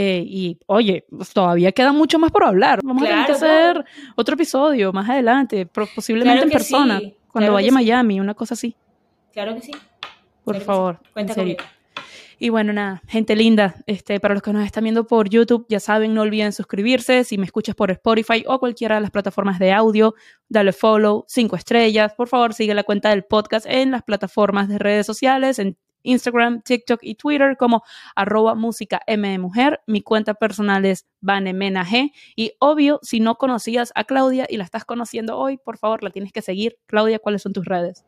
Eh, 0.02 0.24
y 0.26 0.58
oye, 0.68 1.06
pues, 1.10 1.34
todavía 1.34 1.74
queda 1.74 1.92
mucho 1.92 2.18
más 2.20 2.32
por 2.32 2.46
hablar. 2.46 2.80
Vamos 2.82 3.04
a 3.04 3.08
tener 3.08 3.26
que 3.26 3.32
hacer 3.34 3.74
claro. 3.74 3.86
otro 4.16 4.36
episodio 4.36 4.94
más 4.94 5.10
adelante, 5.10 5.66
posiblemente 5.66 6.36
Claro 6.36 6.48
en 6.48 6.50
persona, 6.54 7.00
sí, 7.00 7.16
cuando 7.30 7.52
vaya 7.52 7.68
a 7.68 7.72
sí. 7.72 7.76
Miami, 7.76 8.22
una 8.22 8.34
cosa 8.34 8.54
así. 8.54 8.78
Claro 9.34 9.56
que 9.56 9.62
sí. 9.62 9.72
Por 9.74 9.82
Claro 10.46 10.54
que 10.54 10.60
sí. 10.60 10.66
favor, 10.66 11.00
Cuenta 11.12 11.36
conmigo. 11.36 11.60
Y 12.42 12.48
bueno, 12.48 12.72
nada, 12.72 13.02
gente 13.10 13.36
linda, 13.36 13.76
este, 13.88 14.22
para 14.22 14.36
los 14.36 14.42
que 14.42 14.54
nos 14.54 14.66
están 14.66 14.86
viendo 14.86 15.06
por 15.06 15.28
YouTube, 15.28 15.66
ya 15.68 15.82
saben, 15.82 16.14
no 16.14 16.22
olviden 16.22 16.54
suscribirse. 16.54 17.26
Si 17.26 17.38
me 17.38 17.44
escuchas 17.44 17.76
por 17.76 17.92
Spotify 17.92 18.46
o 18.48 18.58
cualquiera 18.58 18.96
de 18.96 19.02
las 19.02 19.12
plataformas 19.12 19.60
de 19.60 19.74
audio, 19.74 20.16
dale 20.48 20.72
follow, 20.72 21.26
cinco 21.28 21.58
estrellas. 21.58 22.14
Por 22.14 22.30
favor, 22.30 22.54
sigue 22.54 22.74
la 22.74 22.84
cuenta 22.84 23.10
del 23.10 23.26
podcast 23.26 23.66
en 23.68 23.92
las 23.92 24.04
plataformas 24.04 24.70
de 24.70 24.78
redes 24.78 25.06
sociales, 25.06 25.60
en 25.60 25.76
Instagram, 26.04 26.62
TikTok 26.62 27.00
y 27.02 27.16
Twitter 27.16 27.58
como 27.58 27.84
arroba 28.16 28.56
música 28.56 29.02
M 29.08 29.28
de 29.28 29.38
mujer. 29.38 29.82
Mi 29.86 30.02
cuenta 30.02 30.34
personal 30.34 30.86
es 30.86 31.06
Vanemena 31.22 31.86
G. 31.86 32.12
Y 32.36 32.54
obvio, 32.60 33.00
si 33.02 33.20
no 33.20 33.36
conocías 33.36 33.92
a 33.96 34.04
Claudia 34.04 34.46
y 34.50 34.58
la 34.58 34.64
estás 34.64 34.86
conociendo 34.86 35.38
hoy, 35.38 35.58
por 35.58 35.78
favor, 35.78 36.04
la 36.04 36.10
tienes 36.10 36.32
que 36.32 36.42
seguir. 36.42 36.78
Claudia, 36.86 37.20
¿cuáles 37.20 37.42
son 37.42 37.54
tus 37.54 37.66
redes? 37.66 38.06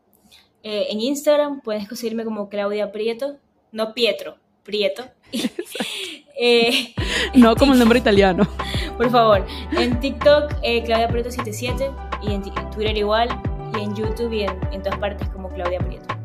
Eh, 0.63 0.87
en 0.89 1.01
Instagram 1.01 1.61
puedes 1.61 1.87
conseguirme 1.87 2.23
como 2.23 2.49
Claudia 2.49 2.91
Prieto, 2.91 3.37
no 3.71 3.93
Pietro, 3.93 4.37
Prieto. 4.63 5.03
Eh, 6.43 6.95
No 7.35 7.55
como 7.55 7.73
el 7.73 7.79
nombre 7.79 7.99
italiano. 7.99 8.47
por 8.97 9.11
favor, 9.11 9.45
en 9.77 9.99
TikTok, 9.99 10.51
eh, 10.63 10.81
Claudia 10.83 11.07
Prieto 11.07 11.29
77 11.29 11.91
y 12.23 12.31
en, 12.31 12.41
Twitter 12.71 12.97
igual, 12.97 13.29
y 13.77 13.83
en 13.83 13.93
YouTube 13.93 14.33
y 14.33 14.43
en, 14.43 14.59
en 14.71 14.81
todas 14.81 14.97
partes 14.97 15.29
como 15.29 15.49
Claudia 15.49 15.79
Prieto. 15.79 16.20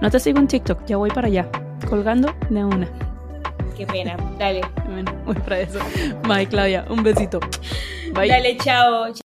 No 0.00 0.10
te 0.10 0.18
sigo 0.18 0.38
en 0.38 0.48
TikTok, 0.48 0.86
ya 0.86 0.96
voy 0.96 1.10
para 1.10 1.26
allá. 1.26 1.46
Colgando 1.88 2.34
de 2.48 2.64
una. 2.64 2.88
Qué 3.76 3.86
pena. 3.86 4.16
Dale. 4.38 4.60
Bueno, 4.86 5.12
voy 5.24 5.34
para 5.36 5.60
eso. 5.60 5.78
Bye, 6.28 6.46
Claudia. 6.46 6.84
Un 6.90 7.02
besito. 7.02 7.40
Bye. 8.14 8.28
Dale, 8.28 8.56
chao. 8.58 9.12